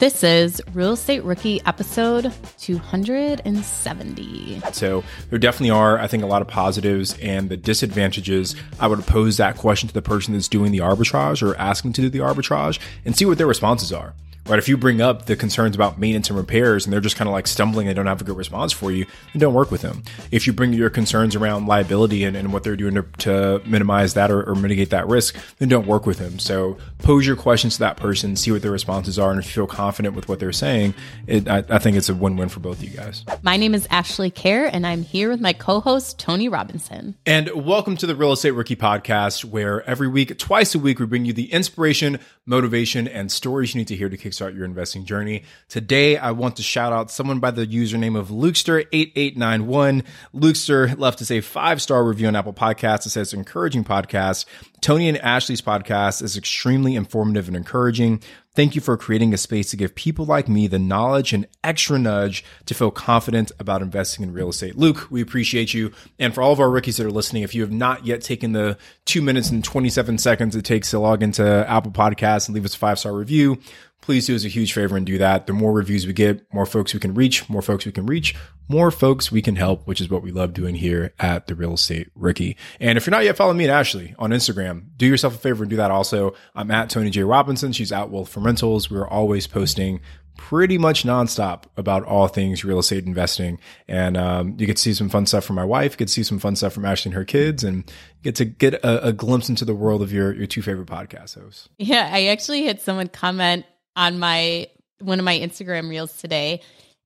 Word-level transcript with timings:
This 0.00 0.22
is 0.22 0.62
Real 0.74 0.92
Estate 0.92 1.24
Rookie 1.24 1.60
episode 1.66 2.32
270. 2.58 4.60
So 4.70 5.02
there 5.28 5.40
definitely 5.40 5.70
are, 5.70 5.98
I 5.98 6.06
think, 6.06 6.22
a 6.22 6.26
lot 6.26 6.40
of 6.40 6.46
positives 6.46 7.18
and 7.18 7.48
the 7.48 7.56
disadvantages. 7.56 8.54
I 8.78 8.86
would 8.86 9.04
pose 9.06 9.38
that 9.38 9.56
question 9.56 9.88
to 9.88 9.94
the 9.94 10.00
person 10.00 10.34
that's 10.34 10.46
doing 10.46 10.70
the 10.70 10.78
arbitrage 10.78 11.42
or 11.42 11.56
asking 11.56 11.94
to 11.94 12.02
do 12.02 12.10
the 12.10 12.20
arbitrage 12.20 12.78
and 13.04 13.16
see 13.16 13.24
what 13.24 13.38
their 13.38 13.48
responses 13.48 13.92
are 13.92 14.14
right? 14.48 14.58
If 14.58 14.68
you 14.68 14.76
bring 14.76 15.00
up 15.00 15.26
the 15.26 15.36
concerns 15.36 15.76
about 15.76 15.98
maintenance 15.98 16.30
and 16.30 16.36
repairs 16.36 16.86
and 16.86 16.92
they're 16.92 17.00
just 17.00 17.16
kind 17.16 17.28
of 17.28 17.32
like 17.32 17.46
stumbling, 17.46 17.86
they 17.86 17.94
don't 17.94 18.06
have 18.06 18.20
a 18.20 18.24
good 18.24 18.36
response 18.36 18.72
for 18.72 18.90
you, 18.90 19.04
then 19.32 19.40
don't 19.40 19.54
work 19.54 19.70
with 19.70 19.82
them. 19.82 20.02
If 20.30 20.46
you 20.46 20.52
bring 20.52 20.72
your 20.72 20.90
concerns 20.90 21.36
around 21.36 21.66
liability 21.66 22.24
and, 22.24 22.36
and 22.36 22.52
what 22.52 22.64
they're 22.64 22.76
doing 22.76 22.94
to, 22.94 23.02
to 23.18 23.62
minimize 23.66 24.14
that 24.14 24.30
or, 24.30 24.48
or, 24.48 24.54
mitigate 24.54 24.90
that 24.90 25.06
risk, 25.06 25.36
then 25.58 25.68
don't 25.68 25.86
work 25.86 26.06
with 26.06 26.18
them. 26.18 26.38
So 26.38 26.78
pose 26.98 27.26
your 27.26 27.36
questions 27.36 27.74
to 27.74 27.80
that 27.80 27.96
person, 27.96 28.34
see 28.36 28.50
what 28.50 28.62
their 28.62 28.72
responses 28.72 29.18
are, 29.18 29.30
and 29.30 29.38
if 29.38 29.46
you 29.46 29.52
feel 29.52 29.66
confident 29.66 30.16
with 30.16 30.28
what 30.28 30.40
they're 30.40 30.52
saying, 30.52 30.94
it, 31.26 31.46
I, 31.48 31.62
I 31.68 31.78
think 31.78 31.96
it's 31.96 32.08
a 32.08 32.14
win-win 32.14 32.48
for 32.48 32.60
both 32.60 32.78
of 32.78 32.84
you 32.84 32.96
guys. 32.96 33.24
My 33.42 33.56
name 33.56 33.74
is 33.74 33.86
Ashley 33.90 34.30
Kerr, 34.30 34.66
and 34.66 34.86
I'm 34.86 35.02
here 35.02 35.30
with 35.30 35.40
my 35.40 35.52
co-host 35.52 36.18
Tony 36.18 36.48
Robinson. 36.48 37.16
And 37.24 37.50
welcome 37.54 37.96
to 37.98 38.06
the 38.06 38.16
Real 38.16 38.32
Estate 38.32 38.52
Rookie 38.52 38.76
Podcast, 38.76 39.44
where 39.44 39.88
every 39.88 40.08
week, 40.08 40.36
twice 40.38 40.74
a 40.74 40.78
week, 40.78 40.98
we 40.98 41.06
bring 41.06 41.24
you 41.24 41.32
the 41.32 41.52
inspiration, 41.52 42.18
motivation, 42.46 43.06
and 43.06 43.30
stories 43.30 43.74
you 43.74 43.78
need 43.78 43.88
to 43.88 43.96
hear 43.96 44.08
to 44.08 44.16
kickstart 44.16 44.37
start 44.38 44.54
your 44.54 44.64
investing 44.64 45.04
journey. 45.04 45.42
Today, 45.68 46.16
I 46.16 46.30
want 46.30 46.54
to 46.56 46.62
shout 46.62 46.92
out 46.92 47.10
someone 47.10 47.40
by 47.40 47.50
the 47.50 47.66
username 47.66 48.16
of 48.16 48.28
Lukester8891. 48.28 50.04
Lukester 50.32 50.96
left 50.96 51.20
us 51.20 51.32
a 51.32 51.40
five 51.40 51.82
star 51.82 52.04
review 52.04 52.28
on 52.28 52.36
Apple 52.36 52.52
Podcasts. 52.52 53.04
It 53.04 53.10
says 53.10 53.34
encouraging 53.34 53.82
podcast. 53.82 54.44
Tony 54.80 55.08
and 55.08 55.18
Ashley's 55.18 55.60
podcast 55.60 56.22
is 56.22 56.36
extremely 56.36 56.94
informative 56.94 57.48
and 57.48 57.56
encouraging. 57.56 58.22
Thank 58.54 58.74
you 58.74 58.80
for 58.80 58.96
creating 58.96 59.32
a 59.34 59.36
space 59.36 59.70
to 59.70 59.76
give 59.76 59.94
people 59.94 60.24
like 60.24 60.48
me 60.48 60.66
the 60.66 60.80
knowledge 60.80 61.32
and 61.32 61.46
extra 61.62 61.96
nudge 61.96 62.44
to 62.66 62.74
feel 62.74 62.90
confident 62.90 63.52
about 63.60 63.82
investing 63.82 64.24
in 64.24 64.32
real 64.32 64.48
estate. 64.48 64.76
Luke, 64.76 65.06
we 65.10 65.20
appreciate 65.20 65.72
you. 65.72 65.92
And 66.18 66.34
for 66.34 66.42
all 66.42 66.52
of 66.52 66.58
our 66.58 66.68
rookies 66.68 66.96
that 66.96 67.06
are 67.06 67.10
listening, 67.12 67.44
if 67.44 67.54
you 67.54 67.62
have 67.62 67.70
not 67.70 68.04
yet 68.04 68.20
taken 68.20 68.52
the 68.52 68.76
two 69.04 69.22
minutes 69.22 69.50
and 69.50 69.62
27 69.62 70.18
seconds 70.18 70.56
it 70.56 70.64
takes 70.64 70.90
to 70.90 70.98
log 70.98 71.22
into 71.22 71.44
Apple 71.68 71.92
Podcasts 71.92 72.48
and 72.48 72.54
leave 72.56 72.64
us 72.64 72.74
a 72.74 72.78
five 72.78 72.98
star 72.98 73.12
review, 73.12 73.60
please 74.08 74.24
do 74.24 74.34
us 74.34 74.42
a 74.42 74.48
huge 74.48 74.72
favor 74.72 74.96
and 74.96 75.04
do 75.04 75.18
that. 75.18 75.46
The 75.46 75.52
more 75.52 75.70
reviews 75.70 76.06
we 76.06 76.14
get, 76.14 76.42
more 76.50 76.64
folks 76.64 76.94
we 76.94 76.98
can 76.98 77.12
reach, 77.12 77.46
more 77.50 77.60
folks 77.60 77.84
we 77.84 77.92
can 77.92 78.06
reach, 78.06 78.34
more 78.66 78.90
folks 78.90 79.30
we 79.30 79.42
can 79.42 79.56
help, 79.56 79.86
which 79.86 80.00
is 80.00 80.08
what 80.08 80.22
we 80.22 80.30
love 80.30 80.54
doing 80.54 80.74
here 80.74 81.12
at 81.18 81.46
the 81.46 81.54
Real 81.54 81.74
Estate 81.74 82.08
Rookie. 82.14 82.56
And 82.80 82.96
if 82.96 83.06
you're 83.06 83.10
not 83.10 83.24
yet 83.24 83.36
following 83.36 83.58
me 83.58 83.64
and 83.64 83.70
Ashley 83.70 84.14
on 84.18 84.30
Instagram, 84.30 84.84
do 84.96 85.04
yourself 85.04 85.34
a 85.34 85.38
favor 85.38 85.62
and 85.62 85.68
do 85.68 85.76
that 85.76 85.90
also. 85.90 86.34
I'm 86.54 86.70
at 86.70 86.88
Tony 86.88 87.10
J. 87.10 87.22
Robinson. 87.22 87.72
She's 87.72 87.92
at 87.92 88.08
Wealth 88.08 88.30
from 88.30 88.44
Rentals. 88.44 88.90
We're 88.90 89.06
always 89.06 89.46
posting 89.46 90.00
pretty 90.38 90.78
much 90.78 91.02
nonstop 91.02 91.64
about 91.76 92.04
all 92.04 92.28
things 92.28 92.64
real 92.64 92.78
estate 92.78 93.04
investing. 93.04 93.60
And 93.88 94.16
um, 94.16 94.56
you 94.58 94.66
get 94.66 94.76
to 94.78 94.82
see 94.82 94.94
some 94.94 95.10
fun 95.10 95.26
stuff 95.26 95.44
from 95.44 95.56
my 95.56 95.66
wife, 95.66 95.92
you 95.92 95.96
get 95.98 96.08
to 96.08 96.14
see 96.14 96.22
some 96.22 96.38
fun 96.38 96.56
stuff 96.56 96.72
from 96.72 96.86
Ashley 96.86 97.10
and 97.10 97.14
her 97.14 97.26
kids, 97.26 97.62
and 97.62 97.84
get 98.22 98.36
to 98.36 98.46
get 98.46 98.72
a, 98.72 99.08
a 99.08 99.12
glimpse 99.12 99.50
into 99.50 99.66
the 99.66 99.74
world 99.74 100.00
of 100.00 100.10
your, 100.10 100.32
your 100.34 100.46
two 100.46 100.62
favorite 100.62 100.88
podcast 100.88 101.38
hosts. 101.38 101.68
Yeah, 101.76 102.08
I 102.10 102.28
actually 102.28 102.64
had 102.64 102.80
someone 102.80 103.08
comment 103.08 103.66
on 103.98 104.18
my 104.18 104.68
one 105.00 105.18
of 105.18 105.24
my 105.24 105.38
Instagram 105.38 105.90
reels 105.90 106.16
today, 106.16 106.62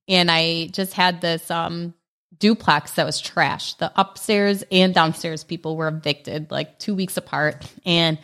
and 0.07 0.31
I 0.31 0.67
just 0.67 0.93
had 0.93 1.19
this 1.19 1.51
um 1.51 1.93
duplex 2.39 2.93
that 2.93 3.05
was 3.05 3.21
trashed. 3.21 3.79
The 3.79 3.91
upstairs 3.95 4.63
and 4.71 4.93
downstairs 4.93 5.43
people 5.43 5.75
were 5.75 5.89
evicted 5.89 6.51
like 6.51 6.79
two 6.79 6.95
weeks 6.95 7.17
apart, 7.17 7.65
and 7.85 8.17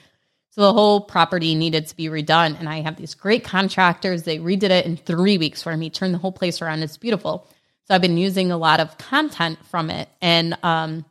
so 0.51 0.61
the 0.61 0.73
whole 0.73 1.01
property 1.01 1.55
needed 1.55 1.87
to 1.87 1.95
be 1.95 2.05
redone. 2.05 2.57
And 2.59 2.69
I 2.69 2.81
have 2.81 2.95
these 2.95 3.15
great 3.15 3.43
contractors; 3.43 4.23
they 4.23 4.37
redid 4.37 4.69
it 4.69 4.85
in 4.85 4.95
three 4.95 5.37
weeks 5.37 5.63
for 5.63 5.75
me, 5.75 5.89
turned 5.89 6.13
the 6.13 6.19
whole 6.19 6.31
place 6.31 6.61
around. 6.61 6.83
It's 6.83 6.97
beautiful. 6.97 7.47
So 7.87 7.95
I've 7.95 8.01
been 8.01 8.17
using 8.17 8.51
a 8.51 8.57
lot 8.57 8.79
of 8.79 8.97
content 8.99 9.57
from 9.65 9.89
it, 9.89 10.07
and 10.21 10.55
um, 10.61 11.05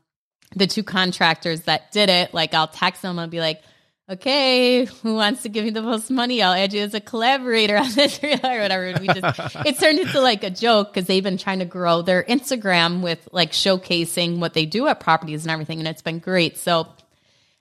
the 0.55 0.69
two 0.69 0.85
contractors 0.85 1.63
that 1.63 1.91
did 1.91 2.09
it, 2.09 2.33
like 2.33 2.55
I'll 2.55 2.69
text 2.69 3.03
them 3.03 3.19
and 3.19 3.31
be 3.31 3.41
like 3.41 3.63
okay, 4.11 4.87
who 4.87 5.15
wants 5.15 5.43
to 5.43 5.49
give 5.49 5.65
me 5.65 5.71
the 5.71 5.83
most 5.83 6.11
money? 6.11 6.43
I'll 6.43 6.55
add 6.55 6.73
you 6.73 6.83
as 6.83 6.95
a 6.95 7.01
collaborator 7.01 7.77
on 7.77 7.91
this 7.93 8.19
or 8.23 8.29
whatever. 8.31 8.85
And 8.85 9.01
we 9.01 9.09
just, 9.09 9.41
it 9.67 9.79
turned 9.79 9.99
into 9.99 10.21
like 10.21 10.45
a 10.45 10.51
joke 10.51 10.93
because 10.93 11.07
they've 11.07 11.23
been 11.23 11.39
trying 11.39 11.59
to 11.59 11.65
grow 11.65 12.03
their 12.03 12.23
Instagram 12.25 13.03
with 13.03 13.29
like 13.33 13.53
showcasing 13.53 14.39
what 14.39 14.55
they 14.55 14.67
do 14.67 14.87
at 14.87 15.01
properties 15.01 15.45
and 15.45 15.51
everything. 15.51 15.79
And 15.79 15.89
it's 15.89 16.03
been 16.03 16.21
great. 16.21 16.57
So 16.57 16.89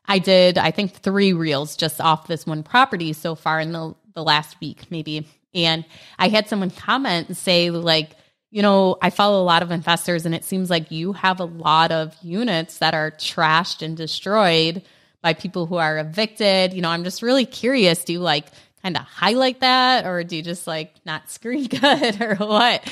I 0.05 0.19
did, 0.19 0.57
I 0.57 0.71
think, 0.71 0.93
three 0.93 1.33
reels 1.33 1.75
just 1.75 1.99
off 1.99 2.27
this 2.27 2.45
one 2.45 2.63
property 2.63 3.11
so 3.13 3.35
far 3.35 3.59
in 3.59 3.73
the, 3.73 3.93
the 4.13 4.23
last 4.23 4.59
week, 4.61 4.89
maybe. 4.89 5.27
And 5.53 5.83
I 6.17 6.29
had 6.29 6.47
someone 6.47 6.69
comment 6.69 7.27
and 7.27 7.37
say, 7.37 7.71
like, 7.71 8.11
you 8.49 8.61
know, 8.61 8.97
I 9.01 9.09
follow 9.09 9.41
a 9.41 9.43
lot 9.43 9.61
of 9.61 9.71
investors, 9.71 10.25
and 10.25 10.33
it 10.33 10.45
seems 10.45 10.69
like 10.69 10.91
you 10.91 11.11
have 11.13 11.41
a 11.41 11.45
lot 11.45 11.91
of 11.91 12.15
units 12.21 12.77
that 12.77 12.93
are 12.93 13.11
trashed 13.11 13.81
and 13.81 13.97
destroyed 13.97 14.81
by 15.27 15.33
people 15.33 15.65
who 15.65 15.75
are 15.75 15.97
evicted. 15.97 16.71
You 16.71 16.81
know, 16.81 16.87
I'm 16.87 17.03
just 17.03 17.21
really 17.21 17.45
curious. 17.45 18.05
Do 18.05 18.13
you 18.13 18.19
like 18.19 18.45
kind 18.81 18.95
of 18.95 19.03
highlight 19.03 19.59
that 19.59 20.05
or 20.05 20.23
do 20.23 20.37
you 20.37 20.41
just 20.41 20.65
like 20.65 20.95
not 21.05 21.29
screen 21.29 21.67
good 21.67 22.21
or 22.21 22.35
what? 22.35 22.89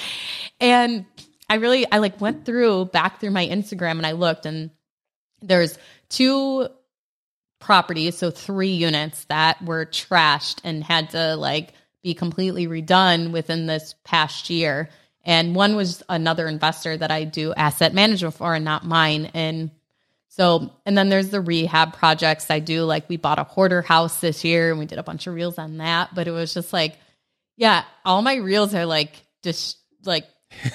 And 0.60 1.06
I 1.50 1.56
really, 1.56 1.90
I 1.90 2.00
like 2.00 2.20
went 2.20 2.44
through 2.44 2.88
back 2.88 3.22
through 3.22 3.32
my 3.32 3.48
Instagram 3.48 3.92
and 3.92 4.06
I 4.06 4.12
looked 4.12 4.46
and 4.46 4.70
there's 5.42 5.78
two 6.10 6.68
properties, 7.60 8.18
so 8.18 8.32
three 8.32 8.74
units 8.74 9.24
that 9.26 9.64
were 9.64 9.86
trashed 9.86 10.60
and 10.66 10.84
had 10.84 11.12
to 11.12 11.38
like 11.38 11.72
be 12.04 12.14
completely 12.14 12.68
redone 12.68 13.32
within 13.32 13.66
this 13.66 13.96
past 14.04 14.50
year. 14.50 14.90
And 15.24 15.56
one 15.56 15.78
was 15.78 16.04
another 16.10 16.50
investor 16.50 16.98
that 16.98 17.12
I 17.12 17.24
do 17.24 17.54
asset 17.54 17.94
management 17.94 18.36
for 18.36 18.54
and 18.54 18.66
not 18.66 18.86
mine. 18.86 19.32
And 19.34 19.72
so, 20.36 20.74
and 20.86 20.98
then 20.98 21.08
there's 21.08 21.30
the 21.30 21.40
rehab 21.40 21.94
projects 21.94 22.52
I 22.52 22.60
do. 22.60 22.84
Like 22.84 23.08
we 23.08 23.16
bought 23.16 23.40
a 23.40 23.46
hoarder 23.46 23.82
house 23.82 24.20
this 24.20 24.44
year 24.44 24.70
and 24.70 24.78
we 24.78 24.86
did 24.86 25.00
a 25.00 25.04
bunch 25.04 25.28
of 25.28 25.34
reels 25.34 25.58
on 25.58 25.78
that. 25.78 26.14
But 26.14 26.28
it 26.28 26.32
was 26.32 26.54
just 26.54 26.74
like, 26.74 26.98
yeah, 27.56 27.86
all 28.04 28.22
my 28.22 28.36
reels 28.36 28.76
are 28.76 28.86
like 28.86 29.24
just 29.44 29.78
like 30.04 30.26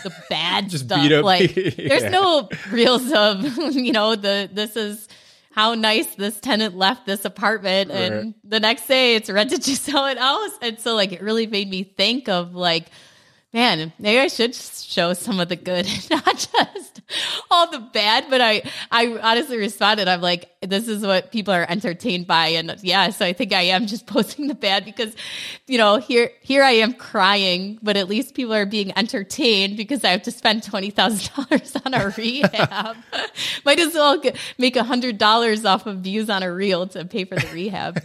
the 0.03 0.15
bad 0.31 0.71
just 0.71 0.87
stuff. 0.87 1.07
Like 1.23 1.55
yeah. 1.57 1.89
there's 1.89 2.11
no 2.11 2.49
reels 2.71 3.13
of, 3.13 3.45
you 3.75 3.93
know, 3.93 4.17
the 4.17 4.49
this 4.51 4.77
is 4.77 5.07
how 5.53 5.75
nice 5.75 6.07
this 6.15 6.41
tenant 6.41 6.75
left 6.75 7.05
this 7.05 7.27
apartment 7.27 7.91
and 7.91 8.15
right. 8.15 8.35
the 8.45 8.61
next 8.61 8.87
day 8.87 9.15
it's 9.15 9.29
rented 9.29 9.61
to 9.61 9.77
sell 9.77 10.07
it 10.07 10.17
out. 10.17 10.49
And 10.63 10.81
so 10.81 10.95
like 10.95 11.13
it 11.13 11.21
really 11.21 11.47
made 11.47 11.69
me 11.69 11.83
think 11.83 12.31
of 12.31 12.55
like 12.55 12.87
man, 13.53 13.93
maybe 13.99 14.21
I 14.21 14.29
should 14.29 14.55
show 14.55 15.13
some 15.13 15.41
of 15.41 15.49
the 15.49 15.57
good, 15.57 15.87
not 16.11 16.25
just 16.25 17.01
all 17.51 17.71
the 17.71 17.81
bad. 17.81 18.27
But 18.31 18.41
I, 18.41 18.63
I 18.91 19.19
honestly 19.19 19.59
responded. 19.59 20.09
I'm 20.09 20.21
like, 20.21 20.51
this 20.61 20.89
is 20.89 21.05
what 21.05 21.33
people 21.33 21.53
are 21.53 21.67
entertained 21.69 22.27
by, 22.27 22.49
and 22.49 22.77
yeah, 22.83 23.11
so 23.11 23.25
I 23.25 23.33
think 23.33 23.53
I 23.53 23.63
am 23.63 23.87
just 23.87 24.07
posting 24.07 24.47
the 24.47 24.55
bad 24.55 24.85
because, 24.85 25.15
you 25.67 25.79
know, 25.79 25.97
here, 25.97 26.31
here 26.41 26.63
I 26.63 26.73
am 26.73 26.93
crying, 26.93 27.79
but 27.83 27.97
at 27.97 28.09
least 28.09 28.35
people 28.35 28.55
are 28.55 28.67
being 28.67 28.97
entertained 28.97 29.77
because 29.77 30.05
I 30.05 30.11
have 30.11 30.23
to 30.23 30.31
spend 30.31 30.63
twenty 30.63 30.91
thousand 30.91 31.31
dollars 31.35 31.77
on 31.85 31.95
a 31.95 32.13
rehab. 32.17 32.97
Might 33.65 33.81
as 33.81 33.95
well 33.95 34.23
make 34.59 34.77
a 34.77 34.85
hundred 34.85 35.19
dollars 35.19 35.65
off 35.65 35.87
of 35.87 35.99
views 35.99 36.31
on 36.31 36.43
a 36.43 36.53
reel 36.53 36.87
to 36.89 37.05
pay 37.05 37.25
for 37.25 37.37
the 37.37 37.49
rehab 37.53 38.01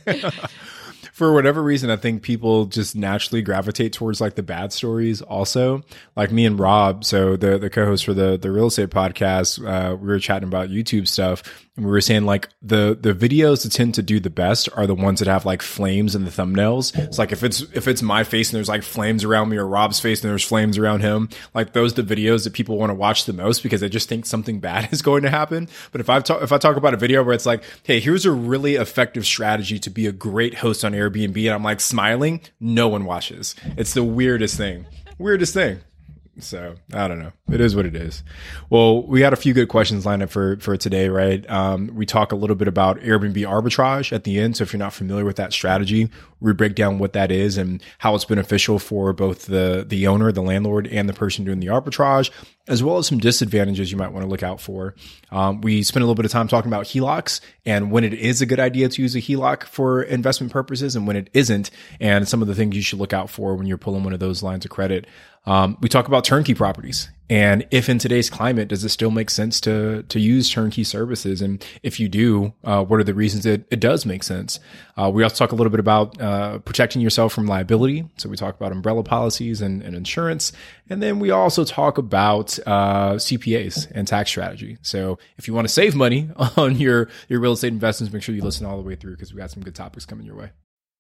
for 1.16 1.32
whatever 1.32 1.64
reason, 1.64 1.90
I 1.90 1.96
think 1.96 2.24
people 2.24 2.66
just 2.66 2.94
naturally 2.94 3.42
gravitate 3.42 3.94
towards 3.94 4.20
like 4.20 4.36
the 4.36 4.44
bad 4.44 4.74
stories. 4.74 5.22
Also, 5.22 5.82
like 6.18 6.30
me 6.30 6.46
and 6.46 6.60
Rob, 6.60 7.06
so 7.06 7.38
the 7.38 7.58
the 7.58 7.70
co-host 7.70 8.04
for 8.04 8.14
the 8.14 8.38
the 8.38 8.52
real 8.52 8.68
estate 8.68 8.90
podcast, 8.90 9.66
uh, 9.66 9.96
we 9.96 10.08
were 10.08 10.20
chatting 10.20 10.50
about 10.50 10.68
YouTube 10.68 11.08
stuff, 11.08 11.65
and 11.76 11.86
we 11.86 11.92
were 11.92 12.02
saying 12.02 12.26
like 12.26 12.50
the 12.62 12.98
the 13.00 13.14
videos 13.14 13.64
that 13.64 13.72
tend 13.72 13.96
to 13.96 14.02
do 14.02 14.20
the 14.20 14.30
best 14.30 14.70
are 14.76 14.88
the 14.88 14.96
ones 14.96 15.20
that 15.20 15.28
have 15.28 15.46
like 15.46 15.62
flames 15.62 16.16
in 16.16 16.24
the 16.24 16.32
thumbnails. 16.32 16.98
It's 16.98 17.20
like 17.20 17.34
if 17.34 17.44
it's 17.44 17.62
if 17.74 17.88
it's 17.88 18.02
my 18.02 18.24
face 18.24 18.50
and 18.50 18.58
there's 18.58 18.70
like 18.70 18.84
flames 18.84 19.24
around 19.24 19.50
me, 19.50 19.58
or 19.58 19.68
Rob's 19.68 20.00
face 20.00 20.24
and 20.24 20.32
there's 20.32 20.44
flames 20.44 20.78
around 20.78 21.02
him, 21.02 21.30
like 21.54 21.74
those 21.74 21.94
the 21.94 22.04
videos 22.04 22.46
that 22.46 22.54
people 22.54 22.78
want 22.78 22.92
to 22.92 22.96
watch 22.96 23.26
the 23.26 23.34
most 23.34 23.62
because 23.62 23.82
they 23.82 23.90
just 23.90 24.08
think 24.08 24.26
something 24.26 24.60
bad 24.60 24.88
is 24.94 25.02
going 25.02 25.24
to 25.24 25.30
happen. 25.30 25.68
But 25.92 26.00
if 26.02 26.10
I 26.10 26.20
talk 26.22 26.42
if 26.42 26.52
I 26.52 26.58
talk 26.58 26.78
about 26.78 26.94
a 26.94 26.98
video 26.98 27.24
where 27.24 27.36
it's 27.36 27.46
like, 27.46 27.64
hey, 27.84 28.00
here's 28.00 28.26
a 28.26 28.32
really 28.32 28.76
effective 28.76 29.26
strategy 29.26 29.78
to 29.80 29.90
be 29.90 30.08
a 30.08 30.14
great 30.14 30.56
host 30.56 30.86
on 30.86 30.94
Airbnb 30.94 31.38
and 31.38 31.54
I'm 31.54 31.64
like 31.64 31.82
smiling, 31.82 32.42
no 32.60 32.88
one 32.88 33.04
watches. 33.04 33.54
It's 33.78 33.94
the 33.94 34.04
weirdest 34.04 34.56
thing. 34.56 34.86
Weirdest 35.18 35.54
thing. 35.54 35.82
So 36.40 36.76
I 36.94 37.08
don't 37.08 37.20
know. 37.20 37.32
It 37.52 37.62
is 37.62 37.76
what 37.76 37.86
it 37.86 37.96
is. 37.96 38.24
Well, 38.70 39.04
we 39.04 39.22
had 39.22 39.34
a 39.34 39.38
few 39.38 39.54
good 39.54 39.70
questions 39.70 40.06
lined 40.06 40.24
up 40.24 40.30
for 40.30 40.58
for 40.58 40.76
today, 40.76 41.08
right? 41.08 41.50
Um, 41.50 41.92
we 41.94 42.06
talk 42.06 42.32
a 42.32 42.36
little 42.36 42.56
bit 42.56 42.68
about 42.68 43.00
Airbnb 43.00 43.38
arbitrage 43.38 44.12
at 44.12 44.26
the 44.26 44.40
end. 44.40 44.58
So 44.58 44.64
if 44.64 44.74
you're 44.74 44.80
not 44.80 44.94
familiar 44.94 45.26
with 45.26 45.38
that 45.38 45.54
strategy, 45.54 46.10
we 46.40 46.54
break 46.54 46.76
down 46.76 47.00
what 47.00 47.14
that 47.14 47.32
is 47.32 47.58
and 47.58 47.82
how 47.98 48.16
it's 48.16 48.26
beneficial 48.26 48.80
for 48.80 49.14
both 49.14 49.46
the 49.46 49.86
the 49.88 50.08
owner, 50.08 50.32
the 50.32 50.42
landlord, 50.42 50.88
and 50.88 51.08
the 51.08 51.14
person 51.14 51.46
doing 51.46 51.60
the 51.60 51.68
arbitrage, 51.68 52.30
as 52.68 52.84
well 52.84 52.98
as 52.98 53.08
some 53.08 53.18
disadvantages 53.18 53.92
you 53.92 53.98
might 53.98 54.12
want 54.12 54.24
to 54.24 54.30
look 54.30 54.44
out 54.44 54.60
for. 54.60 54.96
Um, 55.32 55.62
we 55.62 55.84
spent 55.84 56.02
a 56.02 56.06
little 56.06 56.16
bit 56.16 56.26
of 56.26 56.32
time 56.32 56.48
talking 56.48 56.72
about 56.72 56.86
HELOCs 56.86 57.42
and 57.66 57.92
when 57.92 58.04
it 58.04 58.14
is 58.14 58.42
a 58.42 58.46
good 58.46 58.60
idea 58.60 58.90
to 58.90 59.02
use 59.02 59.16
a 59.16 59.22
HELOC 59.22 59.64
for 59.64 60.04
investment 60.04 60.52
purposes 60.52 60.96
and 60.96 61.08
when 61.08 61.16
it 61.16 61.30
isn't, 61.34 61.72
and 62.00 62.28
some 62.28 62.42
of 62.42 62.48
the 62.48 62.56
things 62.56 62.76
you 62.76 62.82
should 62.82 63.00
look 63.00 63.14
out 63.14 63.30
for 63.30 63.56
when 63.56 63.68
you're 63.68 63.78
pulling 63.78 64.04
one 64.04 64.14
of 64.14 64.20
those 64.20 64.44
lines 64.44 64.66
of 64.66 64.72
credit. 64.72 65.08
Um, 65.46 65.78
we 65.82 65.90
talk 65.90 66.08
about 66.08 66.26
turnkey 66.26 66.54
properties 66.54 67.10
and 67.30 67.66
if 67.72 67.90
in 67.90 67.98
today's 67.98 68.30
climate, 68.30 68.68
does 68.68 68.84
it 68.84 68.90
still 68.90 69.10
make 69.10 69.32
sense 69.32 69.60
to 69.62 70.04
to 70.04 70.20
use 70.20 70.50
turnkey 70.50 70.84
services? 70.84 71.42
And 71.42 71.66
if 71.82 72.00
you 72.00 72.08
do, 72.08 72.54
uh, 72.64 72.84
what 72.84 73.00
are 73.00 73.04
the 73.04 73.16
reasons 73.16 73.46
it, 73.46 73.66
it 73.72 73.80
does 73.80 74.06
make 74.06 74.24
sense? 74.24 74.60
Uh, 74.96 75.10
we 75.10 75.24
also 75.24 75.36
talk 75.36 75.52
a 75.52 75.56
little 75.56 75.72
bit 75.72 75.80
about 75.80 76.22
uh, 76.22 76.60
protecting 76.60 77.02
yourself 77.02 77.34
from 77.34 77.48
liability. 77.48 78.08
So 78.18 78.30
we 78.30 78.38
talk 78.38 78.56
about 78.56 78.72
umbrella 78.72 79.04
policies 79.04 79.60
and, 79.62 79.82
and 79.82 79.96
insurance, 79.96 80.52
and 80.88 81.02
then 81.02 81.20
we 81.20 81.32
also 81.32 81.64
talk 81.64 81.98
about 81.98 82.60
uh, 82.68 83.14
CPAs 83.14 83.92
and 83.92 84.08
tax 84.08 84.30
strategy. 84.30 84.78
So 84.84 85.18
if 85.38 85.48
you 85.48 85.56
want 85.56 85.68
to 85.68 85.74
save 85.74 85.96
money 85.96 86.30
on 86.58 86.76
your 86.78 87.10
your 87.28 87.40
real 87.40 87.54
estate 87.54 87.74
investments, 87.74 88.14
make 88.14 88.22
sure 88.22 88.36
you 88.36 88.44
listen 88.44 88.68
all 88.68 88.78
the 88.78 88.88
way 88.88 88.96
through 88.96 89.16
because 89.16 89.34
we 89.34 89.40
got 89.40 89.50
some 89.50 89.64
good 89.64 89.76
topics 89.76 90.06
coming 90.06 90.28
your 90.28 90.36
way. 90.36 90.52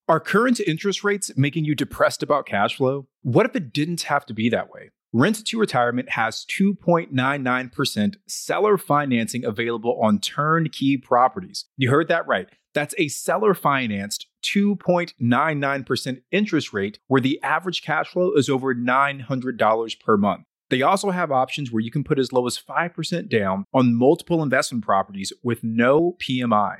Are 0.07 0.19
current 0.19 0.59
interest 0.59 1.03
rates 1.03 1.31
making 1.35 1.65
you 1.65 1.73
depressed 1.73 2.21
about 2.21 2.45
cash 2.45 2.75
flow? 2.75 3.07
What 3.23 3.45
if 3.45 3.55
it 3.55 3.73
didn't 3.73 4.03
have 4.03 4.25
to 4.27 4.33
be 4.33 4.49
that 4.49 4.71
way? 4.71 4.91
Rent 5.17 5.45
to 5.45 5.57
Retirement 5.57 6.09
has 6.09 6.45
2.99% 6.47 8.15
seller 8.27 8.77
financing 8.77 9.45
available 9.45 9.97
on 10.01 10.19
turnkey 10.19 10.97
properties. 10.97 11.63
You 11.77 11.89
heard 11.89 12.09
that 12.09 12.27
right. 12.27 12.49
That's 12.73 12.93
a 12.97 13.07
seller 13.07 13.53
financed 13.53 14.27
2.99% 14.43 16.21
interest 16.33 16.73
rate 16.73 16.99
where 17.07 17.21
the 17.21 17.41
average 17.41 17.81
cash 17.81 18.09
flow 18.09 18.33
is 18.33 18.49
over 18.49 18.75
$900 18.75 19.99
per 20.01 20.17
month. 20.17 20.43
They 20.69 20.81
also 20.81 21.11
have 21.11 21.31
options 21.31 21.71
where 21.71 21.79
you 21.79 21.91
can 21.91 22.03
put 22.03 22.19
as 22.19 22.33
low 22.33 22.45
as 22.45 22.59
5% 22.59 23.29
down 23.29 23.63
on 23.73 23.95
multiple 23.95 24.43
investment 24.43 24.83
properties 24.83 25.31
with 25.41 25.63
no 25.63 26.17
PMI. 26.21 26.79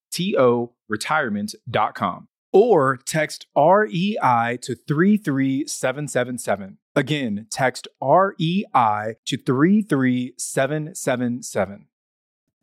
toretirement.com 0.11 2.27
or 2.53 2.99
text 3.05 3.47
REI 3.55 4.57
to 4.61 4.75
33777. 4.75 6.77
Again, 6.95 7.47
text 7.49 7.87
REI 8.01 9.15
to 9.25 9.37
33777. 9.37 11.85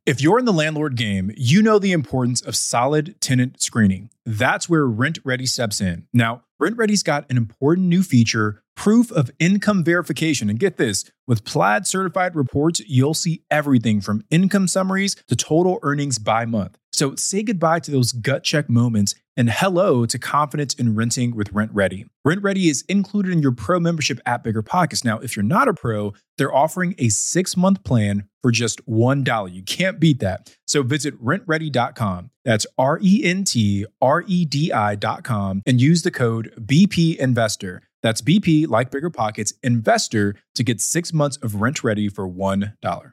If 0.09 0.23
you're 0.23 0.39
in 0.39 0.47
the 0.47 0.55
landlord 0.55 0.97
game, 0.97 1.31
you 1.37 1.61
know 1.61 1.79
the 1.79 1.93
importance 1.93 2.41
of 2.41 2.57
solid 2.57 3.21
tenant 3.21 3.61
screening. 3.61 4.09
That's 4.25 4.67
where 4.67 4.87
RentRedi 4.87 5.47
steps 5.47 5.83
in. 5.83 6.07
Now, 6.15 6.45
RentRedi's 6.63 7.03
got 7.03 7.31
an 7.31 7.37
important 7.37 7.89
new 7.89 8.03
feature 8.03 8.63
proof 8.75 9.11
of 9.13 9.31
income 9.39 9.85
verification. 9.85 10.49
And 10.49 10.59
get 10.59 10.79
this 10.79 11.05
with 11.27 11.45
Plaid 11.45 11.87
certified 11.87 12.35
reports, 12.37 12.81
you'll 12.87 13.13
see 13.13 13.43
everything 13.51 14.01
from 14.01 14.25
income 14.31 14.67
summaries 14.67 15.15
to 15.27 15.37
total 15.37 15.79
earnings 15.83 16.19
by 16.19 16.47
month. 16.47 16.79
So 16.93 17.15
say 17.17 17.43
goodbye 17.43 17.81
to 17.81 17.91
those 17.91 18.13
gut 18.13 18.45
check 18.45 18.71
moments 18.71 19.15
and 19.37 19.51
hello 19.51 20.07
to 20.07 20.19
confidence 20.19 20.75
in 20.75 20.95
renting 20.95 21.37
with 21.37 21.53
RentRedi. 21.53 22.09
Rent 22.25 22.43
Ready 22.43 22.69
is 22.69 22.83
included 22.89 23.33
in 23.33 23.43
your 23.43 23.53
pro 23.53 23.79
membership 23.79 24.21
at 24.27 24.43
Bigger 24.43 24.63
Pockets. 24.63 25.05
Now, 25.05 25.19
if 25.19 25.37
you're 25.37 25.45
not 25.45 25.69
a 25.69 25.75
pro, 25.75 26.15
they're 26.39 26.55
offering 26.55 26.95
a 26.99 27.09
six 27.09 27.57
month 27.57 27.85
plan 27.85 28.29
for 28.43 28.51
just 28.51 28.85
$1. 28.87 29.55
You 29.55 29.63
can't 29.63 30.01
beat 30.01 30.21
that. 30.21 30.55
So 30.67 30.83
visit 30.83 31.23
rentredi.com. 31.23 32.31
That's 32.45 32.67
R 32.77 32.99
E 33.03 33.23
N 33.25 33.45
T 33.45 33.87
R 34.01 34.25
E 34.27 34.45
D 34.45 34.73
I.com 34.73 35.63
and 35.67 35.81
use 35.81 36.03
the 36.03 36.11
code 36.11 36.53
BP 36.61 37.17
Investor. 37.17 37.83
That's 38.03 38.23
BP, 38.23 38.69
like 38.69 38.91
Bigger 38.91 39.11
Pockets, 39.11 39.53
Investor 39.63 40.37
to 40.55 40.63
get 40.63 40.81
six 40.81 41.13
months 41.13 41.37
of 41.39 41.53
RentRedi 41.53 42.15
for 42.15 42.29
$1. 42.29 43.13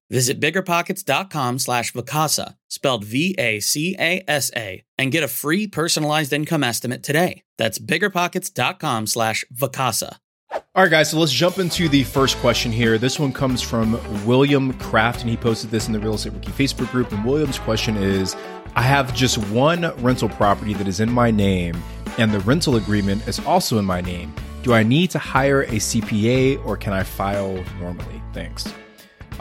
Visit 0.11 0.41
biggerpockets.com 0.41 1.57
slash 1.57 1.93
Vacasa, 1.93 2.55
spelled 2.67 3.05
V-A-C-A-S-A, 3.05 4.83
and 4.97 5.11
get 5.11 5.23
a 5.23 5.27
free 5.29 5.67
personalized 5.67 6.33
income 6.33 6.65
estimate 6.65 7.01
today. 7.01 7.43
That's 7.57 7.79
biggerpockets.com 7.79 9.07
slash 9.07 9.45
Vacasa. 9.55 10.17
All 10.51 10.83
right, 10.83 10.91
guys, 10.91 11.11
so 11.11 11.17
let's 11.17 11.31
jump 11.31 11.59
into 11.59 11.87
the 11.87 12.03
first 12.03 12.35
question 12.39 12.73
here. 12.73 12.97
This 12.97 13.19
one 13.19 13.31
comes 13.31 13.61
from 13.61 13.97
William 14.25 14.73
Kraft, 14.73 15.21
and 15.21 15.29
he 15.29 15.37
posted 15.37 15.71
this 15.71 15.87
in 15.87 15.93
the 15.93 15.99
Real 15.99 16.15
Estate 16.15 16.33
Rookie 16.33 16.51
Facebook 16.51 16.91
group. 16.91 17.13
And 17.13 17.23
William's 17.23 17.57
question 17.59 17.95
is 17.95 18.35
I 18.75 18.81
have 18.81 19.13
just 19.15 19.37
one 19.47 19.95
rental 20.03 20.27
property 20.27 20.73
that 20.73 20.89
is 20.89 20.99
in 20.99 21.09
my 21.09 21.31
name, 21.31 21.81
and 22.17 22.33
the 22.33 22.41
rental 22.41 22.75
agreement 22.75 23.25
is 23.29 23.39
also 23.45 23.77
in 23.77 23.85
my 23.85 24.01
name. 24.01 24.35
Do 24.63 24.73
I 24.73 24.83
need 24.83 25.09
to 25.11 25.19
hire 25.19 25.61
a 25.61 25.75
CPA 25.75 26.65
or 26.65 26.75
can 26.75 26.91
I 26.91 27.03
file 27.03 27.63
normally? 27.79 28.21
Thanks. 28.33 28.73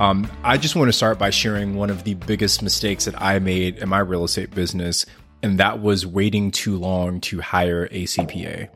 Um, 0.00 0.31
I 0.43 0.56
just 0.56 0.76
want 0.76 0.88
to 0.88 0.94
start 0.94 1.19
by 1.19 1.29
sharing 1.29 1.75
one 1.75 1.91
of 1.91 2.05
the 2.05 2.14
biggest 2.14 2.62
mistakes 2.62 3.05
that 3.05 3.20
I 3.20 3.38
made 3.38 3.76
in 3.76 3.91
my 3.91 3.99
real 3.99 4.25
estate 4.25 4.50
business, 4.50 5.05
and 5.43 5.58
that 5.58 5.82
was 5.82 6.06
waiting 6.06 6.50
too 6.52 6.79
long 6.79 7.20
to 7.20 7.43
hire 7.43 7.85
a 7.91 8.05
CPA. 8.05 8.70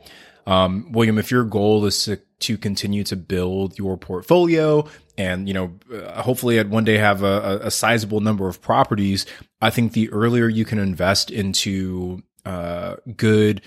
Um, 0.47 0.93
William, 0.93 1.17
if 1.17 1.31
your 1.31 1.44
goal 1.44 1.87
is 1.87 2.05
to, 2.05 2.17
to 2.41 2.59
continue 2.59 3.05
to 3.05 3.17
build 3.17 3.79
your 3.79 3.97
portfolio 3.97 4.87
and, 5.17 5.49
you 5.49 5.55
know, 5.55 5.73
uh, 5.91 6.21
hopefully 6.21 6.59
at 6.59 6.69
one 6.69 6.85
day 6.85 6.99
have 6.99 7.23
a, 7.23 7.61
a 7.62 7.71
sizable 7.71 8.21
number 8.21 8.47
of 8.47 8.61
properties, 8.61 9.25
I 9.62 9.71
think 9.71 9.95
the 9.95 10.11
earlier 10.11 10.47
you 10.47 10.66
can 10.66 10.78
invest 10.78 11.31
into 11.31 12.23
uh, 12.45 12.97
good 13.16 13.62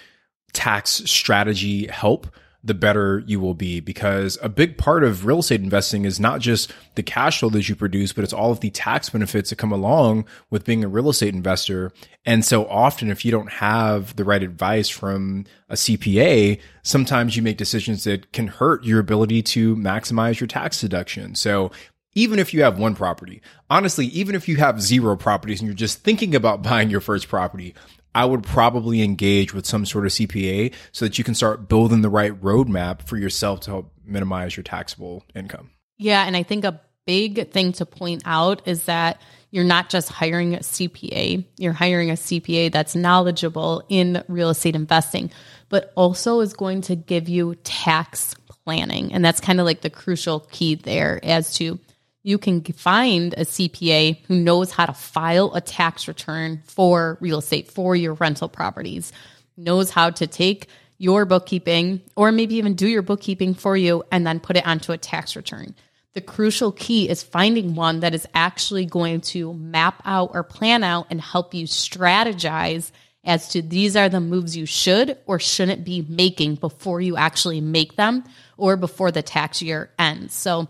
tax 0.54 1.02
strategy 1.06 1.88
help, 1.88 2.28
the 2.68 2.74
better 2.74 3.24
you 3.26 3.40
will 3.40 3.54
be 3.54 3.80
because 3.80 4.38
a 4.42 4.50
big 4.50 4.78
part 4.78 5.04
of 5.04 5.26
real 5.26 5.40
estate 5.40 5.62
investing 5.62 6.06
is 6.06 6.20
not 6.20 6.42
just 6.42 6.72
the 6.96 7.04
cash 7.04 7.40
flow 7.40 7.50
that 7.50 7.68
you 7.68 7.76
produce, 7.76 8.14
but 8.14 8.24
it's 8.24 8.34
all 8.34 8.52
of 8.52 8.60
the 8.60 8.70
tax 8.70 9.10
benefits 9.10 9.50
that 9.50 9.56
come 9.56 9.72
along 9.72 10.26
with 10.50 10.66
being 10.66 10.84
a 10.84 10.88
real 10.88 11.10
estate 11.10 11.34
investor. 11.34 11.92
And 12.26 12.44
so 12.44 12.68
often, 12.68 13.10
if 13.10 13.24
you 13.24 13.32
don't 13.32 13.52
have 13.54 14.16
the 14.18 14.26
right 14.26 14.44
advice 14.44 14.90
from 14.90 15.46
a 15.70 15.76
CPA, 15.76 16.60
sometimes 16.84 17.36
you 17.36 17.42
make 17.42 17.58
decisions 17.58 18.04
that 18.04 18.32
can 18.34 18.48
hurt 18.48 18.84
your 18.84 19.00
ability 19.00 19.42
to 19.44 19.76
maximize 19.78 20.40
your 20.40 20.48
tax 20.48 20.82
deduction. 20.82 21.36
So 21.36 21.72
even 22.18 22.40
if 22.40 22.52
you 22.52 22.64
have 22.64 22.80
one 22.80 22.96
property, 22.96 23.42
honestly, 23.70 24.08
even 24.08 24.34
if 24.36 24.48
you 24.48 24.58
have 24.58 24.82
zero 24.82 25.16
properties 25.16 25.62
and 25.62 25.68
you're 25.68 25.76
just 25.76 26.04
thinking 26.04 26.36
about 26.36 26.64
buying 26.64 26.90
your 26.90 27.02
first 27.02 27.30
property, 27.30 27.76
I 28.18 28.26
would 28.26 28.42
probably 28.42 29.04
engage 29.04 29.54
with 29.54 29.68
some 29.68 29.86
sort 29.86 30.08
of 30.08 30.12
CPA 30.12 30.74
so 30.92 31.06
that 31.06 31.20
you 31.20 31.24
can 31.24 31.36
start 31.36 31.70
building 31.70 32.02
the 32.02 32.10
right 32.10 32.34
roadmap 32.42 33.04
for 33.04 33.16
yourself 33.16 33.60
to 33.62 33.70
help 33.70 33.94
minimize 34.04 34.58
your 34.58 34.64
taxable 34.64 35.24
income. 35.36 35.70
Yeah. 36.00 36.26
And 36.26 36.36
I 36.36 36.42
think 36.42 36.64
a 36.64 36.82
big 37.06 37.52
thing 37.52 37.74
to 37.74 37.86
point 37.86 38.24
out 38.26 38.68
is 38.68 38.86
that 38.86 39.22
you're 39.52 39.64
not 39.64 39.90
just 39.90 40.10
hiring 40.10 40.56
a 40.56 40.62
CPA, 40.62 41.46
you're 41.58 41.74
hiring 41.74 42.10
a 42.10 42.16
CPA 42.16 42.72
that's 42.72 42.96
knowledgeable 42.96 43.84
in 43.88 44.24
real 44.28 44.50
estate 44.50 44.76
investing, 44.76 45.30
but 45.70 45.94
also 45.96 46.40
is 46.40 46.54
going 46.54 46.82
to 46.82 46.96
give 46.96 47.30
you 47.30 47.54
tax 47.64 48.34
planning. 48.66 49.14
And 49.14 49.24
that's 49.24 49.40
kind 49.40 49.60
of 49.60 49.68
like 49.68 49.82
the 49.82 49.92
crucial 49.92 50.40
key 50.40 50.74
there 50.74 51.20
as 51.22 51.54
to 51.58 51.80
you 52.28 52.38
can 52.38 52.62
find 52.62 53.34
a 53.36 53.46
CPA 53.46 54.18
who 54.26 54.36
knows 54.36 54.70
how 54.70 54.86
to 54.86 54.92
file 54.92 55.54
a 55.54 55.62
tax 55.62 56.10
return 56.10 56.62
for 56.66 57.18
real 57.22 57.38
estate, 57.38 57.72
for 57.72 57.96
your 57.96 58.16
rental 58.16 58.50
properties, 58.50 59.14
knows 59.56 59.90
how 59.92 60.10
to 60.10 60.28
take 60.28 60.68
your 60.98 61.24
bookkeeping 61.24 62.02
or 62.18 62.34
maybe 62.34 62.56
even 62.56 62.74
do 62.74 62.86
your 62.86 63.02
bookkeeping 63.02 63.54
for 63.54 63.78
you 63.78 64.04
and 64.12 64.28
then 64.28 64.42
put 64.42 64.58
it 64.58 64.68
onto 64.68 64.92
a 64.92 64.98
tax 64.98 65.38
return. 65.38 65.74
The 66.16 66.22
crucial 66.22 66.74
key 66.74 67.08
is 67.08 67.24
finding 67.24 67.76
one 67.76 68.02
that 68.02 68.14
is 68.14 68.28
actually 68.34 68.86
going 68.86 69.22
to 69.22 69.54
map 69.54 70.02
out 70.04 70.32
or 70.34 70.44
plan 70.44 70.84
out 70.84 71.08
and 71.10 71.22
help 71.22 71.54
you 71.54 71.66
strategize 71.66 72.92
as 73.24 73.48
to 73.50 73.62
these 73.62 73.96
are 73.96 74.10
the 74.10 74.20
moves 74.20 74.58
you 74.58 74.66
should 74.66 75.18
or 75.28 75.40
shouldn't 75.40 75.86
be 75.86 76.06
making 76.10 76.56
before 76.56 77.00
you 77.00 77.16
actually 77.16 77.62
make 77.62 77.96
them 77.96 78.26
or 78.58 78.76
before 78.76 79.12
the 79.12 79.22
tax 79.22 79.62
year 79.62 79.92
ends. 79.98 80.34
So, 80.34 80.68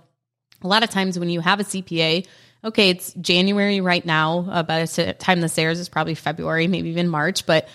a 0.62 0.68
lot 0.68 0.84
of 0.84 0.90
times 0.90 1.20
when 1.20 1.30
you 1.30 1.40
have 1.40 1.60
a 1.60 1.64
CPA, 1.64 2.26
okay, 2.64 2.90
it's 2.90 3.14
January 3.14 3.82
right 3.82 4.06
now. 4.06 4.48
Uh, 4.50 4.64
by 4.64 4.84
the 4.84 5.14
time 5.14 5.42
this 5.42 5.58
airs, 5.58 5.80
it's 5.80 5.90
probably 5.90 6.16
February, 6.16 6.68
maybe 6.68 6.90
even 6.90 7.08
March, 7.08 7.46
but 7.46 7.68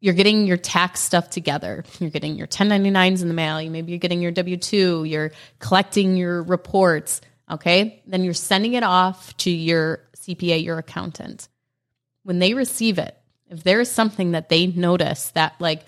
you're 0.00 0.14
getting 0.14 0.46
your 0.46 0.58
tax 0.58 1.00
stuff 1.00 1.30
together. 1.30 1.82
You're 1.98 2.10
getting 2.10 2.36
your 2.36 2.46
1099s 2.46 3.22
in 3.22 3.28
the 3.28 3.34
mail. 3.34 3.60
You, 3.60 3.70
Maybe 3.70 3.92
you're 3.92 3.98
getting 3.98 4.20
your 4.20 4.32
W 4.32 4.58
2. 4.58 5.04
You're 5.04 5.32
collecting 5.60 6.16
your 6.16 6.42
reports. 6.42 7.22
Okay. 7.50 8.02
Then 8.06 8.22
you're 8.22 8.34
sending 8.34 8.74
it 8.74 8.82
off 8.82 9.34
to 9.38 9.50
your 9.50 10.00
CPA, 10.16 10.62
your 10.62 10.76
accountant. 10.76 11.48
When 12.22 12.38
they 12.38 12.52
receive 12.52 12.98
it, 12.98 13.16
if 13.48 13.62
there 13.62 13.80
is 13.80 13.90
something 13.90 14.32
that 14.32 14.50
they 14.50 14.66
notice 14.66 15.30
that, 15.30 15.54
like, 15.58 15.84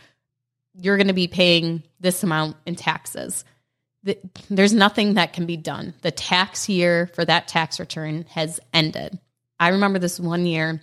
you're 0.80 0.96
going 0.96 1.08
to 1.08 1.14
be 1.14 1.28
paying 1.28 1.82
this 2.00 2.22
amount 2.22 2.56
in 2.64 2.74
taxes, 2.74 3.44
there's 4.50 4.72
nothing 4.72 5.14
that 5.14 5.32
can 5.32 5.46
be 5.46 5.56
done. 5.56 5.94
The 6.02 6.10
tax 6.10 6.68
year 6.68 7.10
for 7.14 7.24
that 7.24 7.48
tax 7.48 7.80
return 7.80 8.24
has 8.30 8.60
ended. 8.72 9.18
I 9.58 9.68
remember 9.68 9.98
this 9.98 10.20
one 10.20 10.46
year 10.46 10.80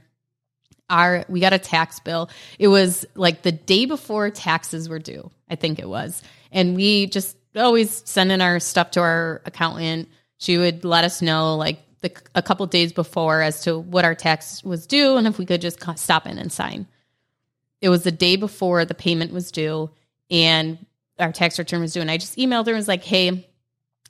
our 0.90 1.26
we 1.28 1.40
got 1.40 1.54
a 1.54 1.60
tax 1.60 2.00
bill. 2.00 2.30
It 2.60 2.68
was 2.68 3.06
like 3.16 3.42
the 3.42 3.52
day 3.52 3.86
before 3.86 4.30
taxes 4.30 4.90
were 4.90 5.00
due, 5.00 5.32
I 5.50 5.56
think 5.56 5.80
it 5.80 5.90
was. 5.90 6.22
And 6.52 6.76
we 6.76 7.08
just 7.08 7.36
always 7.56 8.04
send 8.06 8.32
in 8.32 8.42
our 8.42 8.60
stuff 8.60 8.92
to 8.92 9.02
our 9.02 9.42
accountant. 9.46 10.10
She 10.38 10.58
would 10.58 10.86
let 10.86 11.04
us 11.04 11.22
know 11.22 11.56
like 11.56 11.80
the, 12.02 12.12
a 12.36 12.42
couple 12.42 12.66
days 12.68 12.94
before 12.94 13.42
as 13.42 13.64
to 13.64 13.80
what 13.80 14.06
our 14.06 14.16
tax 14.16 14.64
was 14.64 14.86
due 14.86 15.18
and 15.18 15.26
if 15.26 15.38
we 15.38 15.46
could 15.46 15.62
just 15.62 15.80
stop 15.98 16.28
in 16.28 16.38
and 16.38 16.52
sign. 16.52 16.88
It 17.82 17.90
was 17.90 18.04
the 18.04 18.12
day 18.12 18.36
before 18.36 18.86
the 18.86 18.94
payment 18.94 19.34
was 19.34 19.52
due 19.52 19.90
and 20.30 20.78
our 21.24 21.32
tax 21.32 21.58
return 21.58 21.82
was 21.82 21.94
due. 21.94 22.02
And 22.02 22.12
I 22.12 22.18
just 22.18 22.38
emailed 22.38 22.66
her 22.66 22.72
and 22.72 22.78
was 22.78 22.88
like, 22.88 23.04
hey, 23.04 23.48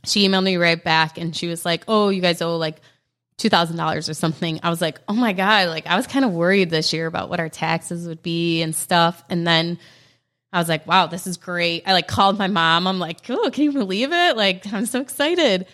she 0.06 0.28
emailed 0.28 0.44
me 0.44 0.58
right 0.58 0.84
back 0.84 1.18
and 1.18 1.34
she 1.36 1.48
was 1.48 1.66
like, 1.66 1.84
oh, 1.88 2.10
you 2.10 2.22
guys 2.22 2.42
owe 2.42 2.58
like 2.58 2.82
$2,000 3.38 4.10
or 4.10 4.14
something. 4.14 4.60
I 4.64 4.70
was 4.70 4.82
like, 4.82 5.00
oh 5.08 5.14
my 5.14 5.32
God, 5.34 5.70
like 5.70 5.88
I 5.88 5.96
was 5.96 6.08
kind 6.08 6.26
of 6.26 6.32
worried 6.32 6.70
this 6.70 6.94
year 6.94 7.08
about 7.08 7.30
what 7.30 7.40
our 7.40 7.50
taxes 7.50 8.08
would 8.08 8.22
be 8.22 8.62
and 8.62 8.76
stuff. 8.76 9.24
And 9.30 9.48
then 9.48 9.80
I 10.52 10.60
was 10.60 10.70
like, 10.70 10.86
wow, 10.86 11.08
this 11.08 11.26
is 11.26 11.38
great. 11.38 11.84
I 11.88 11.94
like 11.94 12.08
called 12.08 12.38
my 12.38 12.48
mom. 12.48 12.86
I'm 12.86 13.00
like, 13.00 13.22
oh, 13.30 13.50
can 13.52 13.64
you 13.64 13.72
believe 13.72 14.12
it? 14.12 14.38
Like, 14.38 14.72
I'm 14.72 14.86
so 14.86 15.02
excited. 15.02 15.66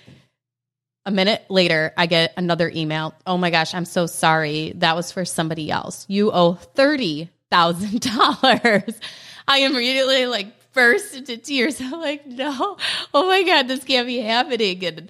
A 1.06 1.12
minute 1.12 1.44
later, 1.50 1.94
I 1.98 2.06
get 2.06 2.34
another 2.38 2.72
email. 2.74 3.14
Oh 3.26 3.38
my 3.38 3.50
gosh, 3.50 3.74
I'm 3.74 3.86
so 3.86 4.06
sorry. 4.06 4.74
That 4.76 4.96
was 4.96 5.12
for 5.12 5.26
somebody 5.26 5.70
else. 5.72 6.06
You 6.08 6.32
owe 6.32 6.60
$30,000. 6.76 8.96
I 9.48 9.60
immediately 9.60 10.26
like 10.28 10.59
burst 10.74 11.16
into 11.16 11.38
tears. 11.38 11.80
I'm 11.82 11.92
like, 11.92 12.26
no, 12.26 12.78
oh 13.14 13.28
my 13.28 13.44
God, 13.44 13.68
this 13.68 13.84
can't 13.84 14.08
be 14.08 14.20
happening. 14.20 14.84
And 14.86 15.10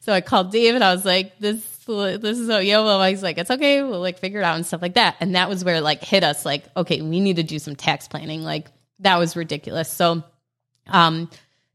so 0.00 0.12
I 0.12 0.20
called 0.20 0.52
Dave 0.52 0.74
and 0.74 0.84
I 0.84 0.94
was 0.94 1.04
like, 1.04 1.38
this, 1.38 1.64
this 1.86 2.38
is, 2.38 2.48
yeah, 2.48 2.80
well, 2.80 3.02
he's 3.04 3.22
like, 3.22 3.38
it's 3.38 3.50
okay. 3.50 3.82
We'll 3.82 4.00
like 4.00 4.18
figure 4.18 4.40
it 4.40 4.44
out 4.44 4.56
and 4.56 4.66
stuff 4.66 4.82
like 4.82 4.94
that. 4.94 5.16
And 5.20 5.34
that 5.34 5.48
was 5.48 5.64
where 5.64 5.80
like 5.80 6.02
hit 6.02 6.24
us 6.24 6.44
like, 6.44 6.64
okay, 6.76 7.02
we 7.02 7.20
need 7.20 7.36
to 7.36 7.42
do 7.42 7.58
some 7.58 7.76
tax 7.76 8.08
planning. 8.08 8.42
Like 8.42 8.68
that 9.00 9.18
was 9.18 9.36
ridiculous. 9.36 9.90
So, 9.90 10.22
um, 10.88 11.30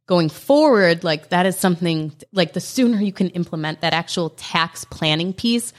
going 0.05 0.29
forward, 0.29 1.03
like 1.03 1.29
that 1.29 1.45
is 1.45 1.55
something 1.55 2.12
like 2.31 2.53
the 2.53 2.59
sooner 2.59 3.00
you 3.00 3.13
can 3.13 3.29
implement 3.29 3.81
that 3.81 3.93
actual 3.93 4.31
tax 4.31 4.83
planning 4.86 5.33
piece 5.33 5.71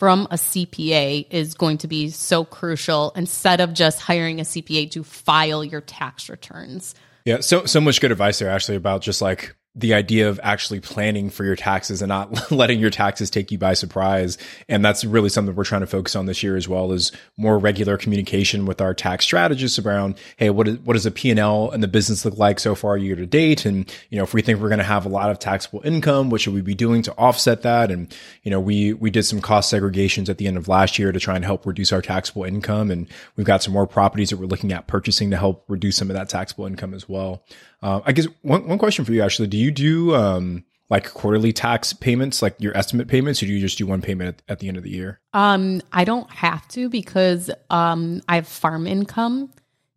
from 0.00 0.26
a 0.30 0.36
CPA 0.36 1.26
is 1.30 1.52
going 1.52 1.76
to 1.76 1.86
be 1.86 2.08
so 2.08 2.42
crucial 2.42 3.12
instead 3.14 3.60
of 3.60 3.74
just 3.74 4.00
hiring 4.00 4.40
a 4.40 4.44
CPA 4.44 4.90
to 4.92 5.04
file 5.04 5.62
your 5.62 5.82
tax 5.82 6.30
returns. 6.30 6.94
Yeah, 7.26 7.40
so 7.40 7.66
so 7.66 7.82
much 7.82 8.00
good 8.00 8.10
advice 8.10 8.38
there 8.38 8.48
actually 8.48 8.76
about 8.76 9.02
just 9.02 9.20
like 9.20 9.54
the 9.76 9.94
idea 9.94 10.28
of 10.28 10.40
actually 10.42 10.80
planning 10.80 11.30
for 11.30 11.44
your 11.44 11.54
taxes 11.54 12.02
and 12.02 12.08
not 12.08 12.50
letting 12.52 12.80
your 12.80 12.90
taxes 12.90 13.30
take 13.30 13.52
you 13.52 13.58
by 13.58 13.72
surprise. 13.72 14.36
And 14.68 14.84
that's 14.84 15.04
really 15.04 15.28
something 15.28 15.54
we're 15.54 15.64
trying 15.64 15.82
to 15.82 15.86
focus 15.86 16.16
on 16.16 16.26
this 16.26 16.42
year 16.42 16.56
as 16.56 16.68
well 16.68 16.90
is 16.90 17.12
more 17.36 17.56
regular 17.56 17.96
communication 17.96 18.66
with 18.66 18.80
our 18.80 18.94
tax 18.94 19.24
strategists 19.24 19.78
around, 19.78 20.18
Hey, 20.36 20.50
what, 20.50 20.66
is, 20.66 20.78
what 20.80 20.94
does 20.94 21.04
the 21.04 21.12
P&L 21.12 21.70
and 21.70 21.84
the 21.84 21.88
business 21.88 22.24
look 22.24 22.36
like 22.36 22.58
so 22.58 22.74
far 22.74 22.96
year 22.96 23.14
to 23.14 23.26
date? 23.26 23.64
And, 23.64 23.92
you 24.10 24.18
know, 24.18 24.24
if 24.24 24.34
we 24.34 24.42
think 24.42 24.60
we're 24.60 24.68
going 24.68 24.78
to 24.78 24.84
have 24.84 25.06
a 25.06 25.10
lot 25.10 25.30
of 25.30 25.38
taxable 25.38 25.82
income, 25.84 26.30
what 26.30 26.40
should 26.40 26.54
we 26.54 26.62
be 26.62 26.74
doing 26.74 27.02
to 27.02 27.12
offset 27.12 27.62
that? 27.62 27.92
And, 27.92 28.12
you 28.42 28.50
know, 28.50 28.58
we, 28.58 28.92
we 28.94 29.10
did 29.10 29.22
some 29.22 29.40
cost 29.40 29.72
segregations 29.72 30.28
at 30.28 30.38
the 30.38 30.48
end 30.48 30.56
of 30.56 30.66
last 30.66 30.98
year 30.98 31.12
to 31.12 31.20
try 31.20 31.36
and 31.36 31.44
help 31.44 31.64
reduce 31.64 31.92
our 31.92 32.02
taxable 32.02 32.42
income. 32.42 32.90
And 32.90 33.06
we've 33.36 33.46
got 33.46 33.62
some 33.62 33.72
more 33.72 33.86
properties 33.86 34.30
that 34.30 34.38
we're 34.38 34.46
looking 34.46 34.72
at 34.72 34.88
purchasing 34.88 35.30
to 35.30 35.36
help 35.36 35.64
reduce 35.68 35.96
some 35.96 36.10
of 36.10 36.16
that 36.16 36.28
taxable 36.28 36.66
income 36.66 36.92
as 36.92 37.08
well. 37.08 37.44
Uh, 37.82 38.00
I 38.04 38.12
guess 38.12 38.26
one, 38.42 38.66
one 38.66 38.78
question 38.78 39.04
for 39.04 39.12
you, 39.12 39.22
actually, 39.22 39.48
do 39.48 39.56
you 39.56 39.70
do, 39.70 40.14
um, 40.14 40.64
like 40.90 41.12
quarterly 41.14 41.52
tax 41.52 41.92
payments, 41.92 42.42
like 42.42 42.56
your 42.58 42.76
estimate 42.76 43.08
payments, 43.08 43.42
or 43.42 43.46
do 43.46 43.52
you 43.52 43.60
just 43.60 43.78
do 43.78 43.86
one 43.86 44.02
payment 44.02 44.42
at, 44.48 44.52
at 44.52 44.58
the 44.58 44.68
end 44.68 44.76
of 44.76 44.82
the 44.82 44.90
year? 44.90 45.20
Um, 45.32 45.80
I 45.92 46.04
don't 46.04 46.28
have 46.30 46.66
to 46.68 46.88
because 46.88 47.50
um, 47.70 48.22
I 48.28 48.34
have 48.36 48.48
farm 48.48 48.86
income, 48.86 49.52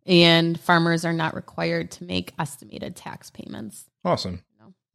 and 0.06 0.58
farmers 0.60 1.04
are 1.04 1.12
not 1.12 1.34
required 1.34 1.90
to 1.92 2.04
make 2.04 2.32
estimated 2.38 2.94
tax 2.94 3.30
payments. 3.30 3.86
Awesome. 4.04 4.44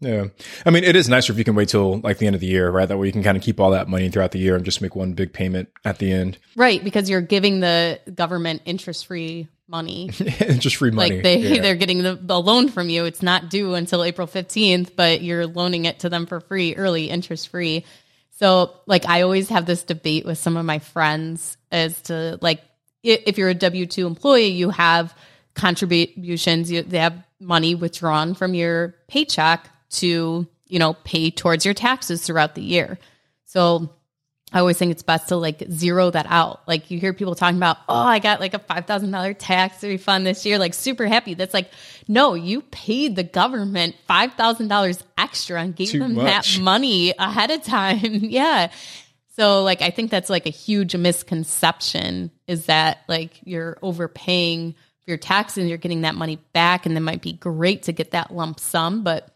Yeah. 0.01 0.27
I 0.65 0.69
mean, 0.69 0.85
it 0.85 0.95
is 0.95 1.09
nicer 1.09 1.33
if 1.33 1.37
you 1.37 1.43
can 1.43 1.55
wait 1.55 1.67
till 1.69 1.99
like 1.99 2.19
the 2.19 2.27
end 2.27 2.35
of 2.35 2.39
the 2.39 2.47
year, 2.47 2.71
right? 2.71 2.87
That 2.87 2.97
way 2.97 3.07
you 3.07 3.11
can 3.11 3.23
kind 3.23 3.35
of 3.35 3.43
keep 3.43 3.59
all 3.59 3.71
that 3.71 3.89
money 3.89 4.09
throughout 4.09 4.31
the 4.31 4.39
year 4.39 4.55
and 4.55 4.63
just 4.63 4.81
make 4.81 4.95
one 4.95 5.13
big 5.13 5.33
payment 5.33 5.69
at 5.83 5.97
the 5.97 6.11
end. 6.11 6.37
Right. 6.55 6.81
Because 6.81 7.09
you're 7.09 7.19
giving 7.19 7.59
the 7.59 7.99
government 8.15 8.61
interest 8.65 9.07
free 9.07 9.49
money. 9.69 10.09
interest 10.39 10.77
free 10.77 10.91
money. 10.91 11.15
Like 11.15 11.23
they, 11.23 11.37
yeah. 11.37 11.61
they're 11.61 11.75
getting 11.75 12.01
the, 12.03 12.19
the 12.19 12.39
loan 12.39 12.69
from 12.69 12.89
you. 12.89 13.05
It's 13.05 13.21
not 13.21 13.49
due 13.49 13.75
until 13.75 14.03
April 14.03 14.27
15th, 14.27 14.95
but 14.95 15.21
you're 15.21 15.47
loaning 15.47 15.85
it 15.85 15.99
to 15.99 16.09
them 16.09 16.25
for 16.25 16.39
free, 16.39 16.75
early 16.75 17.09
interest 17.09 17.49
free. 17.49 17.85
So 18.37 18.73
like 18.85 19.05
I 19.05 19.21
always 19.21 19.49
have 19.49 19.65
this 19.65 19.83
debate 19.83 20.25
with 20.25 20.37
some 20.37 20.57
of 20.57 20.65
my 20.65 20.79
friends 20.79 21.57
as 21.71 22.01
to 22.03 22.39
like, 22.41 22.61
if 23.03 23.37
you're 23.37 23.49
a 23.49 23.53
W 23.53 23.85
2 23.85 24.07
employee, 24.07 24.47
you 24.47 24.71
have 24.71 25.13
contributions, 25.53 26.71
you, 26.71 26.81
they 26.83 26.99
have 26.99 27.21
money 27.39 27.75
withdrawn 27.75 28.33
from 28.33 28.53
your 28.53 28.95
paycheck 29.07 29.69
to, 29.91 30.47
you 30.67 30.79
know, 30.79 30.93
pay 30.93 31.31
towards 31.31 31.65
your 31.65 31.73
taxes 31.73 32.25
throughout 32.25 32.55
the 32.55 32.61
year. 32.61 32.97
So 33.45 33.93
I 34.51 34.59
always 34.59 34.77
think 34.77 34.91
it's 34.91 35.03
best 35.03 35.29
to 35.29 35.35
like 35.35 35.63
zero 35.69 36.09
that 36.09 36.25
out. 36.27 36.67
Like 36.67 36.89
you 36.89 36.99
hear 36.99 37.13
people 37.13 37.35
talking 37.35 37.57
about, 37.57 37.77
oh, 37.87 37.95
I 37.95 38.19
got 38.19 38.39
like 38.39 38.53
a 38.53 38.59
$5,000 38.59 39.35
tax 39.37 39.83
refund 39.83 40.25
this 40.25 40.45
year, 40.45 40.57
like 40.57 40.73
super 40.73 41.05
happy. 41.05 41.35
That's 41.35 41.53
like, 41.53 41.69
no, 42.07 42.33
you 42.33 42.61
paid 42.61 43.15
the 43.15 43.23
government 43.23 43.95
$5,000 44.09 45.03
extra 45.17 45.61
and 45.61 45.75
gave 45.75 45.89
Too 45.89 45.99
them 45.99 46.15
much. 46.15 46.55
that 46.55 46.61
money 46.61 47.13
ahead 47.17 47.51
of 47.51 47.63
time. 47.63 47.99
yeah. 48.03 48.71
So 49.35 49.63
like, 49.63 49.81
I 49.81 49.91
think 49.91 50.09
that's 50.09 50.29
like 50.29 50.47
a 50.47 50.51
huge 50.51 50.95
misconception 50.95 52.31
is 52.47 52.65
that 52.65 52.99
like 53.07 53.39
you're 53.43 53.77
overpaying 53.81 54.73
for 54.73 55.11
your 55.11 55.17
taxes 55.17 55.59
and 55.59 55.69
you're 55.69 55.77
getting 55.77 56.01
that 56.01 56.15
money 56.15 56.37
back. 56.53 56.87
And 56.87 56.95
that 56.95 57.01
might 57.01 57.21
be 57.21 57.33
great 57.33 57.83
to 57.83 57.91
get 57.91 58.11
that 58.11 58.33
lump 58.33 58.59
sum, 58.59 59.03
but 59.03 59.29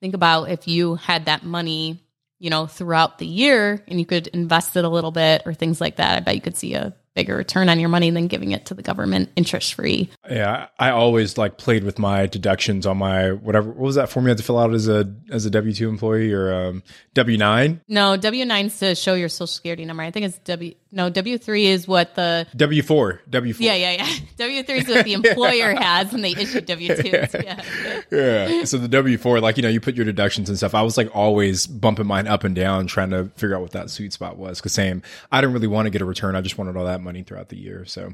Think 0.00 0.14
about 0.14 0.50
if 0.50 0.66
you 0.66 0.94
had 0.94 1.26
that 1.26 1.44
money, 1.44 2.02
you 2.40 2.50
know, 2.50 2.66
throughout 2.66 3.18
the 3.18 3.26
year 3.26 3.84
and 3.86 4.00
you 4.00 4.06
could 4.06 4.26
invest 4.28 4.74
it 4.74 4.84
a 4.84 4.88
little 4.88 5.12
bit 5.12 5.42
or 5.46 5.54
things 5.54 5.80
like 5.80 5.96
that. 5.96 6.16
I 6.16 6.20
bet 6.20 6.34
you 6.34 6.40
could 6.40 6.56
see 6.56 6.74
a 6.74 6.94
bigger 7.14 7.36
return 7.36 7.68
on 7.68 7.78
your 7.78 7.88
money 7.88 8.10
than 8.10 8.28
giving 8.28 8.52
it 8.52 8.66
to 8.66 8.74
the 8.74 8.82
government 8.82 9.30
interest 9.36 9.74
free. 9.74 10.08
Yeah, 10.28 10.68
I 10.78 10.90
always 10.90 11.36
like 11.36 11.58
played 11.58 11.84
with 11.84 11.98
my 11.98 12.26
deductions 12.26 12.86
on 12.86 12.98
my 12.98 13.32
whatever. 13.32 13.68
What 13.68 13.78
was 13.78 13.96
that 13.96 14.10
form 14.10 14.24
you 14.24 14.30
had 14.30 14.38
to 14.38 14.44
fill 14.44 14.58
out 14.58 14.72
as 14.72 14.88
a 14.88 15.14
as 15.30 15.44
a 15.44 15.50
W 15.50 15.74
two 15.74 15.88
employee 15.88 16.32
or 16.32 16.52
um, 16.52 16.82
W 17.14 17.36
nine? 17.36 17.80
No, 17.88 18.16
W 18.16 18.44
nine 18.44 18.70
to 18.70 18.94
show 18.94 19.14
your 19.14 19.28
social 19.28 19.48
security 19.48 19.84
number. 19.84 20.02
I 20.02 20.10
think 20.10 20.26
it's 20.26 20.38
W. 20.38 20.74
No, 20.92 21.08
W 21.08 21.38
three 21.38 21.66
is 21.66 21.86
what 21.86 22.16
the 22.16 22.46
W 22.56 22.82
four. 22.82 23.20
W 23.30 23.54
four. 23.54 23.64
Yeah, 23.64 23.74
yeah, 23.74 23.92
yeah. 23.92 24.18
W 24.38 24.62
three 24.64 24.78
is 24.78 24.88
what 24.88 25.04
the 25.04 25.12
employer 25.14 25.74
has, 25.74 26.12
and 26.12 26.24
they 26.24 26.32
issue 26.32 26.60
W 26.60 26.96
twos. 26.96 27.34
Yeah. 27.44 27.62
yeah. 28.10 28.64
So 28.64 28.76
the 28.78 28.88
W 28.88 29.16
four, 29.16 29.40
like 29.40 29.56
you 29.56 29.62
know, 29.62 29.68
you 29.68 29.80
put 29.80 29.94
your 29.94 30.04
deductions 30.04 30.48
and 30.48 30.58
stuff. 30.58 30.74
I 30.74 30.82
was 30.82 30.96
like 30.96 31.14
always 31.14 31.66
bumping 31.66 32.06
mine 32.06 32.26
up 32.26 32.42
and 32.42 32.54
down, 32.56 32.88
trying 32.88 33.10
to 33.10 33.26
figure 33.36 33.54
out 33.54 33.62
what 33.62 33.70
that 33.72 33.90
sweet 33.90 34.12
spot 34.12 34.36
was. 34.36 34.58
Because 34.58 34.72
same, 34.72 35.02
I 35.30 35.40
didn't 35.40 35.54
really 35.54 35.68
want 35.68 35.86
to 35.86 35.90
get 35.90 36.02
a 36.02 36.04
return. 36.04 36.34
I 36.34 36.40
just 36.40 36.58
wanted 36.58 36.76
all 36.76 36.86
that 36.86 37.00
money 37.00 37.22
throughout 37.22 37.50
the 37.50 37.56
year. 37.58 37.84
So, 37.84 38.12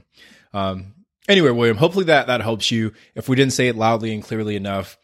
um, 0.53 0.93
anyway, 1.29 1.51
William, 1.51 1.79
hopefully 1.79 2.05
that 2.07 2.27
that 2.27 2.43
helps 2.43 2.71
you. 2.71 2.93
If 3.15 3.29
we 3.29 3.37
didn't 3.37 3.55
say 3.55 3.69
it 3.69 3.77
loudly 3.77 4.13
and 4.13 4.23
clearly 4.23 4.55
enough, 4.55 4.99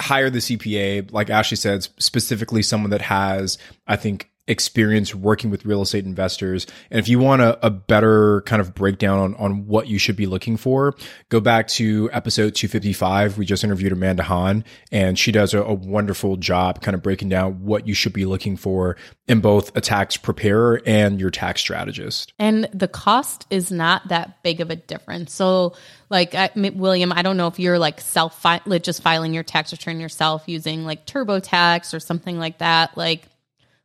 hire 0.00 0.30
the 0.30 0.38
CPA, 0.38 1.12
like 1.12 1.28
Ashley 1.28 1.56
said, 1.56 1.86
specifically 1.98 2.62
someone 2.62 2.90
that 2.90 3.02
has, 3.02 3.58
I 3.86 3.96
think, 3.96 4.30
experience 4.48 5.14
working 5.14 5.50
with 5.50 5.64
real 5.64 5.82
estate 5.82 6.04
investors. 6.04 6.66
And 6.90 6.98
if 6.98 7.08
you 7.08 7.20
want 7.20 7.42
a, 7.42 7.64
a, 7.64 7.70
better 7.70 8.42
kind 8.42 8.60
of 8.60 8.74
breakdown 8.74 9.18
on, 9.18 9.34
on 9.36 9.66
what 9.66 9.86
you 9.86 9.98
should 9.98 10.16
be 10.16 10.26
looking 10.26 10.56
for, 10.56 10.96
go 11.28 11.40
back 11.40 11.68
to 11.68 12.10
episode 12.12 12.54
255. 12.56 13.38
We 13.38 13.46
just 13.46 13.62
interviewed 13.62 13.92
Amanda 13.92 14.24
Han 14.24 14.64
and 14.90 15.16
she 15.16 15.30
does 15.30 15.54
a, 15.54 15.62
a 15.62 15.72
wonderful 15.72 16.36
job 16.36 16.82
kind 16.82 16.96
of 16.96 17.02
breaking 17.02 17.28
down 17.28 17.64
what 17.64 17.86
you 17.86 17.94
should 17.94 18.12
be 18.12 18.24
looking 18.24 18.56
for 18.56 18.96
in 19.28 19.40
both 19.40 19.76
a 19.76 19.80
tax 19.80 20.16
preparer 20.16 20.82
and 20.86 21.20
your 21.20 21.30
tax 21.30 21.60
strategist. 21.60 22.32
And 22.40 22.68
the 22.74 22.88
cost 22.88 23.46
is 23.48 23.70
not 23.70 24.08
that 24.08 24.42
big 24.42 24.60
of 24.60 24.70
a 24.70 24.76
difference. 24.76 25.32
So 25.32 25.74
like 26.10 26.34
I, 26.34 26.50
William, 26.54 27.12
I 27.12 27.22
don't 27.22 27.36
know 27.36 27.46
if 27.46 27.60
you're 27.60 27.78
like 27.78 28.00
self 28.00 28.44
like 28.44 28.82
just 28.82 29.02
filing 29.02 29.34
your 29.34 29.44
tax 29.44 29.70
return 29.70 30.00
yourself 30.00 30.44
using 30.46 30.84
like 30.84 31.06
TurboTax 31.06 31.94
or 31.94 32.00
something 32.00 32.38
like 32.38 32.58
that. 32.58 32.96
Like 32.98 33.28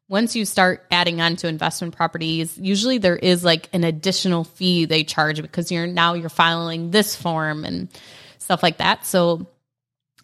once 0.10 0.36
you 0.36 0.46
start 0.46 0.86
adding 0.90 1.20
on 1.20 1.36
to 1.38 1.48
investment 1.48 1.96
properties, 1.96 2.58
usually 2.58 2.98
there 2.98 3.16
is 3.16 3.44
like 3.44 3.70
an 3.74 3.84
additional 3.84 4.44
fee 4.44 4.86
they 4.86 5.04
charge 5.04 5.42
because 5.42 5.72
you're 5.72 5.88
now 5.88 6.14
you're 6.14 6.30
filing 6.30 6.92
this 6.92 7.16
form 7.16 7.66
and 7.66 7.90
stuff 8.38 8.64
like 8.64 8.78
that. 8.78 9.06
So 9.06 9.48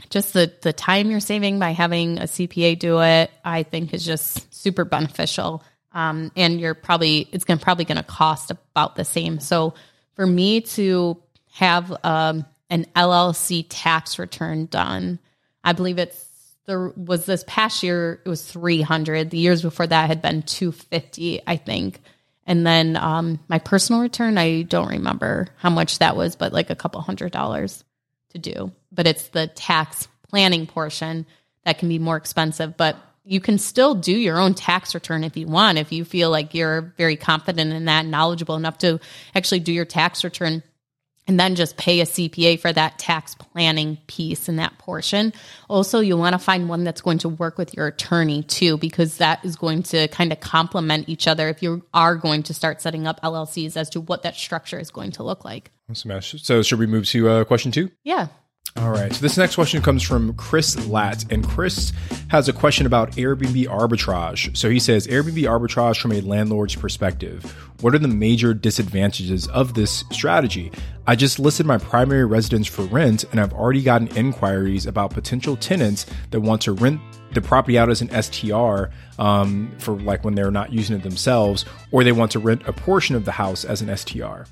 just 0.10 0.34
the 0.34 0.52
the 0.62 0.74
time 0.74 1.12
you're 1.12 1.20
saving 1.20 1.60
by 1.60 1.72
having 1.72 2.18
a 2.18 2.24
CPA 2.24 2.80
do 2.80 3.02
it, 3.02 3.32
I 3.44 3.64
think 3.64 3.94
is 3.94 4.06
just 4.06 4.54
super 4.54 4.86
beneficial. 4.86 5.64
Um, 5.92 6.32
and 6.36 6.60
you're 6.60 6.74
probably 6.74 7.28
it's 7.32 7.46
going 7.46 7.60
probably 7.60 7.86
going 7.86 7.98
to 7.98 8.04
cost 8.04 8.52
about 8.52 8.96
the 8.96 9.06
same. 9.06 9.40
So 9.40 9.74
for 10.16 10.26
me 10.26 10.62
to 10.62 11.22
have 11.54 11.94
um, 12.04 12.46
an 12.70 12.86
LLC 12.96 13.66
tax 13.70 14.18
return 14.18 14.66
done, 14.68 15.20
I 15.64 15.74
believe 15.74 16.00
it's 16.00 16.26
there 16.66 16.90
was 16.96 17.26
this 17.26 17.44
past 17.48 17.84
year 17.84 18.22
it 18.26 18.30
was 18.30 18.44
300 18.50 19.30
the 19.30 19.38
years 19.38 19.62
before 19.62 19.88
that 19.88 20.08
had 20.08 20.22
been 20.22 20.42
250 20.44 21.42
i 21.46 21.58
think. 21.58 22.02
And 22.46 22.68
then 22.68 22.98
um, 22.98 23.40
my 23.48 23.60
personal 23.60 24.02
return 24.02 24.38
i 24.38 24.64
don't 24.64 24.90
remember 24.90 25.48
how 25.58 25.70
much 25.70 26.00
that 26.00 26.16
was 26.16 26.36
but 26.36 26.54
like 26.54 26.70
a 26.70 26.76
couple 26.76 27.02
hundred 27.02 27.32
dollars 27.32 27.84
to 28.30 28.40
do. 28.40 28.72
But 28.92 29.08
it's 29.08 29.30
the 29.30 29.48
tax 29.48 30.08
planning 30.30 30.68
portion 30.68 31.26
that 31.66 31.78
can 31.80 31.90
be 31.90 32.00
more 32.00 32.18
expensive. 32.18 32.76
But 32.76 32.98
you 33.26 33.40
can 33.40 33.58
still 33.58 33.96
do 33.96 34.12
your 34.12 34.40
own 34.40 34.54
tax 34.54 34.94
return 34.94 35.24
if 35.24 35.38
you 35.38 35.48
want 35.48 35.78
if 35.78 35.94
you 35.94 36.04
feel 36.04 36.30
like 36.30 36.54
you're 36.54 36.94
very 36.98 37.16
confident 37.16 37.72
in 37.72 37.86
that 37.86 38.06
knowledgeable 38.06 38.56
enough 38.56 38.78
to 38.80 39.00
actually 39.34 39.62
do 39.62 39.72
your 39.72 39.86
tax 39.86 40.24
return 40.24 40.62
and 41.28 41.40
then 41.40 41.56
just 41.56 41.78
pay 41.78 42.02
a 42.02 42.06
CPA 42.06 42.60
for 42.60 42.74
that 42.74 43.00
tax 43.00 43.36
planning 43.36 43.98
piece 44.08 44.50
and 44.50 44.60
that 44.60 44.78
portion. 44.78 45.34
Also, 45.70 46.00
you 46.00 46.18
want 46.18 46.34
to 46.34 46.40
find 46.40 46.68
one 46.68 46.84
that's 46.84 47.02
going 47.02 47.20
to 47.20 47.30
work 47.30 47.58
with 47.58 47.74
your 47.74 47.88
attorney 47.88 48.44
too, 48.44 48.78
because 48.78 49.18
that 49.18 49.44
is 49.46 49.56
going 49.56 49.84
to 49.84 50.08
kind 50.10 50.32
of 50.32 50.40
complement 50.40 51.08
each 51.08 51.28
other 51.28 51.50
if 51.50 51.64
you 51.64 51.86
are 51.94 52.16
going 52.16 52.44
to 52.44 52.54
start 52.54 52.82
setting 52.82 53.08
up 53.08 53.22
LLCs 53.22 53.78
as 53.78 53.90
to 53.92 54.02
what 54.02 54.24
that 54.24 54.36
structure 54.36 54.80
is 54.80 54.92
going 54.92 55.12
to 55.12 55.24
look 55.24 55.46
like. 55.46 55.72
Awesome. 55.90 56.22
So, 56.22 56.62
should 56.62 56.80
we 56.80 56.88
move 56.88 57.06
to 57.08 57.30
uh, 57.30 57.44
question 57.44 57.72
two? 57.72 57.92
Yeah. 58.04 58.28
All 58.78 58.90
right. 58.90 59.14
So 59.14 59.22
this 59.22 59.38
next 59.38 59.54
question 59.54 59.84
comes 59.84 60.02
from 60.02 60.34
Chris 60.34 60.88
Latt, 60.88 61.32
and 61.32 61.48
Chris 61.48 61.94
has 62.30 62.50
a 62.50 62.54
question 62.54 62.88
about 62.88 63.12
Airbnb 63.12 63.68
arbitrage. 63.68 64.58
So 64.58 64.68
he 64.68 64.80
says 64.80 65.06
Airbnb 65.06 65.44
arbitrage 65.44 66.02
from 66.02 66.12
a 66.12 66.22
landlord's 66.22 66.76
perspective. 66.76 67.44
What 67.82 67.94
are 67.94 68.00
the 68.00 68.08
major 68.08 68.54
disadvantages 68.54 69.48
of 69.50 69.76
this 69.76 70.04
strategy? 70.12 70.72
I 71.06 71.16
just 71.16 71.38
listed 71.38 71.68
my 71.68 71.78
primary 71.78 72.26
residence 72.26 72.66
for 72.66 72.84
rent, 72.86 73.26
and 73.26 73.40
I've 73.40 73.54
already 73.54 73.84
gotten 73.84 74.08
inquiries 74.18 74.88
about 74.88 75.12
potential 75.12 75.56
tenants 75.56 76.08
that 76.32 76.40
want 76.40 76.64
to 76.64 76.72
rent 76.72 77.00
the 77.34 77.42
property 77.42 77.78
out 77.78 77.90
as 77.90 78.02
an 78.02 78.10
STR 78.22 78.86
um, 79.20 79.72
for 79.78 79.94
like 80.02 80.24
when 80.24 80.34
they're 80.34 80.52
not 80.52 80.74
using 80.74 80.96
it 80.96 81.04
themselves, 81.04 81.66
or 81.92 82.04
they 82.04 82.12
want 82.12 82.32
to 82.32 82.40
rent 82.40 82.64
a 82.68 82.74
portion 82.74 83.16
of 83.16 83.26
the 83.26 83.32
house 83.32 83.66
as 83.66 83.82
an 83.82 83.96
STR. 83.96 84.44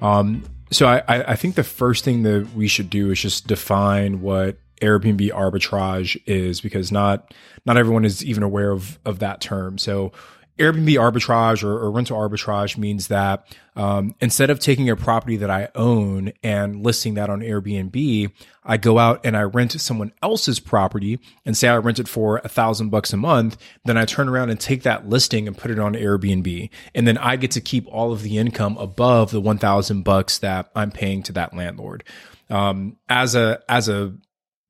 Um, 0.00 0.44
so 0.74 0.86
I, 0.86 1.02
I 1.08 1.36
think 1.36 1.54
the 1.54 1.64
first 1.64 2.04
thing 2.04 2.22
that 2.24 2.52
we 2.54 2.68
should 2.68 2.90
do 2.90 3.10
is 3.10 3.20
just 3.20 3.46
define 3.46 4.20
what 4.20 4.58
Airbnb 4.82 5.30
arbitrage 5.30 6.20
is 6.26 6.60
because 6.60 6.90
not 6.90 7.32
not 7.64 7.76
everyone 7.76 8.04
is 8.04 8.24
even 8.24 8.42
aware 8.42 8.70
of 8.70 8.98
of 9.04 9.20
that 9.20 9.40
term. 9.40 9.78
So 9.78 10.12
Airbnb 10.58 10.94
arbitrage 10.94 11.64
or, 11.64 11.72
or 11.72 11.90
rental 11.90 12.16
arbitrage 12.16 12.78
means 12.78 13.08
that 13.08 13.44
um, 13.74 14.14
instead 14.20 14.50
of 14.50 14.60
taking 14.60 14.88
a 14.88 14.94
property 14.94 15.36
that 15.36 15.50
I 15.50 15.68
own 15.74 16.32
and 16.44 16.84
listing 16.84 17.14
that 17.14 17.28
on 17.28 17.40
Airbnb, 17.40 18.30
I 18.62 18.76
go 18.76 18.98
out 18.98 19.20
and 19.24 19.36
I 19.36 19.42
rent 19.42 19.72
someone 19.80 20.12
else's 20.22 20.60
property 20.60 21.18
and 21.44 21.56
say 21.56 21.68
I 21.68 21.76
rent 21.78 21.98
it 21.98 22.06
for 22.06 22.40
a 22.44 22.48
thousand 22.48 22.90
bucks 22.90 23.12
a 23.12 23.16
month. 23.16 23.56
Then 23.84 23.98
I 23.98 24.04
turn 24.04 24.28
around 24.28 24.50
and 24.50 24.60
take 24.60 24.84
that 24.84 25.08
listing 25.08 25.48
and 25.48 25.58
put 25.58 25.72
it 25.72 25.80
on 25.80 25.94
Airbnb. 25.94 26.70
And 26.94 27.08
then 27.08 27.18
I 27.18 27.34
get 27.34 27.50
to 27.52 27.60
keep 27.60 27.88
all 27.88 28.12
of 28.12 28.22
the 28.22 28.38
income 28.38 28.76
above 28.78 29.32
the 29.32 29.40
1000 29.40 30.02
bucks 30.02 30.38
that 30.38 30.70
I'm 30.76 30.92
paying 30.92 31.24
to 31.24 31.32
that 31.32 31.54
landlord. 31.54 32.04
Um, 32.48 32.96
as 33.08 33.34
a, 33.34 33.60
as 33.68 33.88
a 33.88 34.14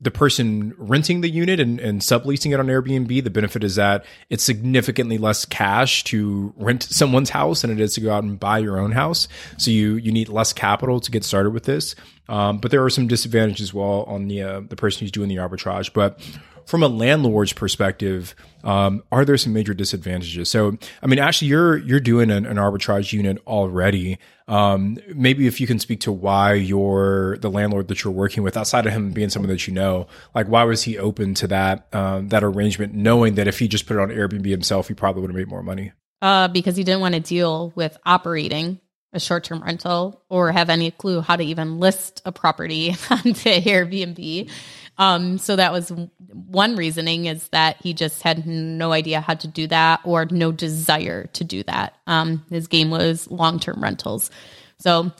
the 0.01 0.11
person 0.11 0.75
renting 0.77 1.21
the 1.21 1.31
unit 1.31 1.61
and, 1.61 1.81
and 1.81 2.01
subleasing 2.01 2.53
it 2.53 2.61
on 2.61 2.67
Airbnb, 2.67 3.23
the 3.23 3.31
benefit 3.31 3.65
is 3.65 3.77
that 3.77 4.05
it's 4.29 4.43
significantly 4.43 5.19
less 5.19 5.45
cash 5.45 6.05
to 6.05 6.53
rent 6.57 6.83
someone's 6.83 7.31
house 7.31 7.63
than 7.63 7.71
it 7.71 7.81
is 7.81 7.95
to 7.95 8.01
go 8.01 8.13
out 8.13 8.25
and 8.25 8.39
buy 8.39 8.59
your 8.59 8.79
own 8.79 8.93
house. 8.93 9.29
So 9.57 9.71
you 9.71 9.95
you 9.95 10.13
need 10.13 10.29
less 10.29 10.53
capital 10.53 11.01
to 11.01 11.11
get 11.11 11.25
started 11.25 11.51
with 11.51 11.65
this. 11.65 11.95
Um, 12.29 12.59
but 12.59 12.71
there 12.71 12.83
are 12.85 12.91
some 12.91 13.07
disadvantages 13.07 13.69
as 13.69 13.75
well 13.75 14.05
on 14.05 14.29
the 14.29 14.43
uh, 14.43 14.61
the 14.69 14.77
person 14.77 15.01
who's 15.01 15.13
doing 15.13 15.29
the 15.29 15.37
arbitrage. 15.37 15.93
But 15.93 16.21
from 16.67 16.83
a 16.83 16.89
landlord's 16.89 17.53
perspective, 17.53 18.35
um, 18.63 19.03
are 19.13 19.25
there 19.25 19.37
some 19.37 19.53
major 19.53 19.75
disadvantages? 19.75 20.49
So, 20.49 20.79
I 21.03 21.07
mean, 21.07 21.19
actually, 21.19 21.49
you're 21.49 21.77
you're 21.79 22.01
doing 22.01 22.31
an, 22.31 22.47
an 22.47 22.57
arbitrage 22.57 23.13
unit 23.13 23.39
already. 23.47 24.19
Um, 24.47 24.99
maybe 25.15 25.47
if 25.47 25.61
you 25.61 25.67
can 25.67 25.79
speak 25.79 26.01
to 26.01 26.13
why 26.13 26.55
you're 26.55 27.39
the 27.39 27.51
landlord 27.51 27.89
that 27.89 28.05
you're 28.05 28.13
working 28.13 28.43
with, 28.43 28.57
outside 28.57 28.87
of 28.87 28.93
him 28.93 29.13
being 29.13 29.31
someone 29.31 29.51
that 29.51 29.67
you 29.67 29.75
know, 29.75 30.07
like 30.35 30.49
why 30.49 30.65
was 30.65 30.83
he 30.83 30.99
open 30.99 31.35
to 31.35 31.47
that 31.49 31.89
um, 31.95 32.29
that 32.29 32.43
arrangement, 32.45 32.95
knowing 32.95 33.35
that 33.35 33.49
if 33.49 33.59
he 33.59 33.69
just 33.69 33.87
put 33.87 33.97
it 33.97 34.01
on 34.01 34.09
Airbnb 34.09 34.47
himself, 34.47 34.89
he 34.89 34.95
probably 34.95 35.23
would 35.23 35.31
have 35.31 35.37
made 35.37 35.49
more 35.49 35.63
money? 35.63 35.93
Uh, 36.23 36.49
because 36.49 36.77
he 36.77 36.85
didn't 36.85 37.01
want 37.01 37.15
to 37.15 37.21
deal 37.21 37.73
with 37.75 37.97
operating 38.07 38.81
a 39.15 39.21
short 39.21 39.45
term 39.45 39.63
rental 39.63 40.23
or 40.29 40.53
have 40.53 40.69
any 40.69 40.91
clue 40.91 41.21
how 41.21 41.37
to 41.37 41.45
even 41.45 41.79
list 41.79 42.21
a 42.25 42.33
property 42.33 42.91
onto 43.11 43.51
Airbnb. 43.51 44.51
Um, 44.97 45.39
so 45.39 45.57
that 45.57 45.73
was 45.73 45.93
one 46.31 46.77
reasoning 46.77 47.27
is 47.27 47.49
that 47.49 47.79
he 47.83 47.95
just 47.95 48.23
had 48.23 48.47
no 48.47 48.93
idea 48.93 49.21
how 49.21 49.35
to 49.35 49.49
do 49.49 49.67
that 49.67 50.01
or 50.05 50.27
no 50.27 50.53
desire 50.53 51.27
to 51.33 51.45
do 51.45 51.63
that. 51.65 51.97
Um, 52.07 52.45
his 52.51 52.69
game 52.69 52.91
was 52.91 53.31
long 53.31 53.59
term 53.59 53.83
rentals. 53.83 54.31
So, 54.79 55.13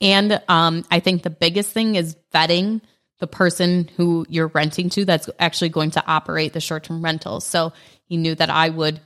and 0.00 0.40
um, 0.48 0.84
I 0.90 1.00
think 1.00 1.22
the 1.22 1.30
biggest 1.30 1.72
thing 1.72 1.96
is 1.96 2.16
vetting 2.32 2.80
the 3.18 3.26
person 3.26 3.88
who 3.96 4.26
you're 4.28 4.48
renting 4.48 4.90
to 4.90 5.04
that's 5.04 5.30
actually 5.38 5.70
going 5.70 5.92
to 5.92 6.04
operate 6.06 6.52
the 6.52 6.60
short 6.60 6.84
term 6.84 7.02
rentals. 7.02 7.46
So 7.46 7.72
he 8.04 8.16
knew 8.16 8.34
that 8.34 8.50
I 8.50 8.68
would 8.68 9.00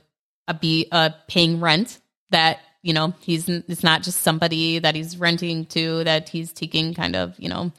uh, 0.47 0.53
be 0.53 0.87
uh, 0.91 1.11
paying 1.27 1.59
rent 1.59 1.99
that 2.31 2.59
you 2.81 2.93
know 2.93 3.13
he's 3.21 3.47
it's 3.47 3.83
not 3.83 4.03
just 4.03 4.21
somebody 4.21 4.79
that 4.79 4.95
he's 4.95 5.17
renting 5.17 5.65
to 5.67 6.03
that 6.03 6.29
he's 6.29 6.51
taking 6.51 6.93
kind 6.93 7.15
of 7.15 7.39
you 7.39 7.47
know 7.47 7.71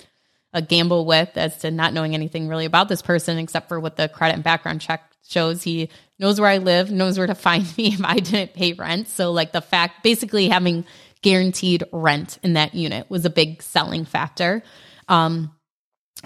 a 0.52 0.62
gamble 0.62 1.06
with 1.06 1.30
as 1.36 1.56
to 1.58 1.70
not 1.70 1.94
knowing 1.94 2.14
anything 2.14 2.48
really 2.48 2.66
about 2.66 2.88
this 2.88 3.02
person 3.02 3.38
except 3.38 3.68
for 3.68 3.80
what 3.80 3.96
the 3.96 4.08
credit 4.08 4.34
and 4.34 4.44
background 4.44 4.80
check 4.80 5.02
shows. 5.26 5.62
He 5.62 5.88
knows 6.18 6.40
where 6.40 6.50
I 6.50 6.58
live, 6.58 6.90
knows 6.90 7.18
where 7.18 7.26
to 7.26 7.34
find 7.34 7.64
me 7.78 7.94
if 7.94 8.04
I 8.04 8.16
didn't 8.16 8.54
pay 8.54 8.72
rent. 8.72 9.08
So, 9.08 9.32
like 9.32 9.52
the 9.52 9.60
fact, 9.60 10.02
basically 10.02 10.48
having 10.48 10.84
guaranteed 11.22 11.84
rent 11.92 12.38
in 12.42 12.54
that 12.54 12.74
unit 12.74 13.08
was 13.08 13.24
a 13.24 13.30
big 13.30 13.62
selling 13.62 14.04
factor. 14.04 14.62
Um, 15.08 15.52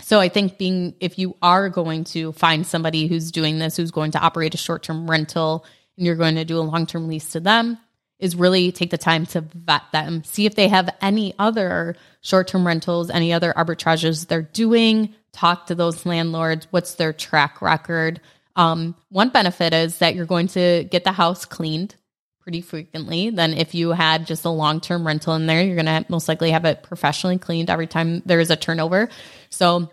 so 0.02 0.20
I 0.20 0.28
think 0.28 0.58
being 0.58 0.94
if 1.00 1.18
you 1.18 1.36
are 1.40 1.68
going 1.68 2.04
to 2.04 2.32
find 2.32 2.66
somebody 2.66 3.06
who's 3.06 3.30
doing 3.30 3.58
this, 3.58 3.76
who's 3.76 3.90
going 3.90 4.10
to 4.12 4.18
operate 4.18 4.54
a 4.54 4.58
short 4.58 4.82
term 4.82 5.10
rental, 5.10 5.64
and 5.96 6.06
you're 6.06 6.16
going 6.16 6.34
to 6.34 6.44
do 6.44 6.58
a 6.58 6.60
long 6.60 6.86
term 6.86 7.08
lease 7.08 7.30
to 7.30 7.40
them, 7.40 7.78
is 8.18 8.34
really 8.34 8.72
take 8.72 8.90
the 8.90 8.98
time 8.98 9.26
to 9.26 9.42
vet 9.42 9.82
them, 9.92 10.24
see 10.24 10.46
if 10.46 10.54
they 10.54 10.68
have 10.68 10.88
any 11.00 11.34
other 11.38 11.96
short 12.22 12.48
term 12.48 12.66
rentals, 12.66 13.10
any 13.10 13.32
other 13.32 13.52
arbitrages 13.56 14.26
they're 14.26 14.42
doing, 14.42 15.14
talk 15.32 15.66
to 15.66 15.74
those 15.74 16.06
landlords. 16.06 16.66
What's 16.70 16.94
their 16.94 17.12
track 17.12 17.60
record? 17.60 18.20
Um, 18.56 18.94
one 19.10 19.28
benefit 19.28 19.74
is 19.74 19.98
that 19.98 20.14
you're 20.14 20.24
going 20.24 20.48
to 20.48 20.84
get 20.84 21.04
the 21.04 21.12
house 21.12 21.44
cleaned 21.44 21.94
pretty 22.40 22.62
frequently. 22.62 23.28
Then, 23.30 23.52
if 23.52 23.74
you 23.74 23.90
had 23.90 24.26
just 24.26 24.44
a 24.44 24.50
long 24.50 24.80
term 24.80 25.06
rental 25.06 25.34
in 25.34 25.46
there, 25.46 25.62
you're 25.62 25.74
going 25.74 25.86
to 25.86 26.06
most 26.08 26.28
likely 26.28 26.52
have 26.52 26.64
it 26.64 26.82
professionally 26.82 27.38
cleaned 27.38 27.68
every 27.68 27.86
time 27.86 28.22
there 28.24 28.40
is 28.40 28.50
a 28.50 28.56
turnover. 28.56 29.10
So, 29.50 29.90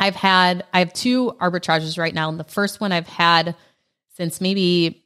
I've 0.00 0.16
had, 0.16 0.64
I 0.72 0.80
have 0.80 0.92
two 0.92 1.32
arbitrages 1.40 1.98
right 1.98 2.14
now. 2.14 2.28
And 2.28 2.40
the 2.40 2.44
first 2.44 2.80
one 2.80 2.92
I've 2.92 3.06
had 3.06 3.54
since 4.16 4.40
maybe 4.40 5.01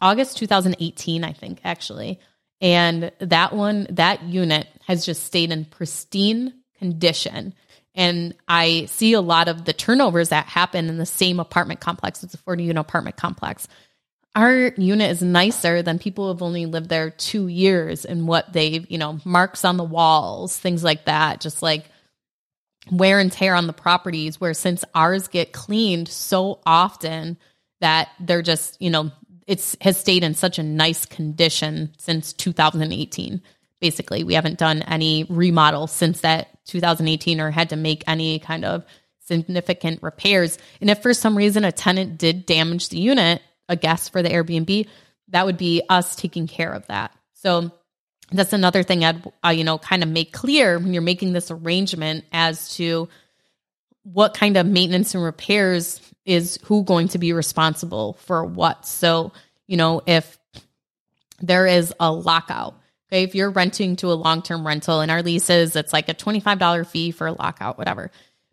August 0.00 0.36
2018, 0.38 1.24
I 1.24 1.32
think, 1.32 1.60
actually. 1.64 2.20
And 2.60 3.12
that 3.18 3.52
one, 3.52 3.86
that 3.90 4.22
unit 4.22 4.66
has 4.86 5.04
just 5.04 5.24
stayed 5.24 5.50
in 5.52 5.64
pristine 5.66 6.54
condition. 6.78 7.54
And 7.94 8.34
I 8.46 8.86
see 8.86 9.14
a 9.14 9.20
lot 9.20 9.48
of 9.48 9.64
the 9.64 9.72
turnovers 9.72 10.28
that 10.28 10.46
happen 10.46 10.88
in 10.88 10.98
the 10.98 11.06
same 11.06 11.40
apartment 11.40 11.80
complex. 11.80 12.22
It's 12.22 12.34
a 12.34 12.38
40 12.38 12.64
unit 12.64 12.80
apartment 12.80 13.16
complex. 13.16 13.68
our 14.36 14.68
unit 14.76 15.10
is 15.10 15.22
nicer 15.22 15.82
than 15.82 15.98
people 15.98 16.30
who've 16.30 16.42
only 16.42 16.66
lived 16.66 16.90
there 16.90 17.08
two 17.08 17.48
years 17.48 18.04
and 18.04 18.28
what 18.28 18.52
they've, 18.52 18.88
you 18.90 18.98
know, 18.98 19.18
marks 19.24 19.64
on 19.64 19.78
the 19.78 19.84
walls, 19.84 20.56
things 20.56 20.84
like 20.84 21.06
that, 21.06 21.40
just 21.40 21.62
like 21.62 21.86
wear 22.90 23.18
and 23.18 23.32
tear 23.32 23.54
on 23.54 23.66
the 23.66 23.72
properties. 23.72 24.38
Where 24.38 24.52
since 24.52 24.84
ours 24.94 25.28
get 25.28 25.54
cleaned 25.54 26.08
so 26.08 26.60
often 26.66 27.38
that 27.80 28.08
they're 28.20 28.42
just, 28.42 28.80
you 28.80 28.90
know, 28.90 29.10
it's 29.46 29.76
has 29.80 29.96
stayed 29.96 30.24
in 30.24 30.34
such 30.34 30.58
a 30.58 30.62
nice 30.62 31.06
condition 31.06 31.92
since 31.98 32.32
2018. 32.32 33.40
Basically, 33.80 34.24
we 34.24 34.34
haven't 34.34 34.58
done 34.58 34.82
any 34.82 35.24
remodel 35.28 35.86
since 35.86 36.20
that 36.22 36.48
2018 36.66 37.40
or 37.40 37.50
had 37.50 37.70
to 37.70 37.76
make 37.76 38.02
any 38.06 38.38
kind 38.38 38.64
of 38.64 38.84
significant 39.20 40.02
repairs. 40.02 40.58
And 40.80 40.88
if 40.90 41.02
for 41.02 41.12
some 41.12 41.36
reason 41.36 41.64
a 41.64 41.72
tenant 41.72 42.18
did 42.18 42.46
damage 42.46 42.88
the 42.88 42.98
unit, 42.98 43.42
a 43.68 43.76
guest 43.76 44.12
for 44.12 44.22
the 44.22 44.30
Airbnb, 44.30 44.88
that 45.28 45.46
would 45.46 45.56
be 45.56 45.82
us 45.88 46.16
taking 46.16 46.46
care 46.46 46.72
of 46.72 46.86
that. 46.86 47.12
So 47.34 47.72
that's 48.32 48.52
another 48.52 48.82
thing 48.82 49.04
I'd 49.04 49.22
uh, 49.44 49.50
you 49.50 49.64
know 49.64 49.78
kind 49.78 50.02
of 50.02 50.08
make 50.08 50.32
clear 50.32 50.78
when 50.78 50.92
you're 50.92 51.02
making 51.02 51.32
this 51.32 51.50
arrangement 51.50 52.24
as 52.32 52.74
to 52.76 53.08
what 54.12 54.34
kind 54.34 54.56
of 54.56 54.66
maintenance 54.66 55.14
and 55.14 55.24
repairs 55.24 56.00
is 56.24 56.60
who 56.62 56.84
going 56.84 57.08
to 57.08 57.18
be 57.18 57.32
responsible 57.32 58.14
for 58.20 58.44
what. 58.44 58.86
So, 58.86 59.32
you 59.66 59.76
know, 59.76 60.00
if 60.06 60.38
there 61.40 61.66
is 61.66 61.92
a 61.98 62.12
lockout, 62.12 62.78
okay, 63.08 63.24
if 63.24 63.34
you're 63.34 63.50
renting 63.50 63.96
to 63.96 64.12
a 64.12 64.14
long-term 64.14 64.64
rental 64.64 65.00
in 65.00 65.10
our 65.10 65.22
leases, 65.22 65.74
it's 65.74 65.92
like 65.92 66.08
a 66.08 66.14
$25 66.14 66.86
fee 66.86 67.10
for 67.10 67.26
a 67.26 67.32
lockout, 67.32 67.78
whatever. 67.78 68.12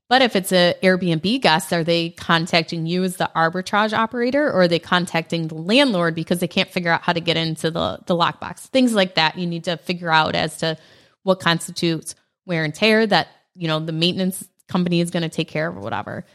But 0.09 0.23
if 0.23 0.35
it's 0.35 0.51
an 0.51 0.73
Airbnb 0.81 1.41
guest, 1.41 1.71
are 1.71 1.83
they 1.83 2.09
contacting 2.09 2.87
you 2.87 3.03
as 3.03 3.17
the 3.17 3.29
arbitrage 3.35 3.93
operator 3.93 4.47
or 4.47 4.61
are 4.61 4.67
they 4.67 4.79
contacting 4.79 5.47
the 5.47 5.55
landlord 5.55 6.15
because 6.15 6.39
they 6.39 6.47
can't 6.47 6.69
figure 6.69 6.91
out 6.91 7.03
how 7.03 7.13
to 7.13 7.21
get 7.21 7.37
into 7.37 7.69
the, 7.69 7.99
the 8.07 8.15
lockbox? 8.15 8.61
Things 8.61 8.93
like 8.93 9.15
that 9.15 9.37
you 9.37 9.45
need 9.45 9.65
to 9.65 9.77
figure 9.77 10.11
out 10.11 10.33
as 10.33 10.57
to 10.57 10.77
what 11.21 11.39
constitutes 11.39 12.15
wear 12.45 12.63
and 12.63 12.73
tear 12.73 13.05
that, 13.05 13.27
you 13.55 13.67
know, 13.67 13.79
the 13.79 13.91
maintenance 13.91 14.47
company 14.73 14.99
is 15.01 15.11
going 15.11 15.23
to 15.23 15.29
take 15.29 15.47
care 15.47 15.69
of 15.69 15.77
or 15.77 15.81
whatever. 15.81 16.25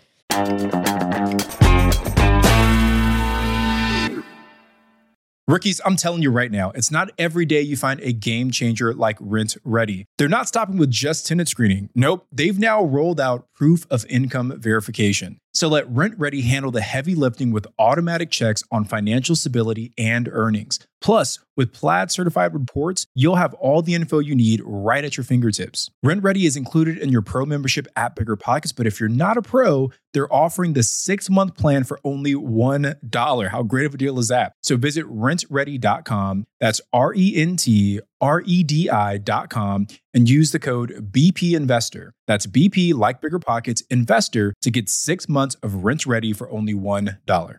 Rookies, 5.48 5.81
I'm 5.85 5.96
telling 5.96 6.22
you 6.22 6.31
right 6.31 6.53
now, 6.53 6.72
it's 6.72 6.90
not 6.90 7.11
every 7.18 7.46
day 7.46 7.62
you 7.62 7.74
find 7.74 8.01
a 8.01 8.12
game 8.12 8.51
changer 8.51 8.92
like 8.92 9.18
RentRedi. 9.18 10.05
They're 10.18 10.29
not 10.29 10.46
stopping 10.46 10.77
with 10.77 10.90
just 10.90 11.27
tenant 11.27 11.48
screening. 11.48 11.88
Nope, 11.94 12.27
they've 12.31 12.59
now 12.59 12.85
rolled 12.85 13.18
out 13.18 13.46
proof 13.55 13.87
of 13.90 14.05
income 14.11 14.55
verification. 14.59 15.40
So 15.55 15.68
let 15.68 15.88
RentRedi 15.88 16.44
handle 16.44 16.70
the 16.70 16.83
heavy 16.83 17.14
lifting 17.14 17.51
with 17.51 17.66
automatic 17.79 18.31
checks 18.31 18.62
on 18.70 18.85
financial 18.85 19.35
stability 19.35 19.94
and 19.96 20.29
earnings. 20.31 20.81
Plus, 21.00 21.38
with 21.56 21.72
Plaid 21.72 22.11
certified 22.11 22.54
reports, 22.54 23.06
you'll 23.14 23.37
have 23.37 23.54
all 23.54 23.82
the 23.82 23.94
info 23.94 24.18
you 24.18 24.34
need 24.34 24.62
right 24.64 25.04
at 25.04 25.16
your 25.16 25.24
fingertips. 25.24 25.90
RentRedi 26.04 26.44
is 26.44 26.56
included 26.56 26.98
in 26.98 27.11
your 27.11 27.22
pro 27.22 27.44
membership 27.44 27.87
at 27.96 28.16
Bigger 28.16 28.37
Pockets, 28.37 28.72
but 28.72 28.87
if 28.87 28.98
you're 29.00 29.08
not 29.08 29.37
a 29.37 29.42
pro, 29.42 29.90
they're 30.12 30.32
offering 30.32 30.72
the 30.72 30.82
six 30.82 31.28
month 31.30 31.56
plan 31.56 31.84
for 31.84 32.00
only 32.04 32.34
$1. 32.34 33.48
How 33.48 33.62
great 33.62 33.87
of 33.87 33.94
a 33.94 33.96
deal 33.96 34.18
is 34.18 34.28
that? 34.28 34.54
So 34.62 34.76
visit 34.76 35.06
rentredi.com. 35.06 36.46
That's 36.61 36.80
R 36.92 37.14
E 37.14 37.37
N 37.37 37.56
T 37.56 38.00
R 38.20 38.42
E 38.44 38.62
D 38.62 38.90
I.com 38.90 39.87
and 40.14 40.28
use 40.28 40.50
the 40.52 40.58
code 40.58 41.12
BP 41.12 41.54
Investor. 41.54 42.14
That's 42.26 42.46
BP, 42.46 42.94
like 42.94 43.20
Bigger 43.20 43.38
Pockets, 43.38 43.82
Investor 43.90 44.54
to 44.62 44.70
get 44.70 44.88
six 44.88 45.28
months 45.28 45.54
of 45.56 45.72
RentRedi 45.72 46.34
for 46.34 46.50
only 46.50 46.74
$1. 46.74 47.58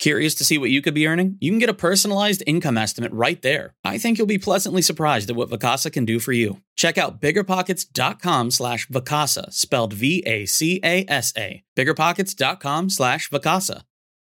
Curious 0.00 0.34
to 0.36 0.46
see 0.46 0.56
what 0.56 0.70
you 0.70 0.80
could 0.80 0.94
be 0.94 1.06
earning? 1.06 1.36
You 1.40 1.50
can 1.50 1.58
get 1.58 1.68
a 1.68 1.74
personalized 1.74 2.42
income 2.46 2.78
estimate 2.78 3.12
right 3.12 3.40
there. 3.42 3.74
I 3.84 3.98
think 3.98 4.16
you'll 4.16 4.26
be 4.26 4.38
pleasantly 4.38 4.80
surprised 4.80 5.28
at 5.28 5.36
what 5.36 5.50
Vacasa 5.50 5.92
can 5.92 6.06
do 6.06 6.18
for 6.18 6.32
you. 6.32 6.62
Check 6.74 6.96
out 6.96 7.20
biggerpockets.com 7.20 8.50
slash 8.50 8.88
Vacasa, 8.88 9.52
spelled 9.52 9.92
V-A-C-A-S-A. 9.92 11.62
Biggerpockets.com 11.76 12.88
slash 12.88 13.28
Vacasa. 13.28 13.82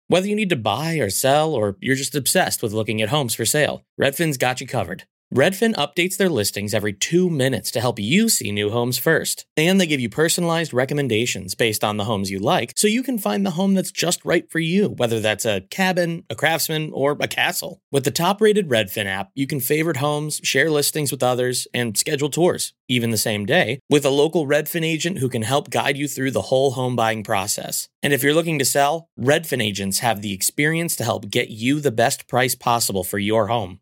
Whether 0.08 0.26
you 0.26 0.36
need 0.36 0.50
to 0.50 0.56
buy 0.56 0.96
or 0.96 1.12
sell, 1.12 1.54
or 1.54 1.78
you're 1.80 1.96
just 1.96 2.16
obsessed 2.16 2.64
with 2.64 2.74
looking 2.74 3.00
at 3.04 3.10
homes 3.10 3.36
for 3.36 3.46
sale, 3.46 3.84
Redfin's 4.02 4.40
got 4.40 4.60
you 4.60 4.66
covered. 4.66 5.04
Redfin 5.34 5.76
updates 5.76 6.18
their 6.18 6.28
listings 6.28 6.74
every 6.74 6.92
two 6.92 7.30
minutes 7.30 7.70
to 7.72 7.80
help 7.80 8.00
you 8.00 8.30
see 8.30 8.52
new 8.52 8.72
homes 8.72 8.98
first. 8.98 9.46
And 9.56 9.80
they 9.80 9.86
give 9.86 10.00
you 10.00 10.10
personalized 10.10 10.74
recommendations 10.74 11.54
based 11.54 11.84
on 11.84 11.98
the 11.98 12.06
homes 12.06 12.32
you 12.32 12.40
like, 12.40 12.74
so 12.76 12.88
you 12.88 13.04
can 13.04 13.20
find 13.20 13.46
the 13.46 13.52
home 13.52 13.76
that's 13.76 13.92
just 13.92 14.26
right 14.26 14.50
for 14.50 14.58
you, 14.58 14.88
whether 14.88 15.20
that's 15.20 15.46
a 15.46 15.62
cabin, 15.70 16.24
a 16.32 16.36
craftsman, 16.36 16.90
or 16.94 17.16
a 17.20 17.28
castle. 17.28 17.80
With 17.92 18.06
the 18.06 18.12
top 18.12 18.42
rated 18.42 18.70
Redfin 18.70 19.06
app, 19.06 19.30
you 19.36 19.46
can 19.46 19.60
favorite 19.60 19.98
homes, 19.98 20.42
share 20.44 20.72
listings 20.72 21.12
with 21.12 21.22
others, 21.22 21.68
and 21.76 21.96
schedule 21.96 22.32
tours, 22.32 22.74
even 22.88 23.12
the 23.12 23.18
same 23.18 23.46
day, 23.46 23.82
with 23.88 24.06
a 24.06 24.10
local 24.10 24.48
Redfin 24.48 24.84
agent 24.84 25.20
who 25.20 25.30
can 25.30 25.44
help 25.44 25.70
guide 25.70 25.96
you 25.96 26.08
through 26.08 26.32
the 26.32 26.44
whole 26.44 26.72
home 26.72 26.96
buying 26.96 27.24
process. 27.24 27.88
And 28.02 28.14
if 28.14 28.24
you're 28.24 28.34
looking 28.34 28.58
to 28.60 28.66
sell, 28.66 29.10
Redfin 29.20 29.62
agents 29.62 30.00
have 30.00 30.24
the 30.24 30.34
experience 30.34 30.96
to 30.96 31.04
help 31.04 31.30
get 31.30 31.50
you 31.50 31.80
the 31.80 31.92
best 31.92 32.28
price 32.28 32.56
possible 32.56 33.04
for 33.04 33.20
your 33.20 33.48
home. 33.48 33.82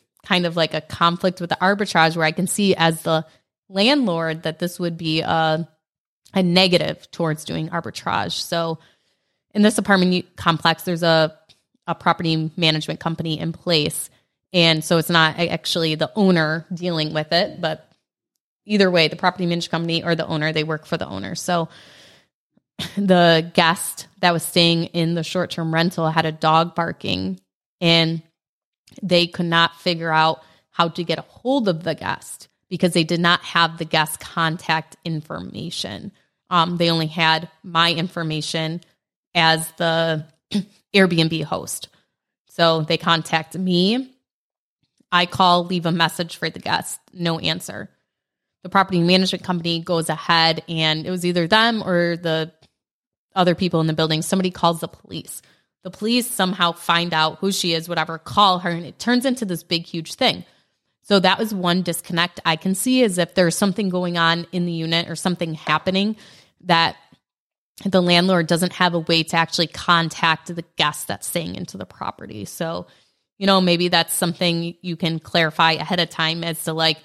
kind 0.25 0.45
of 0.45 0.55
like 0.55 0.73
a 0.73 0.81
conflict 0.81 1.41
with 1.41 1.49
the 1.49 1.57
arbitrage 1.61 2.15
where 2.15 2.25
I 2.25 2.31
can 2.31 2.47
see 2.47 2.75
as 2.75 3.01
the 3.01 3.25
landlord 3.69 4.43
that 4.43 4.59
this 4.59 4.79
would 4.79 4.97
be 4.97 5.21
a, 5.21 5.67
a 6.33 6.43
negative 6.43 7.09
towards 7.11 7.45
doing 7.45 7.69
arbitrage. 7.69 8.33
So 8.33 8.79
in 9.53 9.61
this 9.61 9.77
apartment 9.77 10.35
complex, 10.35 10.83
there's 10.83 11.03
a, 11.03 11.37
a 11.87 11.95
property 11.95 12.51
management 12.55 12.99
company 12.99 13.39
in 13.39 13.53
place. 13.53 14.09
And 14.53 14.83
so 14.83 14.97
it's 14.97 15.09
not 15.09 15.39
actually 15.39 15.95
the 15.95 16.11
owner 16.15 16.65
dealing 16.73 17.13
with 17.13 17.31
it, 17.31 17.59
but 17.61 17.89
either 18.65 18.91
way, 18.91 19.07
the 19.07 19.15
property 19.15 19.45
management 19.45 19.71
company 19.71 20.03
or 20.03 20.15
the 20.15 20.27
owner, 20.27 20.51
they 20.53 20.63
work 20.63 20.85
for 20.85 20.97
the 20.97 21.07
owner. 21.07 21.35
So 21.35 21.69
the 22.97 23.49
guest 23.53 24.07
that 24.19 24.33
was 24.33 24.43
staying 24.43 24.85
in 24.85 25.15
the 25.15 25.23
short 25.23 25.51
term 25.51 25.73
rental 25.73 26.09
had 26.09 26.25
a 26.25 26.31
dog 26.31 26.75
barking 26.75 27.39
and 27.79 28.21
they 29.01 29.27
could 29.27 29.45
not 29.45 29.75
figure 29.79 30.11
out 30.11 30.43
how 30.71 30.89
to 30.89 31.03
get 31.03 31.19
a 31.19 31.23
hold 31.23 31.67
of 31.67 31.83
the 31.83 31.95
guest 31.95 32.47
because 32.69 32.93
they 32.93 33.03
did 33.03 33.19
not 33.19 33.41
have 33.41 33.77
the 33.77 33.85
guest 33.85 34.19
contact 34.19 34.95
information. 35.03 36.11
Um, 36.49 36.77
they 36.77 36.89
only 36.89 37.07
had 37.07 37.49
my 37.63 37.93
information 37.93 38.81
as 39.35 39.69
the 39.73 40.25
Airbnb 40.93 41.43
host. 41.43 41.89
So 42.49 42.81
they 42.81 42.97
contact 42.97 43.57
me. 43.57 44.13
I 45.11 45.25
call, 45.25 45.65
leave 45.65 45.85
a 45.85 45.91
message 45.91 46.37
for 46.37 46.49
the 46.49 46.59
guest, 46.59 46.99
no 47.13 47.39
answer. 47.39 47.89
The 48.63 48.69
property 48.69 49.01
management 49.01 49.43
company 49.43 49.81
goes 49.81 50.09
ahead 50.09 50.63
and 50.69 51.05
it 51.05 51.09
was 51.09 51.25
either 51.25 51.47
them 51.47 51.83
or 51.83 52.15
the 52.15 52.53
other 53.35 53.55
people 53.55 53.81
in 53.81 53.87
the 53.87 53.93
building. 53.93 54.21
Somebody 54.21 54.51
calls 54.51 54.79
the 54.79 54.87
police. 54.87 55.41
The 55.83 55.91
police 55.91 56.29
somehow 56.29 56.73
find 56.73 57.13
out 57.13 57.39
who 57.39 57.51
she 57.51 57.73
is, 57.73 57.89
whatever, 57.89 58.17
call 58.17 58.59
her, 58.59 58.69
and 58.69 58.85
it 58.85 58.99
turns 58.99 59.25
into 59.25 59.45
this 59.45 59.63
big, 59.63 59.85
huge 59.85 60.13
thing. 60.15 60.45
So 61.03 61.19
that 61.19 61.39
was 61.39 61.53
one 61.53 61.81
disconnect 61.81 62.39
I 62.45 62.55
can 62.55 62.75
see 62.75 63.01
is 63.01 63.17
if 63.17 63.33
there's 63.33 63.55
something 63.55 63.89
going 63.89 64.17
on 64.17 64.45
in 64.51 64.65
the 64.65 64.71
unit 64.71 65.09
or 65.09 65.15
something 65.15 65.55
happening 65.55 66.15
that 66.61 66.95
the 67.83 68.01
landlord 68.01 68.45
doesn't 68.45 68.73
have 68.73 68.93
a 68.93 68.99
way 68.99 69.23
to 69.23 69.35
actually 69.35 69.67
contact 69.67 70.55
the 70.55 70.63
guest 70.77 71.07
that's 71.07 71.27
staying 71.27 71.55
into 71.55 71.77
the 71.77 71.85
property. 71.85 72.45
So, 72.45 72.85
you 73.39 73.47
know, 73.47 73.59
maybe 73.59 73.87
that's 73.87 74.13
something 74.13 74.75
you 74.81 74.95
can 74.95 75.19
clarify 75.19 75.71
ahead 75.71 75.99
of 75.99 76.09
time 76.11 76.43
as 76.43 76.63
to 76.65 76.73
like, 76.73 76.97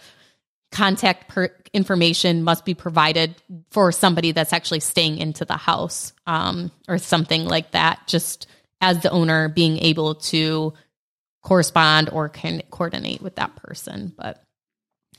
contact 0.72 1.28
per- 1.28 1.54
information 1.72 2.42
must 2.42 2.64
be 2.64 2.74
provided 2.74 3.34
for 3.70 3.92
somebody 3.92 4.32
that's 4.32 4.52
actually 4.52 4.80
staying 4.80 5.16
into 5.18 5.44
the 5.44 5.56
house 5.56 6.12
um, 6.26 6.70
or 6.88 6.98
something 6.98 7.46
like 7.46 7.70
that. 7.70 8.00
Just 8.06 8.46
as 8.80 9.02
the 9.02 9.10
owner 9.10 9.48
being 9.48 9.78
able 9.78 10.16
to 10.16 10.74
correspond 11.42 12.10
or 12.10 12.28
can 12.28 12.62
coordinate 12.70 13.22
with 13.22 13.36
that 13.36 13.56
person. 13.56 14.12
But 14.16 14.42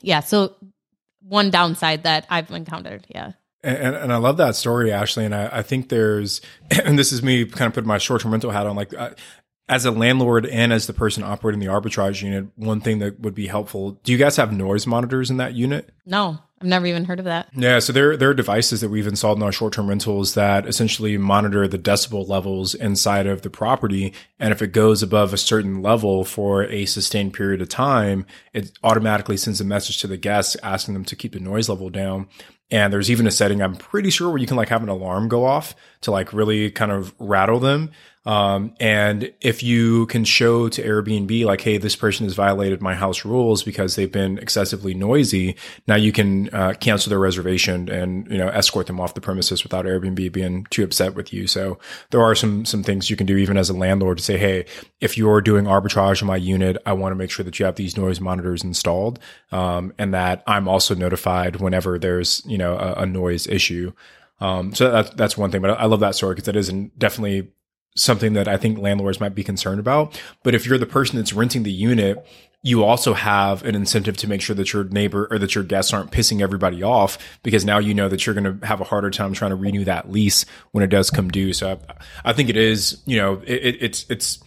yeah, 0.00 0.20
so 0.20 0.54
one 1.22 1.50
downside 1.50 2.04
that 2.04 2.26
I've 2.30 2.50
encountered. 2.50 3.06
Yeah. 3.08 3.32
And, 3.62 3.96
and, 3.96 4.12
I 4.12 4.18
love 4.18 4.36
that 4.36 4.54
story, 4.54 4.92
Ashley. 4.92 5.24
And 5.24 5.34
I, 5.34 5.48
I, 5.58 5.62
think 5.62 5.88
there's, 5.88 6.40
and 6.84 6.98
this 6.98 7.12
is 7.12 7.22
me 7.22 7.44
kind 7.44 7.66
of 7.66 7.74
putting 7.74 7.88
my 7.88 7.98
short 7.98 8.22
term 8.22 8.30
rental 8.30 8.50
hat 8.50 8.66
on. 8.66 8.76
Like, 8.76 8.94
I, 8.94 9.14
as 9.68 9.84
a 9.84 9.90
landlord 9.90 10.46
and 10.46 10.72
as 10.72 10.86
the 10.86 10.92
person 10.92 11.22
operating 11.22 11.60
the 11.60 11.66
arbitrage 11.66 12.22
unit, 12.22 12.46
one 12.56 12.80
thing 12.80 13.00
that 13.00 13.20
would 13.20 13.34
be 13.34 13.46
helpful. 13.46 13.92
Do 14.02 14.12
you 14.12 14.18
guys 14.18 14.36
have 14.36 14.52
noise 14.52 14.86
monitors 14.86 15.30
in 15.30 15.36
that 15.38 15.54
unit? 15.54 15.90
No, 16.06 16.38
I've 16.60 16.66
never 16.66 16.86
even 16.86 17.04
heard 17.04 17.20
of 17.20 17.24
that. 17.26 17.48
Yeah, 17.54 17.78
so 17.78 17.92
there 17.92 18.16
there 18.16 18.30
are 18.30 18.34
devices 18.34 18.80
that 18.80 18.88
we've 18.88 19.06
installed 19.06 19.38
in 19.38 19.44
our 19.44 19.52
short 19.52 19.72
term 19.72 19.88
rentals 19.88 20.34
that 20.34 20.66
essentially 20.66 21.16
monitor 21.16 21.68
the 21.68 21.78
decibel 21.78 22.28
levels 22.28 22.74
inside 22.74 23.26
of 23.26 23.42
the 23.42 23.50
property, 23.50 24.12
and 24.40 24.52
if 24.52 24.60
it 24.60 24.72
goes 24.72 25.02
above 25.02 25.32
a 25.32 25.38
certain 25.38 25.82
level 25.82 26.24
for 26.24 26.64
a 26.64 26.86
sustained 26.86 27.34
period 27.34 27.62
of 27.62 27.68
time, 27.68 28.26
it 28.52 28.72
automatically 28.82 29.36
sends 29.36 29.60
a 29.60 29.64
message 29.64 29.98
to 29.98 30.06
the 30.06 30.16
guests 30.16 30.56
asking 30.62 30.94
them 30.94 31.04
to 31.04 31.16
keep 31.16 31.32
the 31.32 31.40
noise 31.40 31.68
level 31.68 31.90
down. 31.90 32.28
And 32.70 32.92
there's 32.92 33.10
even 33.10 33.26
a 33.26 33.30
setting 33.30 33.62
I'm 33.62 33.76
pretty 33.76 34.10
sure 34.10 34.28
where 34.28 34.38
you 34.38 34.46
can 34.46 34.56
like 34.56 34.68
have 34.68 34.82
an 34.82 34.90
alarm 34.90 35.28
go 35.28 35.46
off 35.46 35.74
to 36.02 36.10
like 36.10 36.32
really 36.32 36.70
kind 36.70 36.92
of 36.92 37.14
rattle 37.18 37.60
them. 37.60 37.90
Um, 38.26 38.74
and 38.78 39.32
if 39.40 39.62
you 39.62 40.06
can 40.06 40.24
show 40.24 40.68
to 40.68 40.82
Airbnb, 40.82 41.44
like, 41.46 41.62
hey, 41.62 41.78
this 41.78 41.96
person 41.96 42.26
has 42.26 42.34
violated 42.34 42.82
my 42.82 42.94
house 42.94 43.24
rules 43.24 43.62
because 43.62 43.96
they've 43.96 44.12
been 44.12 44.38
excessively 44.38 44.92
noisy, 44.92 45.56
now 45.86 45.94
you 45.94 46.12
can 46.12 46.50
uh, 46.50 46.74
cancel 46.78 47.08
their 47.08 47.18
reservation 47.18 47.88
and, 47.88 48.30
you 48.30 48.36
know, 48.36 48.48
escort 48.48 48.86
them 48.86 49.00
off 49.00 49.14
the 49.14 49.20
premises 49.20 49.62
without 49.62 49.86
Airbnb 49.86 50.30
being 50.32 50.66
too 50.70 50.84
upset 50.84 51.14
with 51.14 51.32
you. 51.32 51.46
So 51.46 51.78
there 52.10 52.20
are 52.20 52.34
some, 52.34 52.64
some 52.66 52.82
things 52.82 53.08
you 53.08 53.16
can 53.16 53.26
do 53.26 53.36
even 53.36 53.56
as 53.56 53.70
a 53.70 53.74
landlord 53.74 54.18
to 54.18 54.24
say, 54.24 54.36
hey, 54.36 54.66
if 55.00 55.16
you're 55.16 55.40
doing 55.40 55.64
arbitrage 55.64 56.20
in 56.20 56.26
my 56.26 56.36
unit, 56.36 56.76
I 56.84 56.92
want 56.92 57.12
to 57.12 57.16
make 57.16 57.30
sure 57.30 57.44
that 57.44 57.58
you 57.58 57.64
have 57.64 57.76
these 57.76 57.96
noise 57.96 58.20
monitors 58.20 58.62
installed. 58.62 59.20
Um, 59.52 59.94
and 59.98 60.12
that 60.12 60.42
I'm 60.46 60.68
also 60.68 60.94
notified 60.94 61.56
whenever 61.56 61.98
there's, 61.98 62.42
you 62.44 62.58
know, 62.58 62.76
a, 62.76 63.02
a 63.02 63.06
noise 63.06 63.46
issue. 63.46 63.92
Um, 64.40 64.74
so 64.74 64.90
that's, 64.90 65.10
that's 65.10 65.36
one 65.36 65.50
thing, 65.50 65.62
but 65.62 65.70
I 65.70 65.86
love 65.86 66.00
that 66.00 66.14
story 66.14 66.34
because 66.34 66.46
that 66.46 66.56
is 66.56 66.68
definitely 66.96 67.50
something 67.96 68.34
that 68.34 68.48
I 68.48 68.56
think 68.56 68.78
landlords 68.78 69.20
might 69.20 69.34
be 69.34 69.44
concerned 69.44 69.80
about. 69.80 70.20
But 70.42 70.54
if 70.54 70.66
you're 70.66 70.78
the 70.78 70.86
person 70.86 71.16
that's 71.16 71.32
renting 71.32 71.64
the 71.64 71.72
unit, 71.72 72.24
you 72.62 72.84
also 72.84 73.14
have 73.14 73.64
an 73.64 73.74
incentive 73.74 74.16
to 74.18 74.28
make 74.28 74.40
sure 74.40 74.56
that 74.56 74.72
your 74.72 74.84
neighbor 74.84 75.28
or 75.30 75.38
that 75.38 75.54
your 75.54 75.64
guests 75.64 75.92
aren't 75.92 76.10
pissing 76.10 76.40
everybody 76.40 76.82
off 76.82 77.18
because 77.42 77.64
now 77.64 77.78
you 77.78 77.94
know 77.94 78.08
that 78.08 78.26
you're 78.26 78.34
going 78.34 78.60
to 78.60 78.66
have 78.66 78.80
a 78.80 78.84
harder 78.84 79.10
time 79.10 79.32
trying 79.32 79.50
to 79.50 79.56
renew 79.56 79.84
that 79.84 80.10
lease 80.10 80.44
when 80.72 80.82
it 80.82 80.88
does 80.88 81.10
come 81.10 81.28
due. 81.28 81.52
So 81.52 81.78
I, 81.88 82.30
I 82.30 82.32
think 82.32 82.48
it 82.48 82.56
is, 82.56 83.00
you 83.06 83.16
know, 83.16 83.42
it, 83.46 83.78
it's, 83.80 84.06
it's, 84.08 84.42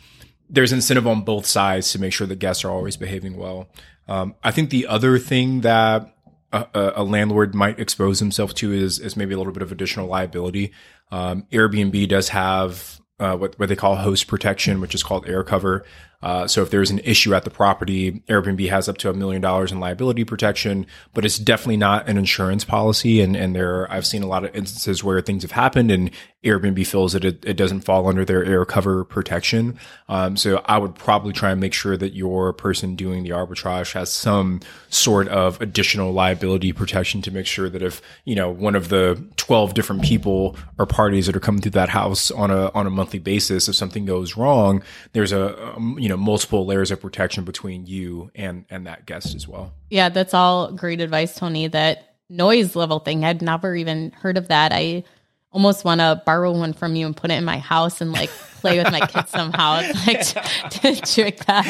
there's 0.50 0.74
incentive 0.74 1.08
on 1.08 1.22
both 1.22 1.46
sides 1.46 1.92
to 1.94 2.00
make 2.00 2.12
sure 2.12 2.28
that 2.28 2.40
guests 2.40 2.66
are 2.66 2.70
always 2.70 2.98
behaving 2.98 3.38
well. 3.38 3.70
Um, 4.08 4.36
I 4.44 4.52
think 4.52 4.70
the 4.70 4.88
other 4.88 5.18
thing 5.18 5.62
that 5.62 6.14
a, 6.52 6.94
a, 6.98 7.04
landlord 7.04 7.56
might 7.56 7.80
expose 7.80 8.20
himself 8.20 8.54
to 8.56 8.74
is, 8.74 9.00
is 9.00 9.16
maybe 9.16 9.34
a 9.34 9.38
little 9.38 9.54
bit 9.54 9.64
of 9.64 9.72
additional 9.72 10.08
liability. 10.08 10.74
Um, 11.12 11.44
Airbnb 11.52 12.10
does 12.10 12.30
have 12.30 13.01
uh, 13.22 13.38
what, 13.38 13.58
what 13.60 13.70
they 13.70 13.76
call 13.76 13.96
host 13.98 14.28
protection, 14.28 14.82
which 14.82 14.96
is 14.96 15.04
called 15.04 15.28
air 15.28 15.44
cover. 15.44 15.86
Uh, 16.22 16.48
so 16.48 16.62
if 16.62 16.70
there's 16.70 16.92
an 16.92 17.00
issue 17.00 17.34
at 17.34 17.44
the 17.44 17.50
property, 17.50 18.22
Airbnb 18.28 18.70
has 18.70 18.88
up 18.88 18.98
to 19.00 19.10
a 19.10 19.14
million 19.14 19.42
dollars 19.42 19.72
in 19.72 19.80
liability 19.80 20.24
protection, 20.24 20.86
but 21.14 21.26
it's 21.26 21.38
definitely 21.38 21.78
not 21.78 22.08
an 22.08 22.18
insurance 22.18 22.64
policy. 22.64 23.22
And, 23.22 23.36
and 23.36 23.56
there, 23.56 23.92
I've 23.92 24.06
seen 24.06 24.24
a 24.24 24.28
lot 24.28 24.44
of 24.44 24.56
instances 24.56 25.04
where 25.04 25.22
things 25.22 25.44
have 25.44 25.52
happened 25.52 25.92
and 25.92 26.12
Airbnb 26.44 26.88
feels 26.88 27.14
that 27.14 27.24
it, 27.24 27.46
it 27.46 27.56
doesn't 27.56 27.82
fall 27.82 28.08
under 28.08 28.26
their 28.26 28.44
air 28.44 28.66
cover 28.66 29.04
protection. 29.04 29.78
Um, 30.10 30.36
so 30.36 30.64
I 30.66 30.80
would 30.80 30.96
probably 30.96 31.34
try 31.34 31.52
and 31.52 31.62
make 31.62 31.74
sure 31.74 31.96
that 31.96 32.16
your 32.16 32.52
person 32.52 32.96
doing 32.96 33.24
the 33.24 33.30
arbitrage 33.30 33.94
has 33.94 34.12
some 34.12 34.60
sort 34.90 35.28
of 35.28 35.62
additional 35.62 36.12
liability 36.14 36.74
protection 36.74 37.22
to 37.24 37.32
make 37.32 37.46
sure 37.46 37.70
that 37.70 37.84
if, 37.84 38.02
you 38.26 38.34
know, 38.34 38.50
one 38.50 38.76
of 38.76 38.90
the 38.90 39.24
12 39.38 39.76
different 39.76 40.02
people 40.02 40.58
or 40.80 40.88
parties 40.88 41.28
that 41.28 41.36
are 41.36 41.40
coming 41.40 41.62
through 41.62 41.72
that 41.72 41.90
house 41.90 42.32
on 42.32 42.50
a, 42.50 42.72
on 42.72 42.88
a 42.88 42.90
monthly 42.90 43.20
basis, 43.20 43.70
if 43.70 43.76
something 43.76 44.06
goes 44.06 44.36
wrong, 44.36 44.82
there's 45.14 45.32
a, 45.32 45.42
a 45.42 45.80
you 46.00 46.10
know, 46.10 46.11
know 46.12 46.18
multiple 46.18 46.66
layers 46.66 46.92
of 46.92 47.02
protection 47.02 47.44
between 47.44 47.86
you 47.86 48.32
and 48.36 48.66
and 48.70 48.88
that 48.88 49.06
guest 49.06 49.36
as 49.36 49.48
well. 49.48 49.74
Yeah, 49.90 50.10
that's 50.10 50.34
all 50.34 50.72
great 50.72 51.02
advice, 51.02 51.36
Tony. 51.36 51.68
That 51.68 52.16
noise 52.30 52.76
level 52.76 53.00
thing, 53.00 53.26
I'd 53.26 53.42
never 53.42 53.76
even 53.76 54.12
heard 54.12 54.38
of 54.38 54.48
that. 54.50 54.72
I 54.72 55.04
almost 55.52 55.84
want 55.84 56.00
to 56.00 56.22
borrow 56.26 56.52
one 56.52 56.74
from 56.74 56.96
you 56.96 57.06
and 57.06 57.16
put 57.16 57.30
it 57.30 57.36
in 57.36 57.44
my 57.44 57.58
house 57.58 58.00
and 58.02 58.12
like 58.12 58.30
play 58.30 58.78
with 58.82 58.92
my 58.92 59.00
kids 59.08 59.30
somehow. 59.30 59.82
It's 59.84 60.08
like 60.08 60.70
to, 60.72 60.80
to 60.96 61.02
trick 61.02 61.46
that. 61.46 61.66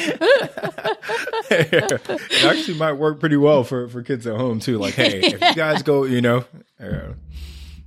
it 1.50 2.46
actually 2.46 2.78
might 2.78 2.94
work 2.94 3.20
pretty 3.20 3.38
well 3.38 3.64
for 3.64 3.88
for 3.88 4.04
kids 4.04 4.28
at 4.28 4.38
home 4.38 4.60
too. 4.60 4.78
Like, 4.78 4.94
hey, 4.94 5.20
if 5.22 5.34
you 5.34 5.40
guys 5.56 5.82
go, 5.84 6.04
you 6.04 6.22
know. 6.22 6.46
Uh, 6.80 7.14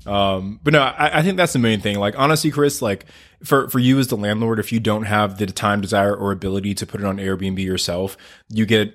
Um, 0.07 0.61
but 0.63 0.73
no, 0.73 0.83
I, 0.83 1.21
I, 1.21 1.23
think 1.23 1.37
that's 1.37 1.53
the 1.55 1.59
main 1.59 1.81
thing. 1.81 1.99
Like, 1.99 2.19
honestly, 2.19 2.51
Chris, 2.51 2.83
like 2.83 3.07
for, 3.43 3.69
for 3.69 3.79
you 3.79 3.99
as 3.99 4.09
the 4.09 4.17
landlord, 4.17 4.59
if 4.59 4.73
you 4.73 4.81
don't 4.81 5.05
have 5.05 5.39
the 5.39 5.47
time, 5.47 5.81
desire, 5.81 6.15
or 6.15 6.31
ability 6.31 6.75
to 6.75 6.87
put 6.87 7.01
it 7.01 7.07
on 7.07 7.17
Airbnb 7.17 7.59
yourself, 7.59 8.17
you 8.49 8.67
get, 8.67 8.95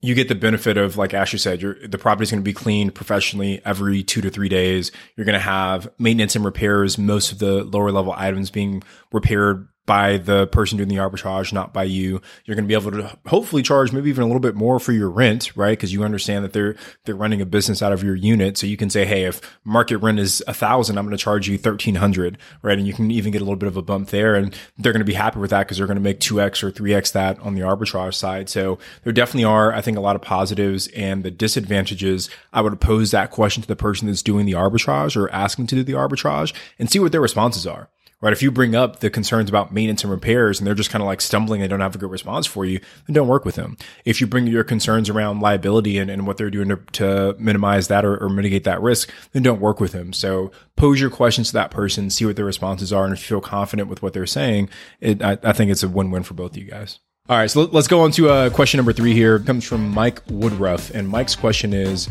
you 0.00 0.14
get 0.14 0.28
the 0.28 0.34
benefit 0.34 0.76
of, 0.76 0.96
like 0.96 1.14
Ashley 1.14 1.38
said, 1.38 1.60
your, 1.60 1.76
the 1.86 1.98
property's 1.98 2.30
going 2.30 2.42
to 2.42 2.44
be 2.44 2.52
cleaned 2.52 2.94
professionally 2.94 3.60
every 3.64 4.04
two 4.04 4.20
to 4.20 4.30
three 4.30 4.48
days. 4.48 4.92
You're 5.16 5.24
going 5.24 5.34
to 5.34 5.40
have 5.40 5.88
maintenance 5.98 6.36
and 6.36 6.44
repairs, 6.44 6.96
most 6.96 7.32
of 7.32 7.38
the 7.38 7.64
lower 7.64 7.90
level 7.90 8.14
items 8.16 8.50
being 8.50 8.82
repaired 9.12 9.66
by 9.86 10.18
the 10.18 10.46
person 10.48 10.76
doing 10.76 10.88
the 10.88 10.96
arbitrage, 10.96 11.52
not 11.52 11.72
by 11.72 11.84
you. 11.84 12.20
You're 12.44 12.56
going 12.56 12.64
to 12.64 12.68
be 12.68 12.74
able 12.74 12.90
to 12.90 13.16
hopefully 13.26 13.62
charge 13.62 13.92
maybe 13.92 14.10
even 14.10 14.22
a 14.22 14.26
little 14.26 14.40
bit 14.40 14.56
more 14.56 14.78
for 14.78 14.92
your 14.92 15.08
rent, 15.08 15.56
right? 15.56 15.78
Because 15.78 15.92
you 15.92 16.04
understand 16.04 16.44
that 16.44 16.52
they're 16.52 16.76
they're 17.04 17.14
running 17.14 17.40
a 17.40 17.46
business 17.46 17.82
out 17.82 17.92
of 17.92 18.02
your 18.02 18.14
unit, 18.14 18.58
so 18.58 18.66
you 18.66 18.76
can 18.76 18.90
say, 18.90 19.04
hey, 19.04 19.24
if 19.24 19.40
market 19.64 19.98
rent 19.98 20.18
is 20.18 20.42
a 20.46 20.54
thousand, 20.54 20.98
I'm 20.98 21.06
going 21.06 21.16
to 21.16 21.22
charge 21.22 21.48
you 21.48 21.56
thirteen 21.56 21.94
hundred, 21.94 22.36
right? 22.62 22.76
And 22.76 22.86
you 22.86 22.92
can 22.92 23.10
even 23.10 23.32
get 23.32 23.40
a 23.40 23.44
little 23.44 23.56
bit 23.56 23.68
of 23.68 23.76
a 23.76 23.82
bump 23.82 24.08
there, 24.08 24.34
and 24.34 24.54
they're 24.76 24.92
going 24.92 25.00
to 25.00 25.04
be 25.04 25.14
happy 25.14 25.38
with 25.38 25.50
that 25.50 25.60
because 25.60 25.78
they're 25.78 25.86
going 25.86 25.96
to 25.96 26.02
make 26.02 26.20
two 26.20 26.40
x 26.40 26.62
or 26.62 26.70
three 26.70 26.92
x 26.92 27.12
that 27.12 27.38
on 27.40 27.54
the 27.54 27.60
arbitrage 27.60 28.14
side. 28.14 28.48
So 28.48 28.78
there 29.04 29.12
definitely 29.12 29.44
are, 29.44 29.72
I 29.72 29.80
think, 29.80 29.96
a 29.96 30.00
lot 30.00 30.16
of 30.16 30.22
positives 30.22 30.88
and 30.88 31.22
the 31.22 31.30
disadvantages. 31.30 32.28
I 32.52 32.60
would 32.60 32.80
pose 32.80 33.12
that 33.12 33.30
question 33.30 33.62
to 33.62 33.68
the 33.68 33.76
person 33.76 34.08
that's 34.08 34.22
doing 34.22 34.46
the 34.46 34.52
arbitrage 34.52 35.16
or 35.16 35.30
asking 35.30 35.68
to 35.68 35.76
do 35.76 35.84
the 35.84 35.92
arbitrage 35.92 36.52
and 36.78 36.90
see 36.90 36.98
what 36.98 37.12
their 37.12 37.20
responses 37.20 37.66
are 37.66 37.88
right? 38.20 38.32
If 38.32 38.42
you 38.42 38.50
bring 38.50 38.74
up 38.74 39.00
the 39.00 39.10
concerns 39.10 39.48
about 39.48 39.72
maintenance 39.72 40.02
and 40.02 40.10
repairs 40.10 40.58
and 40.58 40.66
they're 40.66 40.74
just 40.74 40.90
kind 40.90 41.02
of 41.02 41.06
like 41.06 41.20
stumbling 41.20 41.60
and 41.60 41.70
don't 41.70 41.80
have 41.80 41.94
a 41.94 41.98
good 41.98 42.10
response 42.10 42.46
for 42.46 42.64
you, 42.64 42.80
then 43.06 43.14
don't 43.14 43.28
work 43.28 43.44
with 43.44 43.56
them. 43.56 43.76
If 44.04 44.20
you 44.20 44.26
bring 44.26 44.46
your 44.46 44.64
concerns 44.64 45.10
around 45.10 45.40
liability 45.40 45.98
and, 45.98 46.10
and 46.10 46.26
what 46.26 46.36
they're 46.36 46.50
doing 46.50 46.68
to, 46.68 46.76
to 46.92 47.36
minimize 47.38 47.88
that 47.88 48.04
or, 48.04 48.16
or, 48.16 48.28
mitigate 48.28 48.64
that 48.64 48.82
risk, 48.82 49.10
then 49.32 49.42
don't 49.42 49.60
work 49.60 49.80
with 49.80 49.92
them. 49.92 50.12
So 50.12 50.50
pose 50.76 51.00
your 51.00 51.10
questions 51.10 51.48
to 51.48 51.52
that 51.54 51.70
person, 51.70 52.10
see 52.10 52.24
what 52.24 52.36
their 52.36 52.44
responses 52.44 52.92
are. 52.92 53.04
And 53.04 53.12
if 53.12 53.20
you 53.20 53.26
feel 53.26 53.40
confident 53.40 53.88
with 53.88 54.02
what 54.02 54.12
they're 54.12 54.26
saying, 54.26 54.68
it, 55.00 55.22
I, 55.22 55.38
I 55.42 55.52
think 55.52 55.70
it's 55.70 55.82
a 55.82 55.88
win-win 55.88 56.22
for 56.22 56.34
both 56.34 56.52
of 56.52 56.58
you 56.58 56.64
guys. 56.64 56.98
All 57.28 57.36
right, 57.36 57.50
so 57.50 57.64
let's 57.64 57.88
go 57.88 58.02
on 58.02 58.12
to 58.12 58.28
uh, 58.28 58.50
question 58.50 58.78
number 58.78 58.92
three 58.92 59.12
here. 59.12 59.36
It 59.36 59.46
comes 59.46 59.64
from 59.64 59.90
Mike 59.90 60.22
Woodruff. 60.28 60.90
And 60.90 61.08
Mike's 61.08 61.34
question 61.34 61.72
is 61.72 62.08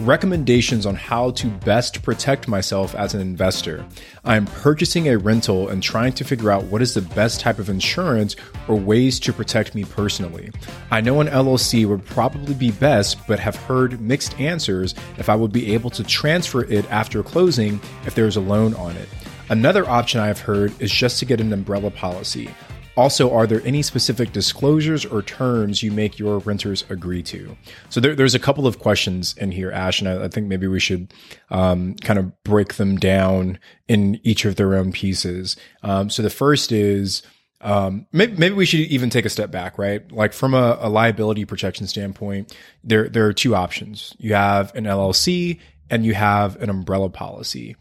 recommendations 0.00 0.86
on 0.86 0.94
how 0.94 1.30
to 1.32 1.46
best 1.46 2.02
protect 2.02 2.48
myself 2.48 2.94
as 2.94 3.14
an 3.14 3.20
investor. 3.20 3.84
I 4.24 4.36
am 4.36 4.46
purchasing 4.46 5.08
a 5.08 5.18
rental 5.18 5.68
and 5.68 5.82
trying 5.82 6.12
to 6.14 6.24
figure 6.24 6.50
out 6.50 6.64
what 6.64 6.82
is 6.82 6.94
the 6.94 7.02
best 7.02 7.40
type 7.40 7.58
of 7.58 7.70
insurance 7.70 8.36
or 8.68 8.76
ways 8.76 9.18
to 9.20 9.32
protect 9.32 9.74
me 9.74 9.84
personally. 9.84 10.50
I 10.90 11.00
know 11.00 11.20
an 11.20 11.28
LLC 11.28 11.86
would 11.86 12.04
probably 12.04 12.54
be 12.54 12.70
best, 12.70 13.26
but 13.26 13.38
have 13.38 13.56
heard 13.56 14.00
mixed 14.00 14.38
answers 14.38 14.94
if 15.18 15.28
I 15.28 15.34
would 15.34 15.52
be 15.52 15.72
able 15.72 15.90
to 15.90 16.04
transfer 16.04 16.64
it 16.64 16.90
after 16.90 17.22
closing 17.22 17.80
if 18.04 18.14
there 18.14 18.26
is 18.26 18.36
a 18.36 18.40
loan 18.40 18.74
on 18.74 18.96
it. 18.96 19.08
Another 19.48 19.88
option 19.88 20.20
I 20.20 20.26
have 20.26 20.40
heard 20.40 20.72
is 20.82 20.90
just 20.90 21.20
to 21.20 21.24
get 21.24 21.40
an 21.40 21.52
umbrella 21.52 21.90
policy. 21.90 22.50
Also, 22.96 23.32
are 23.32 23.46
there 23.46 23.60
any 23.64 23.82
specific 23.82 24.32
disclosures 24.32 25.04
or 25.04 25.20
terms 25.20 25.82
you 25.82 25.92
make 25.92 26.18
your 26.18 26.38
renters 26.38 26.84
agree 26.88 27.22
to? 27.24 27.56
So 27.90 28.00
there, 28.00 28.14
there's 28.14 28.34
a 28.34 28.38
couple 28.38 28.66
of 28.66 28.78
questions 28.78 29.34
in 29.36 29.52
here, 29.52 29.70
Ash, 29.70 30.00
and 30.00 30.08
I, 30.08 30.24
I 30.24 30.28
think 30.28 30.46
maybe 30.46 30.66
we 30.66 30.80
should 30.80 31.12
um, 31.50 31.94
kind 31.96 32.18
of 32.18 32.32
break 32.42 32.74
them 32.74 32.96
down 32.96 33.58
in 33.86 34.18
each 34.22 34.46
of 34.46 34.56
their 34.56 34.74
own 34.74 34.92
pieces. 34.92 35.56
Um, 35.82 36.08
so 36.08 36.22
the 36.22 36.30
first 36.30 36.72
is 36.72 37.22
um, 37.60 38.06
maybe, 38.12 38.36
maybe, 38.36 38.54
we 38.54 38.66
should 38.66 38.80
even 38.80 39.10
take 39.10 39.24
a 39.24 39.30
step 39.30 39.50
back, 39.50 39.78
right? 39.78 40.10
Like 40.10 40.32
from 40.32 40.54
a, 40.54 40.78
a 40.80 40.88
liability 40.88 41.44
protection 41.44 41.86
standpoint, 41.86 42.56
there 42.84 43.08
there 43.08 43.26
are 43.26 43.32
two 43.32 43.54
options. 43.54 44.14
You 44.18 44.34
have 44.34 44.74
an 44.74 44.84
LLC 44.84 45.58
and 45.90 46.04
you 46.04 46.14
have 46.14 46.60
an 46.62 46.68
umbrella 46.68 47.08
policy 47.08 47.76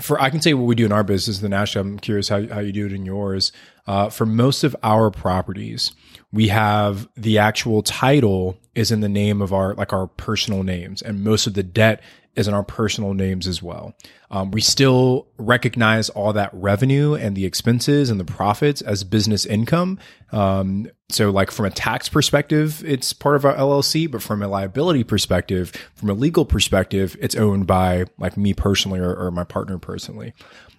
for 0.00 0.20
I 0.20 0.30
can 0.30 0.40
say 0.40 0.54
what 0.54 0.66
we 0.66 0.74
do 0.74 0.84
in 0.84 0.92
our 0.92 1.04
business. 1.04 1.38
Then 1.38 1.52
Ashley, 1.52 1.80
I'm 1.80 1.98
curious 1.98 2.28
how 2.28 2.46
how 2.48 2.60
you 2.60 2.72
do 2.72 2.86
it 2.86 2.92
in 2.92 3.06
yours. 3.06 3.52
Uh, 3.86 4.08
for 4.08 4.24
most 4.24 4.64
of 4.64 4.74
our 4.82 5.10
properties, 5.10 5.92
we 6.32 6.48
have 6.48 7.08
the 7.16 7.38
actual 7.38 7.82
title 7.82 8.56
is 8.74 8.90
in 8.90 9.00
the 9.00 9.08
name 9.08 9.40
of 9.40 9.52
our 9.52 9.74
like 9.74 9.92
our 9.92 10.06
personal 10.06 10.62
names, 10.62 11.02
and 11.02 11.22
most 11.22 11.46
of 11.46 11.54
the 11.54 11.62
debt 11.62 12.02
is 12.36 12.48
in 12.48 12.54
our 12.54 12.64
personal 12.64 13.14
names 13.14 13.46
as 13.46 13.62
well. 13.62 13.94
Um, 14.30 14.50
we 14.50 14.60
still 14.60 15.28
recognize 15.38 16.08
all 16.10 16.32
that 16.32 16.50
revenue 16.52 17.14
and 17.14 17.36
the 17.36 17.44
expenses 17.44 18.10
and 18.10 18.18
the 18.18 18.24
profits 18.24 18.80
as 18.80 19.04
business 19.04 19.46
income. 19.46 19.98
Um, 20.32 20.90
so, 21.08 21.30
like 21.30 21.50
from 21.50 21.66
a 21.66 21.70
tax 21.70 22.08
perspective, 22.08 22.82
it's 22.84 23.12
part 23.12 23.36
of 23.36 23.44
our 23.44 23.54
LLC, 23.54 24.10
but 24.10 24.22
from 24.22 24.42
a 24.42 24.48
liability 24.48 25.04
perspective, 25.04 25.70
from 25.94 26.10
a 26.10 26.14
legal 26.14 26.44
perspective, 26.44 27.16
it's 27.20 27.36
owned 27.36 27.66
by 27.66 28.06
like 28.18 28.36
me 28.36 28.54
personally 28.54 28.98
or, 28.98 29.14
or 29.14 29.30
my 29.30 29.44
partner 29.44 29.78
personally. 29.78 30.32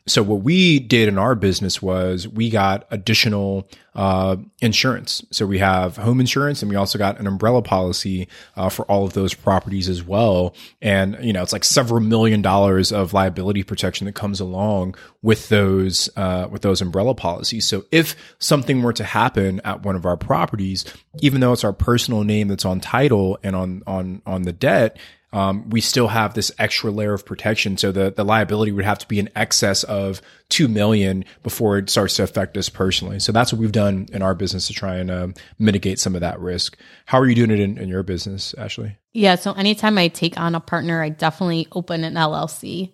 So 0.08 0.22
what 0.22 0.42
we 0.42 0.80
did 0.80 1.08
in 1.08 1.18
our 1.18 1.34
business 1.34 1.82
was 1.82 2.28
we 2.28 2.52
got 2.52 2.86
additional 2.92 3.68
uh, 3.96 4.36
insurance. 4.62 5.26
So 5.32 5.48
we 5.48 5.58
have 5.60 5.98
home 5.98 6.20
insurance, 6.20 6.62
and 6.62 6.70
we 6.70 6.76
also 6.76 7.00
got 7.00 7.20
an 7.20 7.26
umbrella 7.26 7.64
policy 7.64 8.28
uh, 8.56 8.70
for 8.70 8.86
all 8.86 9.06
of 9.06 9.14
those 9.14 9.34
properties 9.34 9.90
as 9.90 10.04
well. 10.04 10.54
And 10.80 11.18
you 11.22 11.34
know, 11.34 11.42
it's 11.42 11.54
like 11.54 11.64
several 11.64 12.02
million 12.02 12.44
dollars 12.44 12.92
of 12.92 13.14
liability 13.14 13.64
protection 13.64 14.06
that 14.06 14.14
comes 14.14 14.40
along 14.40 14.96
with 15.24 15.50
those 15.50 16.08
uh, 16.16 16.50
with 16.52 16.62
those 16.62 16.82
umbrella 16.82 17.16
policies. 17.16 17.66
So 17.66 17.86
if 17.92 18.16
something 18.38 18.84
were 18.84 18.94
to 18.94 19.04
happen 19.04 19.60
at 19.64 19.82
one 19.84 19.96
of 19.96 20.06
our 20.06 20.18
properties, 20.18 20.86
even 21.22 21.42
though 21.42 21.54
it's 21.54 21.64
our 21.64 21.74
personal 21.74 22.24
name 22.24 22.48
that's 22.50 22.66
on 22.66 22.80
title 22.80 23.40
and 23.42 23.56
on 23.56 23.82
on 23.88 24.22
on 24.28 24.44
the 24.44 24.54
debt, 24.54 24.98
um, 25.36 25.70
we 25.70 25.82
still 25.82 26.08
have 26.08 26.34
this 26.34 26.50
extra 26.60 26.90
layer 26.92 27.14
of 27.14 27.26
protection. 27.26 27.76
So 27.76 27.92
the, 27.92 28.10
the 28.10 28.24
liability 28.24 28.72
would 28.72 28.86
have 28.86 29.00
to 29.00 29.08
be 29.08 29.20
in 29.20 29.30
excess 29.36 29.84
of 29.84 30.22
two 30.48 30.70
million 30.70 31.26
before 31.44 31.78
it 31.78 31.90
starts 31.90 32.16
to 32.16 32.24
affect 32.24 32.56
us 32.56 32.70
personally. 32.70 33.20
So 33.20 33.34
that's 33.34 33.52
what 33.52 33.60
we've 33.60 33.74
done 33.74 34.08
in 34.14 34.22
our 34.22 34.34
business 34.34 34.68
to 34.68 34.74
try 34.74 34.96
and 34.96 35.12
um, 35.12 35.34
mitigate 35.60 36.00
some 36.00 36.16
of 36.16 36.22
that 36.22 36.40
risk. 36.40 36.78
How 37.06 37.20
are 37.20 37.28
you 37.28 37.36
doing 37.36 37.52
it 37.52 37.60
in, 37.60 37.78
in 37.78 37.90
your 37.90 38.02
business, 38.02 38.56
Ashley? 38.58 38.96
Yeah. 39.12 39.36
So 39.36 39.52
anytime 39.52 39.98
I 39.98 40.08
take 40.08 40.40
on 40.40 40.56
a 40.56 40.62
partner, 40.62 41.04
I 41.04 41.10
definitely 41.10 41.68
open 41.74 42.06
an 42.06 42.14
LLC. 42.14 42.94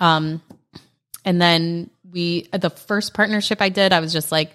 Um, 0.00 0.42
and 1.24 1.40
then 1.40 1.88
we, 2.12 2.46
the 2.52 2.68
first 2.68 3.14
partnership 3.14 3.62
I 3.62 3.70
did, 3.70 3.94
I 3.94 4.00
was 4.00 4.12
just 4.12 4.30
like, 4.30 4.54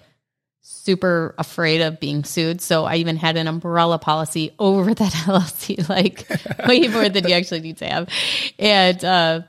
super 0.68 1.34
afraid 1.38 1.80
of 1.80 2.00
being 2.00 2.24
sued. 2.24 2.60
So 2.60 2.84
I 2.84 2.96
even 2.96 3.16
had 3.16 3.36
an 3.36 3.46
umbrella 3.46 3.98
policy 3.98 4.52
over 4.58 4.92
that 4.94 5.12
LLC, 5.26 5.88
like 5.88 6.28
way 6.66 6.88
more 6.88 7.08
than 7.08 7.28
you 7.28 7.34
actually 7.34 7.60
need 7.60 7.78
to 7.78 7.86
have. 7.86 8.08
And, 8.58 9.04
uh, 9.04 9.40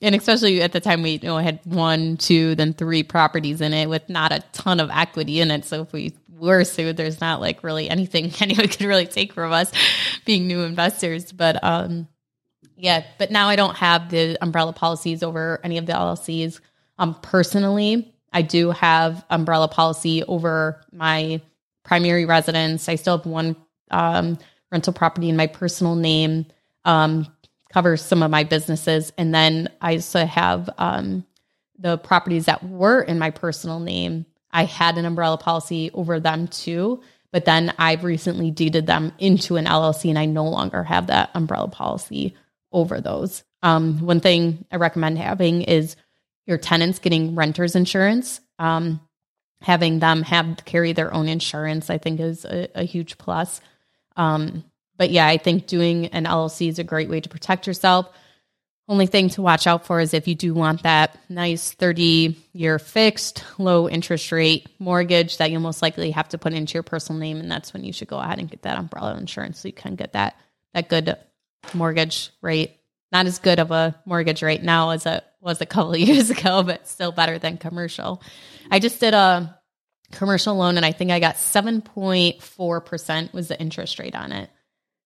and 0.00 0.14
especially 0.14 0.62
at 0.62 0.72
the 0.72 0.80
time 0.80 1.02
we 1.02 1.12
you 1.12 1.28
know 1.28 1.38
had 1.38 1.60
one, 1.64 2.16
two, 2.16 2.54
then 2.54 2.72
three 2.72 3.02
properties 3.02 3.60
in 3.60 3.72
it 3.72 3.88
with 3.88 4.08
not 4.08 4.32
a 4.32 4.42
ton 4.52 4.80
of 4.80 4.90
equity 4.90 5.40
in 5.40 5.50
it. 5.50 5.64
So 5.64 5.82
if 5.82 5.92
we 5.92 6.14
were 6.28 6.64
sued, 6.64 6.96
there's 6.96 7.20
not 7.20 7.40
like 7.40 7.62
really 7.62 7.88
anything 7.88 8.32
anyone 8.40 8.68
could 8.68 8.82
really 8.82 9.06
take 9.06 9.32
from 9.32 9.52
us 9.52 9.70
being 10.24 10.46
new 10.46 10.62
investors. 10.62 11.32
But 11.32 11.62
um 11.62 12.08
yeah, 12.76 13.04
but 13.18 13.30
now 13.30 13.48
I 13.48 13.56
don't 13.56 13.76
have 13.76 14.10
the 14.10 14.36
umbrella 14.42 14.72
policies 14.72 15.22
over 15.22 15.60
any 15.62 15.78
of 15.78 15.86
the 15.86 15.92
LLCs. 15.92 16.60
Um 16.98 17.14
personally, 17.14 18.13
I 18.34 18.42
do 18.42 18.72
have 18.72 19.24
umbrella 19.30 19.68
policy 19.68 20.24
over 20.24 20.82
my 20.92 21.40
primary 21.84 22.24
residence. 22.24 22.88
I 22.88 22.96
still 22.96 23.18
have 23.18 23.26
one 23.26 23.56
um, 23.92 24.38
rental 24.72 24.92
property 24.92 25.28
in 25.28 25.36
my 25.36 25.46
personal 25.46 25.94
name, 25.94 26.46
um, 26.84 27.28
covers 27.72 28.02
some 28.02 28.24
of 28.24 28.30
my 28.30 28.42
businesses. 28.42 29.12
And 29.16 29.32
then 29.32 29.68
I 29.80 29.94
also 29.94 30.26
have 30.26 30.68
um, 30.78 31.24
the 31.78 31.96
properties 31.96 32.46
that 32.46 32.68
were 32.68 33.00
in 33.00 33.20
my 33.20 33.30
personal 33.30 33.78
name. 33.78 34.26
I 34.50 34.64
had 34.64 34.98
an 34.98 35.04
umbrella 35.04 35.38
policy 35.38 35.92
over 35.94 36.18
them 36.18 36.48
too, 36.48 37.02
but 37.30 37.44
then 37.44 37.72
I've 37.78 38.02
recently 38.02 38.50
deeded 38.50 38.86
them 38.86 39.12
into 39.18 39.56
an 39.56 39.66
LLC 39.66 40.08
and 40.10 40.18
I 40.18 40.26
no 40.26 40.44
longer 40.44 40.82
have 40.82 41.06
that 41.06 41.30
umbrella 41.34 41.68
policy 41.68 42.34
over 42.72 43.00
those. 43.00 43.44
Um, 43.62 44.00
one 44.00 44.20
thing 44.20 44.64
I 44.72 44.76
recommend 44.76 45.18
having 45.18 45.62
is 45.62 45.96
your 46.46 46.58
tenants 46.58 46.98
getting 46.98 47.34
renters 47.34 47.74
insurance. 47.74 48.40
Um, 48.58 49.00
having 49.60 49.98
them 49.98 50.22
have 50.22 50.62
carry 50.64 50.92
their 50.92 51.12
own 51.12 51.28
insurance, 51.28 51.88
I 51.88 51.98
think, 51.98 52.20
is 52.20 52.44
a, 52.44 52.68
a 52.74 52.84
huge 52.84 53.16
plus. 53.16 53.60
Um, 54.16 54.64
but 54.96 55.10
yeah, 55.10 55.26
I 55.26 55.38
think 55.38 55.66
doing 55.66 56.06
an 56.06 56.24
LLC 56.24 56.68
is 56.68 56.78
a 56.78 56.84
great 56.84 57.08
way 57.08 57.20
to 57.20 57.28
protect 57.28 57.66
yourself. 57.66 58.14
Only 58.86 59.06
thing 59.06 59.30
to 59.30 59.42
watch 59.42 59.66
out 59.66 59.86
for 59.86 59.98
is 59.98 60.12
if 60.12 60.28
you 60.28 60.34
do 60.34 60.52
want 60.52 60.82
that 60.82 61.18
nice 61.30 61.72
30 61.72 62.36
year 62.52 62.78
fixed, 62.78 63.42
low 63.58 63.88
interest 63.88 64.30
rate 64.30 64.68
mortgage 64.78 65.38
that 65.38 65.50
you'll 65.50 65.62
most 65.62 65.80
likely 65.80 66.10
have 66.10 66.28
to 66.28 66.38
put 66.38 66.52
into 66.52 66.74
your 66.74 66.82
personal 66.82 67.18
name. 67.18 67.38
And 67.38 67.50
that's 67.50 67.72
when 67.72 67.82
you 67.82 67.94
should 67.94 68.08
go 68.08 68.18
ahead 68.18 68.38
and 68.38 68.50
get 68.50 68.62
that 68.62 68.78
umbrella 68.78 69.16
insurance 69.16 69.60
so 69.60 69.68
you 69.68 69.72
can 69.72 69.94
get 69.94 70.12
that, 70.12 70.36
that 70.74 70.90
good 70.90 71.16
mortgage 71.72 72.30
rate. 72.42 72.78
Not 73.14 73.26
as 73.26 73.38
good 73.38 73.60
of 73.60 73.70
a 73.70 73.94
mortgage 74.04 74.42
rate 74.42 74.64
now 74.64 74.90
as 74.90 75.06
it 75.06 75.24
was 75.40 75.60
a 75.60 75.66
couple 75.66 75.96
years 75.96 76.30
ago, 76.30 76.64
but 76.64 76.88
still 76.88 77.12
better 77.12 77.38
than 77.38 77.58
commercial. 77.58 78.20
I 78.70 78.80
just 78.80 78.98
did 78.98 79.14
a 79.14 79.56
commercial 80.10 80.56
loan 80.56 80.76
and 80.76 80.84
I 80.84 80.90
think 80.92 81.12
I 81.12 81.20
got 81.20 81.36
7.4% 81.36 83.32
was 83.32 83.48
the 83.48 83.60
interest 83.60 84.00
rate 84.00 84.16
on 84.16 84.32
it. 84.32 84.50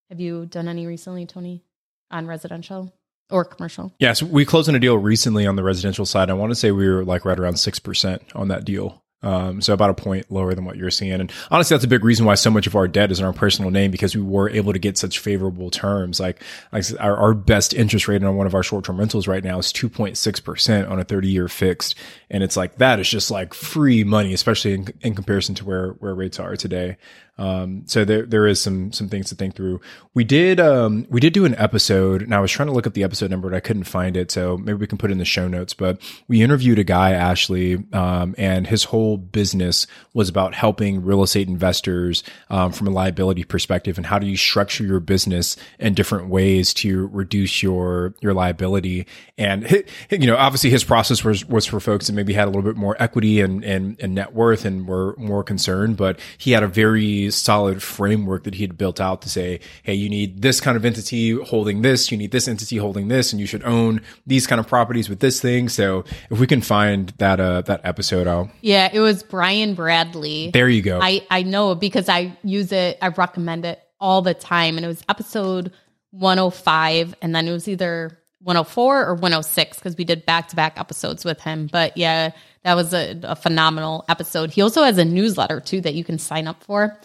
Have 0.08 0.20
you 0.20 0.46
done 0.46 0.68
any 0.68 0.86
recently, 0.86 1.26
Tony, 1.26 1.62
on 2.10 2.26
residential? 2.26 2.92
or 3.30 3.44
commercial. 3.44 3.92
Yes, 3.98 4.22
we 4.22 4.46
closed 4.46 4.70
on 4.70 4.74
a 4.74 4.80
deal 4.80 4.96
recently 4.96 5.46
on 5.46 5.56
the 5.56 5.62
residential 5.62 6.06
side. 6.06 6.30
I 6.30 6.32
want 6.32 6.50
to 6.50 6.54
say 6.54 6.70
we 6.70 6.88
were 6.88 7.04
like 7.04 7.26
right 7.26 7.38
around 7.38 7.54
6% 7.56 8.20
on 8.34 8.48
that 8.48 8.64
deal. 8.64 9.04
Um, 9.20 9.61
so 9.61 9.74
about 9.74 9.90
a 9.90 9.94
point 9.94 10.31
lower 10.31 10.54
than 10.54 10.64
what 10.64 10.76
you're 10.76 10.90
seeing. 10.90 11.20
And 11.20 11.33
honestly, 11.50 11.74
that's 11.74 11.85
a 11.85 11.88
big 11.88 12.04
reason 12.04 12.24
why 12.24 12.37
so 12.37 12.50
much 12.50 12.68
of 12.68 12.76
our 12.76 12.87
debt 12.87 13.11
is 13.11 13.18
in 13.18 13.26
our 13.26 13.33
personal 13.33 13.70
name 13.72 13.90
because 13.90 14.14
we 14.14 14.22
were 14.22 14.48
able 14.48 14.72
to 14.72 14.78
get 14.78 14.96
such 14.96 15.18
favorable 15.18 15.70
terms. 15.70 16.20
Like, 16.20 16.40
like 16.72 16.85
our, 17.00 17.16
our 17.16 17.35
best 17.35 17.74
interest 17.74 18.07
rate 18.07 18.22
on 18.22 18.37
one 18.37 18.46
of 18.46 18.54
our 18.54 18.62
short-term 18.62 18.98
rentals 18.98 19.26
right 19.26 19.42
now 19.42 19.59
is 19.59 19.72
2.6% 19.72 20.88
on 20.88 21.00
a 21.00 21.04
30 21.04 21.28
year 21.28 21.48
fixed. 21.48 21.96
And 22.31 22.44
it's 22.44 22.57
like, 22.57 22.76
that 22.76 23.00
is 23.00 23.09
just 23.09 23.31
like 23.31 23.54
free 23.54 24.04
money, 24.04 24.33
especially 24.33 24.74
in, 24.74 24.88
in 25.00 25.14
comparison 25.16 25.57
to 25.57 25.64
where, 25.64 25.90
where 25.94 26.14
rates 26.14 26.38
are 26.38 26.57
today. 26.57 26.96
Um, 27.38 27.85
so 27.87 28.05
there 28.05 28.27
there 28.27 28.46
is 28.46 28.61
some 28.61 28.92
some 28.92 29.09
things 29.09 29.29
to 29.29 29.35
think 29.35 29.55
through. 29.55 29.81
We 30.14 30.24
did 30.24 30.59
um, 30.61 31.07
we 31.09 31.20
did 31.20 31.33
do 31.33 31.44
an 31.44 31.55
episode, 31.55 32.22
and 32.22 32.35
I 32.35 32.40
was 32.40 32.51
trying 32.51 32.68
to 32.68 32.74
look 32.74 32.87
up 32.87 32.94
the 32.94 33.05
episode 33.05 33.31
number, 33.31 33.48
but 33.48 33.57
I 33.57 33.61
couldn't 33.61 33.85
find 33.85 34.16
it. 34.16 34.31
So 34.31 34.57
maybe 34.57 34.74
we 34.74 34.87
can 34.87 34.98
put 34.98 35.11
it 35.11 35.12
in 35.12 35.18
the 35.18 35.24
show 35.24 35.46
notes. 35.46 35.74
But 35.74 36.01
we 36.27 36.42
interviewed 36.42 36.79
a 36.79 36.85
guy, 36.85 37.12
Ashley, 37.12 37.85
um, 37.92 38.35
and 38.37 38.66
his 38.66 38.85
whole 38.85 39.16
business 39.16 39.87
was 40.14 40.29
about 40.29 40.55
helping 40.55 41.05
real 41.05 41.22
estate 41.22 41.48
investors 41.48 42.24
um, 42.51 42.72
from 42.72 42.88
a 42.88 42.90
liability 42.90 43.44
perspective, 43.44 43.96
and 43.96 44.07
how 44.07 44.18
do 44.18 44.27
you 44.27 44.37
structure 44.37 44.85
your 44.85 45.01
business 45.01 45.57
in 45.79 45.94
different 45.94 46.29
ways 46.29 46.74
to 46.74 47.07
reduce 47.09 47.62
your 47.62 48.14
your 48.20 48.35
liability. 48.35 49.07
And 49.37 49.85
you 50.11 50.27
know, 50.27 50.37
obviously, 50.37 50.70
his 50.70 50.85
process 50.85 51.24
was 51.24 51.44
was 51.46 51.66
for 51.66 51.81
folks 51.81 52.09
that 52.09 52.14
maybe 52.14 52.33
had 52.33 52.44
a 52.44 52.51
little 52.51 52.62
bit 52.62 52.77
more 52.77 52.96
equity 53.01 53.40
and 53.40 53.64
and, 53.64 53.96
and 54.01 54.14
net 54.14 54.35
worth 54.35 54.64
and 54.64 54.88
were 54.88 55.14
more 55.16 55.44
concerned, 55.44 55.96
but 55.96 56.18
he 56.38 56.53
had 56.53 56.62
a 56.62 56.68
very 56.68 57.27
solid 57.36 57.82
framework 57.82 58.44
that 58.44 58.54
he 58.54 58.62
had 58.62 58.76
built 58.78 59.00
out 59.00 59.22
to 59.22 59.28
say, 59.28 59.60
hey, 59.82 59.94
you 59.94 60.08
need 60.08 60.42
this 60.42 60.60
kind 60.60 60.76
of 60.76 60.84
entity 60.84 61.32
holding 61.32 61.82
this, 61.82 62.10
you 62.10 62.18
need 62.18 62.30
this 62.30 62.48
entity 62.48 62.76
holding 62.76 63.08
this, 63.08 63.32
and 63.32 63.40
you 63.40 63.46
should 63.46 63.64
own 63.64 64.00
these 64.26 64.46
kind 64.46 64.60
of 64.60 64.66
properties 64.66 65.08
with 65.08 65.20
this 65.20 65.40
thing. 65.40 65.68
So 65.68 66.04
if 66.30 66.38
we 66.38 66.46
can 66.46 66.60
find 66.60 67.10
that 67.18 67.40
uh 67.40 67.62
that 67.62 67.80
episode, 67.84 68.26
I'll 68.26 68.50
Yeah, 68.60 68.88
it 68.92 69.00
was 69.00 69.22
Brian 69.22 69.74
Bradley. 69.74 70.50
There 70.50 70.68
you 70.68 70.82
go. 70.82 71.00
I 71.02 71.26
I 71.30 71.42
know 71.42 71.74
because 71.74 72.08
I 72.08 72.36
use 72.42 72.72
it, 72.72 72.98
I 73.02 73.08
recommend 73.08 73.64
it 73.64 73.80
all 74.00 74.22
the 74.22 74.34
time. 74.34 74.76
And 74.76 74.84
it 74.84 74.88
was 74.88 75.02
episode 75.08 75.72
105, 76.10 77.14
and 77.20 77.34
then 77.34 77.48
it 77.48 77.52
was 77.52 77.68
either 77.68 78.18
104 78.40 79.06
or 79.06 79.14
106 79.14 79.78
because 79.78 79.96
we 79.96 80.04
did 80.04 80.24
back 80.24 80.48
to 80.48 80.56
back 80.56 80.78
episodes 80.78 81.24
with 81.24 81.40
him. 81.40 81.68
But 81.70 81.96
yeah, 81.96 82.30
that 82.62 82.74
was 82.74 82.94
a, 82.94 83.18
a, 83.24 83.36
phenomenal 83.36 84.04
episode. 84.08 84.50
He 84.50 84.62
also 84.62 84.82
has 84.84 84.98
a 84.98 85.04
newsletter 85.04 85.60
too 85.60 85.80
that 85.82 85.94
you 85.94 86.04
can 86.04 86.18
sign 86.18 86.46
up 86.46 86.62
for 86.62 86.96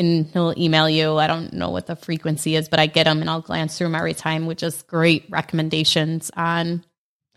and 0.00 0.26
he'll 0.32 0.54
email 0.56 0.88
you. 0.88 1.18
I 1.18 1.26
don't 1.26 1.52
know 1.52 1.70
what 1.70 1.86
the 1.86 1.94
frequency 1.94 2.56
is, 2.56 2.68
but 2.68 2.80
I 2.80 2.86
get 2.86 3.04
them 3.04 3.20
and 3.20 3.30
I'll 3.30 3.40
glance 3.40 3.78
through 3.78 3.88
them 3.88 3.94
every 3.94 4.14
time 4.14 4.46
with 4.46 4.58
just 4.58 4.86
great 4.86 5.26
recommendations 5.30 6.30
on 6.36 6.84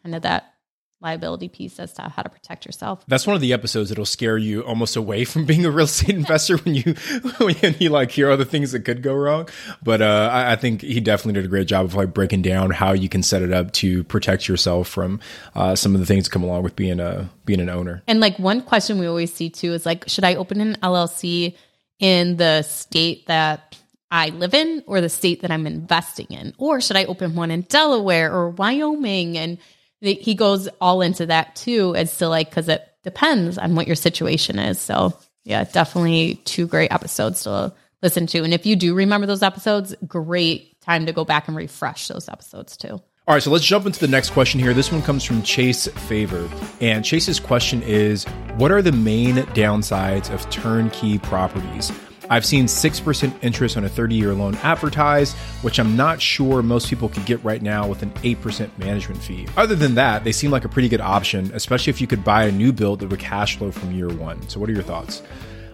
kind 0.02 0.16
of 0.16 0.24
that 0.24 0.54
liability 1.02 1.50
piece 1.50 1.80
as 1.80 1.92
to 1.92 2.04
how 2.04 2.22
to 2.22 2.30
protect 2.30 2.66
yourself. 2.66 3.04
That's 3.08 3.28
one 3.28 3.36
of 3.36 3.42
the 3.42 3.52
episodes 3.52 3.90
that'll 3.90 4.06
scare 4.06 4.38
you 4.38 4.62
almost 4.62 4.96
away 4.96 5.26
from 5.26 5.46
being 5.46 5.66
a 5.66 5.72
real 5.72 5.86
estate 5.86 6.16
investor 6.16 6.58
when 6.58 6.74
you 6.74 6.94
when 7.38 7.76
you 7.80 7.90
like 7.90 8.12
hear 8.12 8.32
all 8.32 8.38
the 8.38 8.46
things 8.46 8.72
that 8.72 8.86
could 8.86 9.04
go 9.04 9.14
wrong. 9.14 9.50
But 9.84 10.02
uh, 10.02 10.30
I, 10.32 10.54
I, 10.54 10.56
think 10.56 10.82
he 10.82 11.02
definitely 11.02 11.34
did 11.34 11.46
a 11.46 11.50
great 11.50 11.68
job 11.68 11.86
of 11.86 11.96
like 11.96 12.14
breaking 12.14 12.42
down 12.42 12.72
how 12.72 12.94
you 12.94 13.10
can 13.10 13.22
set 13.22 13.42
it 13.42 13.52
up 13.52 13.74
to 13.74 14.06
protect 14.06 14.48
yourself 14.48 14.88
from 14.88 15.20
uh, 15.54 15.76
some 15.76 15.94
of 15.94 16.00
the 16.00 16.06
things 16.06 16.24
that 16.24 16.32
come 16.32 16.44
along 16.44 16.64
with 16.64 16.76
being 16.76 17.02
a 17.02 17.30
being 17.46 17.60
an 17.60 17.70
owner. 17.70 18.02
And 18.08 18.22
like 18.22 18.40
one 18.40 18.62
question 18.62 18.98
we 18.98 19.06
always 19.06 19.34
see 19.34 19.50
too 19.50 19.74
is 19.74 19.86
like, 19.86 20.08
should 20.08 20.24
I 20.24 20.36
open 20.36 20.62
an 20.62 20.78
LLC? 20.82 21.56
In 22.00 22.38
the 22.38 22.62
state 22.64 23.28
that 23.28 23.78
I 24.12 24.30
live 24.30 24.54
in 24.54 24.84
or 24.86 25.02
the 25.02 25.10
state 25.10 25.42
that 25.42 25.52
I'm 25.52 25.66
investing 25.66 26.28
in? 26.30 26.54
Or 26.58 26.82
should 26.82 26.98
I 26.98 27.06
open 27.06 27.36
one 27.36 27.52
in 27.52 27.62
Delaware 27.62 28.32
or 28.32 28.52
Wyoming? 28.52 29.38
And 29.38 29.58
he 30.02 30.36
goes 30.36 30.68
all 30.82 31.02
into 31.02 31.26
that 31.28 31.56
too 31.56 31.96
as 31.96 32.18
to 32.18 32.28
like 32.28 32.50
because 32.50 32.70
it 32.70 32.88
depends 33.04 33.58
on 33.58 33.76
what 33.76 33.88
your 33.88 33.96
situation 33.96 34.60
is. 34.60 34.80
So 34.80 35.18
yeah, 35.46 35.64
definitely 35.64 36.36
two 36.46 36.68
great 36.68 36.92
episodes 36.92 37.44
to 37.44 37.74
listen 38.02 38.28
to. 38.28 38.44
And 38.44 38.54
if 38.54 38.66
you 38.66 38.76
do 38.76 38.94
remember 38.94 39.26
those 39.28 39.44
episodes, 39.44 39.96
great 40.06 40.80
time 40.82 41.06
to 41.06 41.14
go 41.14 41.26
back 41.26 41.48
and 41.48 41.58
refresh 41.58 42.08
those 42.08 42.30
episodes 42.30 42.78
too. 42.78 43.02
All 43.26 43.34
right, 43.34 43.42
so 43.42 43.52
let's 43.52 43.64
jump 43.64 43.86
into 43.86 44.02
the 44.02 44.08
next 44.10 44.32
question 44.32 44.60
here. 44.60 44.74
This 44.74 44.92
one 44.92 45.02
comes 45.02 45.24
from 45.24 45.44
Chase 45.44 45.88
Favor. 45.88 46.50
And 46.82 47.06
Chase's 47.06 47.40
question 47.40 47.82
is 47.82 48.26
What 48.58 48.70
are 48.70 48.82
the 48.82 48.92
main 48.92 49.38
downsides 49.38 50.30
of 50.30 50.50
turnkey 50.50 51.20
properties? 51.20 51.90
I've 52.30 52.46
seen 52.46 52.66
6% 52.66 53.34
interest 53.42 53.78
on 53.78 53.86
a 53.86 53.90
30 53.90 54.16
year 54.16 54.34
loan 54.34 54.56
advertised, 54.56 55.38
which 55.62 55.80
I'm 55.80 55.96
not 55.96 56.22
sure 56.22 56.62
most 56.62 56.90
people 56.90 57.08
could 57.08 57.26
get 57.26 57.42
right 57.46 57.62
now 57.62 57.88
with 57.88 58.04
an 58.04 58.12
8% 58.12 58.78
management 58.78 59.22
fee. 59.22 59.48
Other 59.56 59.76
than 59.76 59.96
that, 59.96 60.26
they 60.26 60.34
seem 60.34 60.52
like 60.52 60.66
a 60.66 60.70
pretty 60.70 60.90
good 60.90 61.00
option, 61.00 61.50
especially 61.54 61.92
if 61.92 62.02
you 62.02 62.08
could 62.08 62.26
buy 62.26 62.44
a 62.44 62.52
new 62.52 62.74
build 62.74 63.00
that 63.00 63.08
would 63.08 63.22
cash 63.22 63.58
flow 63.58 63.72
from 63.72 63.94
year 63.94 64.10
one. 64.10 64.50
So, 64.50 64.60
what 64.60 64.70
are 64.70 64.74
your 64.74 64.84
thoughts? 64.84 65.22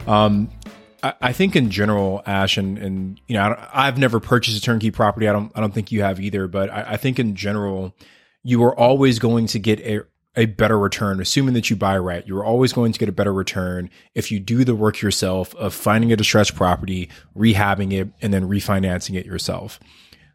Um, 0.06 0.52
I, 1.04 1.34
think 1.34 1.56
in 1.56 1.70
general, 1.70 2.22
Ash, 2.26 2.58
and, 2.58 2.78
and 2.78 3.22
you 3.28 3.36
know, 3.36 3.56
I 3.74 3.86
have 3.86 3.98
never 3.98 4.20
purchased 4.20 4.58
a 4.58 4.62
turnkey 4.62 4.92
property. 4.92 5.28
I 5.28 5.34
don't, 5.34 5.52
I 5.56 5.62
don't 5.62 5.74
think 5.74 5.92
you 5.92 6.02
have 6.02 6.20
either. 6.20 6.48
But 6.48 6.70
I, 6.70 6.86
I 6.90 6.98
think 6.98 7.20
in 7.20 7.36
general, 7.36 7.96
you 8.44 8.64
are 8.64 8.78
always 8.78 9.20
going 9.20 9.48
to 9.48 9.60
get 9.60 9.80
a 9.82 10.02
a 10.36 10.46
better 10.46 10.78
return, 10.78 11.20
assuming 11.20 11.54
that 11.56 11.70
you 11.70 11.76
buy 11.76 11.98
right. 11.98 12.26
You're 12.26 12.46
always 12.46 12.72
going 12.72 12.94
to 12.94 13.00
get 13.00 13.10
a 13.10 13.14
better 13.14 13.34
return 13.34 13.90
if 14.14 14.32
you 14.32 14.40
do 14.40 14.64
the 14.64 14.76
work 14.76 15.02
yourself 15.02 15.56
of 15.56 15.74
finding 15.74 16.14
a 16.14 16.16
distressed 16.16 16.56
property, 16.56 17.10
rehabbing 17.36 17.92
it, 17.92 18.10
and 18.22 18.34
then 18.34 18.48
refinancing 18.48 19.16
it 19.16 19.26
yourself. 19.26 19.80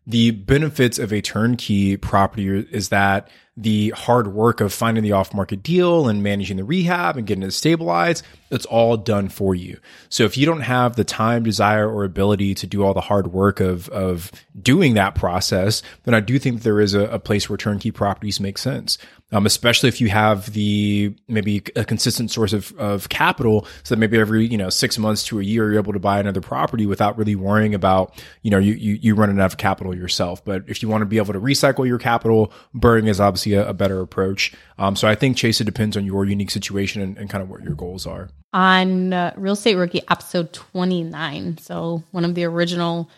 The 0.07 0.33
benefits 0.33 0.99
of 0.99 1.13
a 1.13 1.23
turnkey 1.23 1.97
property 1.97 2.49
is 2.71 2.91
that 2.91 3.29
the 3.57 3.91
hard 3.91 4.29
work 4.29 4.61
of 4.61 4.73
finding 4.73 5.05
the 5.05 5.13
off 5.13 5.33
market 5.33 5.63
deal 5.63 6.09
and 6.09 6.23
managing 6.23 6.57
the 6.57 6.65
rehab 6.65 7.17
and 7.17 7.27
getting 7.27 7.45
it 7.45 7.53
stabilized, 7.53 8.25
it's 8.51 8.67
all 8.67 8.97
done 8.97 9.29
for 9.29 9.55
you. 9.55 9.79
So 10.09 10.25
if 10.25 10.37
you 10.37 10.45
don't 10.45 10.63
have 10.63 10.97
the 10.97 11.05
time, 11.05 11.45
desire, 11.45 11.89
or 11.89 12.05
ability 12.05 12.55
to 12.57 12.67
do 12.67 12.83
all 12.83 12.95
the 12.95 13.01
hard 13.01 13.29
work 13.33 13.61
of, 13.61 13.89
of 13.91 14.33
doing 14.61 14.95
that 14.95 15.15
process, 15.15 15.83
then 16.03 16.15
I 16.15 16.21
do 16.21 16.39
think 16.39 16.63
there 16.63 16.81
is 16.81 16.95
a, 16.95 17.03
a 17.07 17.19
place 17.21 17.49
where 17.49 17.57
turnkey 17.57 17.93
properties 17.93 18.41
make 18.41 18.59
sense. 18.59 18.99
Um, 19.35 19.45
especially 19.45 19.89
if 19.89 20.01
you 20.01 20.09
have 20.09 20.53
the 20.53 21.15
maybe 21.29 21.63
a 21.77 21.85
consistent 21.85 22.31
source 22.31 22.55
of, 22.55 22.73
of 22.79 23.11
capital 23.11 23.67
so 23.83 23.95
that 23.95 23.99
maybe 23.99 24.19
every 24.19 24.47
you 24.47 24.57
know 24.57 24.71
six 24.71 24.97
months 24.97 25.25
to 25.25 25.41
a 25.41 25.43
year 25.43 25.71
you're 25.73 25.83
able 25.83 25.93
to 25.93 25.99
buy 25.99 26.21
another 26.21 26.41
property 26.41 26.87
without 26.87 27.19
really 27.19 27.37
worrying 27.37 27.75
about 27.75 28.15
you 28.43 28.51
know 28.51 28.59
you 28.59 28.73
you, 28.75 28.95
you 28.95 29.15
running 29.15 29.39
out 29.41 29.47
of 29.47 29.59
capital 29.59 29.95
yourself 29.95 30.45
but 30.45 30.63
if 30.69 30.83
you 30.83 30.89
want 30.89 31.03
to 31.03 31.07
be 31.07 31.19
able 31.19 31.33
to 31.33 31.41
recycle 31.41 31.87
your 31.87 31.99
capital 31.99 32.53
BRRRRing 32.75 33.09
is 33.09 33.21
obviously 33.21 33.55
a, 33.55 33.69
a 33.69 33.75
better 33.75 34.01
approach. 34.01 34.53
Um, 34.79 34.97
so 34.97 35.09
I 35.09 35.15
think 35.15 35.37
Chase, 35.37 35.61
it 35.61 35.65
depends 35.65 35.97
on 35.97 36.05
your 36.05 36.25
unique 36.25 36.51
situation 36.51 37.03
and, 37.03 37.17
and 37.19 37.29
kind 37.31 37.43
of 37.43 37.51
what 37.51 37.63
your 37.63 37.75
goals 37.75 38.07
are. 38.07 38.29
On 38.53 39.13
uh, 39.13 39.33
Real 39.37 39.55
Estate 39.55 39.77
Rookie 39.77 40.03
episode 40.09 40.53
29, 40.53 41.59
so 41.59 42.03
one 42.13 42.25
of 42.25 42.35
the 42.35 42.45
original 42.45 43.11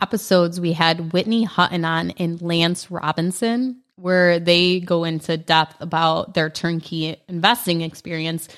episodes, 0.00 0.60
we 0.60 0.72
had 0.72 1.12
Whitney 1.12 1.46
Hutten 1.46 1.84
on 1.84 2.10
and 2.12 2.40
Lance 2.40 2.90
Robinson, 2.90 3.79
where 4.00 4.40
they 4.40 4.80
go 4.80 5.04
into 5.04 5.36
depth 5.36 5.76
about 5.80 6.34
their 6.34 6.50
turnkey 6.50 7.16
investing 7.28 7.82
experience. 7.82 8.48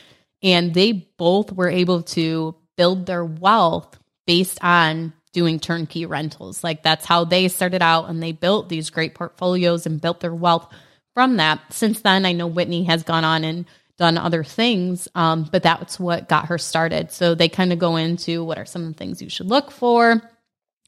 And 0.43 0.74
they 0.74 0.93
both 0.93 1.53
were 1.53 1.68
able 1.68 2.03
to 2.03 2.55
build 2.76 3.07
their 3.07 3.24
wealth 3.24 3.99
based 4.26 4.59
on 4.62 5.12
doing 5.32 5.59
turnkey 5.59 6.07
rentals. 6.07 6.62
Like 6.62 6.82
that's 6.82 7.07
how 7.07 7.24
they 7.24 7.49
started 7.49 7.82
out 7.82 8.09
and 8.09 8.22
they 8.22 8.32
built 8.32 8.68
these 8.68 8.90
great 8.90 9.14
portfolios 9.14 9.86
and 9.86 10.01
built 10.01 10.20
their 10.20 10.34
wealth 10.34 10.72
from 11.14 11.36
that. 11.38 11.61
Since 11.72 12.01
then, 12.01 12.24
I 12.24 12.32
know 12.32 12.47
Whitney 12.47 12.84
has 12.84 13.03
gone 13.03 13.24
on 13.24 13.45
and 13.45 13.66
done 13.99 14.18
other 14.18 14.45
things, 14.45 15.09
um, 15.14 15.49
but 15.51 15.62
that's 15.62 15.99
what 16.01 16.28
got 16.28 16.47
her 16.47 16.59
started. 16.59 17.12
So 17.12 17.34
they 17.34 17.49
kind 17.49 17.72
of 17.72 17.78
go 17.78 17.97
into 17.97 18.45
what 18.45 18.59
are 18.59 18.64
some 18.64 18.82
of 18.82 18.88
the 18.88 18.99
things 18.99 19.22
you 19.22 19.28
should 19.28 19.49
look 19.49 19.70
for 19.70 20.22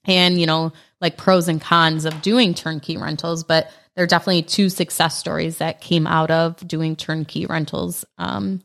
and, 0.06 0.40
you 0.40 0.46
know, 0.46 0.72
like 1.00 1.16
pros 1.16 1.48
and 1.48 1.60
cons 1.60 2.04
of 2.04 2.22
doing 2.22 2.54
turnkey 2.54 2.96
rentals. 2.96 3.44
But 3.44 3.70
there 3.94 4.04
are 4.04 4.08
definitely 4.08 4.42
two 4.42 4.68
success 4.68 5.18
stories 5.18 5.58
that 5.58 5.80
came 5.80 6.06
out 6.06 6.30
of 6.30 6.56
doing 6.66 6.96
turnkey 6.96 7.46
rentals. 7.46 8.04
Um, 8.18 8.62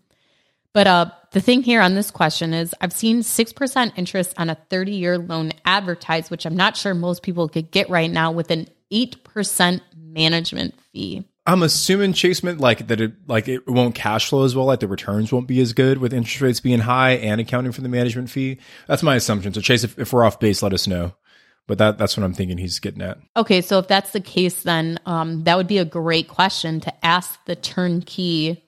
but 0.73 0.87
uh, 0.87 1.11
the 1.31 1.41
thing 1.41 1.63
here 1.63 1.81
on 1.81 1.95
this 1.95 2.11
question 2.11 2.53
is 2.53 2.73
I've 2.81 2.93
seen 2.93 3.19
6% 3.19 3.91
interest 3.95 4.33
on 4.37 4.49
a 4.49 4.55
30 4.69 4.91
year 4.91 5.17
loan 5.17 5.51
advertised, 5.65 6.31
which 6.31 6.45
I'm 6.45 6.55
not 6.55 6.77
sure 6.77 6.93
most 6.93 7.23
people 7.23 7.47
could 7.49 7.71
get 7.71 7.89
right 7.89 8.09
now 8.09 8.31
with 8.31 8.51
an 8.51 8.67
8% 8.91 9.81
management 9.95 10.75
fee. 10.91 11.25
I'm 11.45 11.63
assuming 11.63 12.13
Chase 12.13 12.43
meant 12.43 12.59
like 12.59 12.87
that 12.87 13.01
it 13.01 13.13
like 13.27 13.47
it 13.47 13.67
won't 13.67 13.95
cash 13.95 14.29
flow 14.29 14.43
as 14.43 14.55
well, 14.55 14.65
like 14.65 14.81
the 14.81 14.87
returns 14.87 15.31
won't 15.31 15.47
be 15.47 15.59
as 15.61 15.73
good 15.73 15.97
with 15.97 16.13
interest 16.13 16.41
rates 16.41 16.59
being 16.59 16.79
high 16.79 17.11
and 17.13 17.41
accounting 17.41 17.71
for 17.71 17.81
the 17.81 17.89
management 17.89 18.29
fee. 18.29 18.59
That's 18.87 19.01
my 19.01 19.15
assumption. 19.15 19.53
So 19.53 19.61
Chase, 19.61 19.83
if, 19.83 19.97
if 19.97 20.13
we're 20.13 20.23
off 20.23 20.39
base, 20.39 20.61
let 20.61 20.73
us 20.73 20.85
know. 20.85 21.13
But 21.69 21.77
that 21.77 21.99
that's 21.99 22.17
what 22.17 22.23
I'm 22.23 22.33
thinking 22.33 22.57
he's 22.57 22.79
getting 22.79 23.03
at. 23.03 23.19
Okay, 23.37 23.61
so 23.61 23.77
if 23.77 23.87
that's 23.87 24.09
the 24.09 24.19
case, 24.19 24.63
then 24.63 24.99
um, 25.05 25.43
that 25.43 25.55
would 25.55 25.67
be 25.67 25.77
a 25.77 25.85
great 25.85 26.27
question 26.27 26.79
to 26.79 27.05
ask 27.05 27.39
the 27.45 27.55
turnkey 27.55 28.63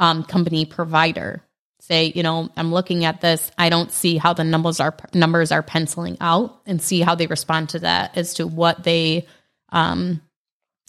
um, 0.00 0.24
company 0.24 0.64
provider. 0.64 1.44
Say, 1.78 2.12
you 2.12 2.24
know, 2.24 2.50
I'm 2.56 2.72
looking 2.72 3.04
at 3.04 3.20
this. 3.20 3.52
I 3.56 3.68
don't 3.68 3.92
see 3.92 4.16
how 4.16 4.32
the 4.32 4.42
numbers 4.42 4.80
are 4.80 4.96
numbers 5.14 5.52
are 5.52 5.62
penciling 5.62 6.16
out, 6.20 6.60
and 6.66 6.82
see 6.82 7.02
how 7.02 7.14
they 7.14 7.28
respond 7.28 7.68
to 7.68 7.78
that 7.78 8.18
as 8.18 8.34
to 8.34 8.48
what 8.48 8.82
they 8.82 9.28
um, 9.68 10.20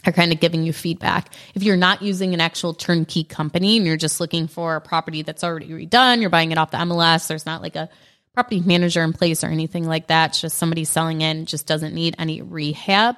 are 0.08 0.14
kind 0.14 0.34
of 0.34 0.40
giving 0.40 0.64
you 0.64 0.74
feedback. 0.74 1.32
If 1.54 1.62
you're 1.62 1.78
not 1.78 2.02
using 2.02 2.34
an 2.34 2.42
actual 2.42 2.74
turnkey 2.74 3.24
company 3.24 3.78
and 3.78 3.86
you're 3.86 3.98
just 3.98 4.20
looking 4.20 4.48
for 4.48 4.78
a 4.78 4.82
property 4.82 5.22
that's 5.22 5.44
already 5.44 5.70
redone, 5.70 6.22
you're 6.22 6.32
buying 6.32 6.52
it 6.52 6.58
off 6.58 6.72
the 6.72 6.78
MLS, 6.78 7.28
there's 7.28 7.46
not 7.46 7.62
like 7.62 7.76
a 7.76 7.88
property 8.34 8.60
manager 8.60 9.04
in 9.04 9.14
place 9.14 9.44
or 9.44 9.48
anything 9.48 9.86
like 9.86 10.08
that. 10.08 10.32
It's 10.32 10.42
just 10.42 10.58
somebody 10.58 10.86
selling 10.86 11.22
in, 11.22 11.46
just 11.46 11.68
doesn't 11.68 11.94
need 11.94 12.16
any 12.18 12.42
rehab. 12.42 13.16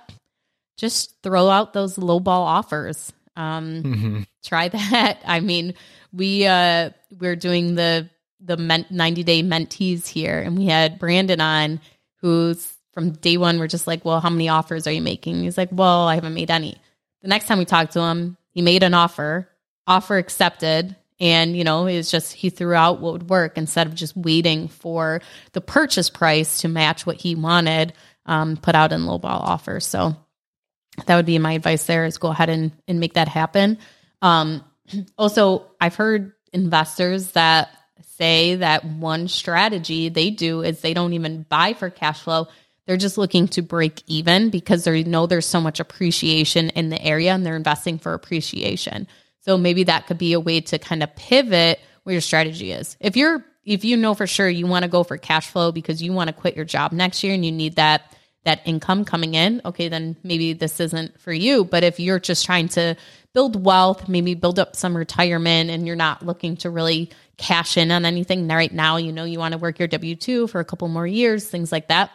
Just 0.77 1.21
throw 1.23 1.49
out 1.49 1.73
those 1.73 1.95
lowball 1.95 2.27
offers. 2.27 3.13
Um, 3.35 3.83
mm-hmm. 3.83 4.21
Try 4.43 4.67
that. 4.69 5.21
I 5.25 5.39
mean, 5.39 5.73
we 6.11 6.45
uh, 6.45 6.91
we're 7.19 7.35
doing 7.35 7.75
the 7.75 8.09
the 8.41 8.57
90 8.57 9.23
day 9.23 9.41
mentees 9.41 10.07
here, 10.07 10.39
and 10.39 10.57
we 10.57 10.67
had 10.67 10.99
Brandon 10.99 11.41
on, 11.41 11.79
who's 12.21 12.75
from 12.95 13.11
day 13.11 13.37
one, 13.37 13.59
we're 13.59 13.67
just 13.67 13.87
like, 13.87 14.05
well, 14.05 14.21
how 14.21 14.29
many 14.29 14.47
offers 14.47 14.87
are 14.87 14.91
you 14.91 15.01
making? 15.01 15.43
He's 15.43 15.57
like, 15.57 15.69
well, 15.71 16.07
I 16.07 16.15
haven't 16.15 16.33
made 16.33 16.49
any. 16.49 16.77
The 17.21 17.27
next 17.27 17.47
time 17.47 17.59
we 17.59 17.65
talked 17.65 17.93
to 17.93 18.01
him, 18.01 18.37
he 18.51 18.61
made 18.61 18.83
an 18.83 18.93
offer, 18.93 19.49
offer 19.85 20.17
accepted. 20.17 20.95
And, 21.19 21.55
you 21.55 21.63
know, 21.63 21.87
it's 21.87 22.11
just 22.11 22.33
he 22.33 22.49
threw 22.49 22.73
out 22.73 22.99
what 22.99 23.13
would 23.13 23.29
work 23.29 23.57
instead 23.57 23.87
of 23.87 23.95
just 23.95 24.17
waiting 24.17 24.67
for 24.67 25.21
the 25.53 25.61
purchase 25.61 26.09
price 26.09 26.59
to 26.61 26.67
match 26.67 27.05
what 27.05 27.21
he 27.21 27.35
wanted, 27.35 27.93
um, 28.25 28.57
put 28.57 28.75
out 28.75 28.91
in 28.91 29.01
lowball 29.01 29.23
offers. 29.25 29.85
So 29.85 30.15
that 31.05 31.15
would 31.15 31.25
be 31.25 31.39
my 31.39 31.53
advice 31.53 31.85
there 31.85 32.05
is 32.05 32.17
go 32.17 32.29
ahead 32.29 32.49
and, 32.49 32.71
and 32.87 32.99
make 32.99 33.13
that 33.13 33.27
happen. 33.27 33.77
Um, 34.21 34.63
also, 35.17 35.67
I've 35.79 35.95
heard 35.95 36.33
investors 36.51 37.31
that 37.31 37.69
say 38.17 38.55
that 38.55 38.85
one 38.85 39.27
strategy 39.27 40.09
they 40.09 40.31
do 40.31 40.61
is 40.61 40.81
they 40.81 40.93
don't 40.93 41.13
even 41.13 41.43
buy 41.43 41.73
for 41.73 41.89
cash 41.89 42.21
flow 42.21 42.47
they're 42.85 42.97
just 42.97 43.17
looking 43.17 43.47
to 43.49 43.61
break 43.61 44.03
even 44.07 44.49
because 44.49 44.83
they 44.83 45.03
know 45.03 45.25
there's 45.25 45.45
so 45.45 45.61
much 45.61 45.79
appreciation 45.79 46.69
in 46.69 46.89
the 46.89 47.01
area 47.01 47.33
and 47.33 47.45
they're 47.45 47.55
investing 47.55 47.97
for 47.97 48.13
appreciation. 48.13 49.07
So 49.45 49.59
maybe 49.59 49.83
that 49.83 50.07
could 50.07 50.17
be 50.17 50.33
a 50.33 50.39
way 50.39 50.59
to 50.61 50.79
kind 50.79 51.03
of 51.03 51.15
pivot 51.15 51.79
where 52.03 52.13
your 52.13 52.21
strategy 52.21 52.71
is. 52.71 52.97
If 52.99 53.15
you're 53.15 53.45
if 53.63 53.85
you 53.85 53.95
know 53.95 54.15
for 54.15 54.25
sure 54.25 54.49
you 54.49 54.65
want 54.65 54.83
to 54.83 54.89
go 54.89 55.03
for 55.03 55.17
cash 55.17 55.47
flow 55.47 55.71
because 55.71 56.01
you 56.01 56.13
want 56.13 56.29
to 56.29 56.33
quit 56.33 56.55
your 56.55 56.65
job 56.65 56.91
next 56.91 57.23
year 57.23 57.33
and 57.33 57.45
you 57.45 57.51
need 57.51 57.75
that 57.75 58.15
that 58.43 58.61
income 58.65 59.05
coming 59.05 59.35
in, 59.35 59.61
okay, 59.65 59.87
then 59.87 60.15
maybe 60.23 60.53
this 60.53 60.79
isn't 60.79 61.19
for 61.19 61.33
you. 61.33 61.63
But 61.63 61.83
if 61.83 61.99
you're 61.99 62.19
just 62.19 62.45
trying 62.45 62.69
to 62.69 62.95
build 63.33 63.63
wealth, 63.63 64.07
maybe 64.07 64.33
build 64.33 64.59
up 64.59 64.75
some 64.75 64.95
retirement 64.97 65.69
and 65.69 65.85
you're 65.85 65.95
not 65.95 66.25
looking 66.25 66.57
to 66.57 66.69
really 66.69 67.11
cash 67.37 67.77
in 67.77 67.91
on 67.91 68.05
anything 68.05 68.47
right 68.47 68.73
now, 68.73 68.97
you 68.97 69.11
know 69.11 69.25
you 69.25 69.37
want 69.37 69.51
to 69.51 69.59
work 69.59 69.77
your 69.77 69.87
W2 69.87 70.49
for 70.49 70.59
a 70.59 70.65
couple 70.65 70.87
more 70.87 71.07
years, 71.07 71.47
things 71.47 71.71
like 71.71 71.87
that 71.89 72.09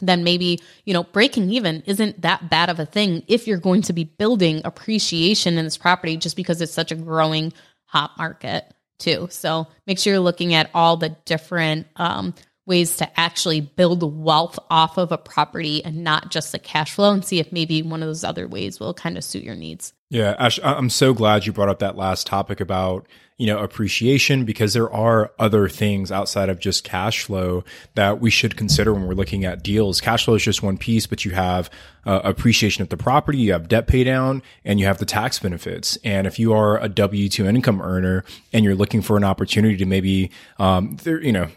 then 0.00 0.24
maybe, 0.24 0.60
you 0.84 0.94
know, 0.94 1.04
breaking 1.04 1.50
even 1.50 1.82
isn't 1.86 2.22
that 2.22 2.50
bad 2.50 2.68
of 2.68 2.78
a 2.80 2.86
thing 2.86 3.22
if 3.28 3.46
you're 3.46 3.58
going 3.58 3.82
to 3.82 3.92
be 3.92 4.04
building 4.04 4.62
appreciation 4.64 5.58
in 5.58 5.64
this 5.64 5.78
property 5.78 6.16
just 6.16 6.36
because 6.36 6.60
it's 6.60 6.72
such 6.72 6.92
a 6.92 6.96
growing 6.96 7.52
hot 7.84 8.12
market 8.18 8.74
too. 8.98 9.28
So 9.30 9.66
make 9.86 9.98
sure 9.98 10.14
you're 10.14 10.20
looking 10.20 10.54
at 10.54 10.70
all 10.74 10.96
the 10.96 11.10
different 11.24 11.86
um, 11.96 12.34
ways 12.66 12.96
to 12.96 13.20
actually 13.20 13.60
build 13.60 14.02
wealth 14.02 14.58
off 14.70 14.98
of 14.98 15.12
a 15.12 15.18
property 15.18 15.84
and 15.84 16.02
not 16.02 16.30
just 16.30 16.52
the 16.52 16.58
cash 16.58 16.92
flow 16.92 17.12
and 17.12 17.24
see 17.24 17.38
if 17.38 17.52
maybe 17.52 17.80
one 17.82 18.02
of 18.02 18.08
those 18.08 18.24
other 18.24 18.48
ways 18.48 18.80
will 18.80 18.92
kind 18.92 19.16
of 19.16 19.24
suit 19.24 19.44
your 19.44 19.54
needs. 19.54 19.92
Yeah, 20.08 20.36
Ash, 20.38 20.60
I'm 20.62 20.90
so 20.90 21.14
glad 21.14 21.46
you 21.46 21.52
brought 21.52 21.68
up 21.68 21.80
that 21.80 21.96
last 21.96 22.28
topic 22.28 22.60
about, 22.60 23.08
you 23.38 23.46
know, 23.48 23.58
appreciation 23.58 24.44
because 24.44 24.72
there 24.72 24.90
are 24.90 25.32
other 25.38 25.68
things 25.68 26.12
outside 26.12 26.48
of 26.48 26.60
just 26.60 26.84
cash 26.84 27.24
flow 27.24 27.64
that 27.96 28.20
we 28.20 28.30
should 28.30 28.56
consider 28.56 28.92
when 28.92 29.06
we're 29.06 29.14
looking 29.14 29.44
at 29.44 29.64
deals. 29.64 30.00
Cash 30.00 30.24
flow 30.24 30.34
is 30.34 30.44
just 30.44 30.62
one 30.62 30.78
piece, 30.78 31.08
but 31.08 31.24
you 31.24 31.32
have 31.32 31.68
uh, 32.04 32.20
appreciation 32.22 32.82
of 32.82 32.88
the 32.88 32.96
property, 32.96 33.38
you 33.38 33.52
have 33.52 33.66
debt 33.66 33.88
pay 33.88 34.04
down, 34.04 34.42
and 34.64 34.78
you 34.78 34.86
have 34.86 34.98
the 34.98 35.06
tax 35.06 35.40
benefits. 35.40 35.98
And 36.04 36.28
if 36.28 36.38
you 36.38 36.52
are 36.52 36.80
a 36.80 36.88
W-2 36.88 37.44
income 37.44 37.82
earner 37.82 38.24
and 38.52 38.64
you're 38.64 38.76
looking 38.76 39.02
for 39.02 39.16
an 39.16 39.24
opportunity 39.24 39.76
to 39.76 39.86
maybe, 39.86 40.30
um, 40.60 40.96
there, 41.02 41.20
you 41.20 41.32
know, 41.32 41.48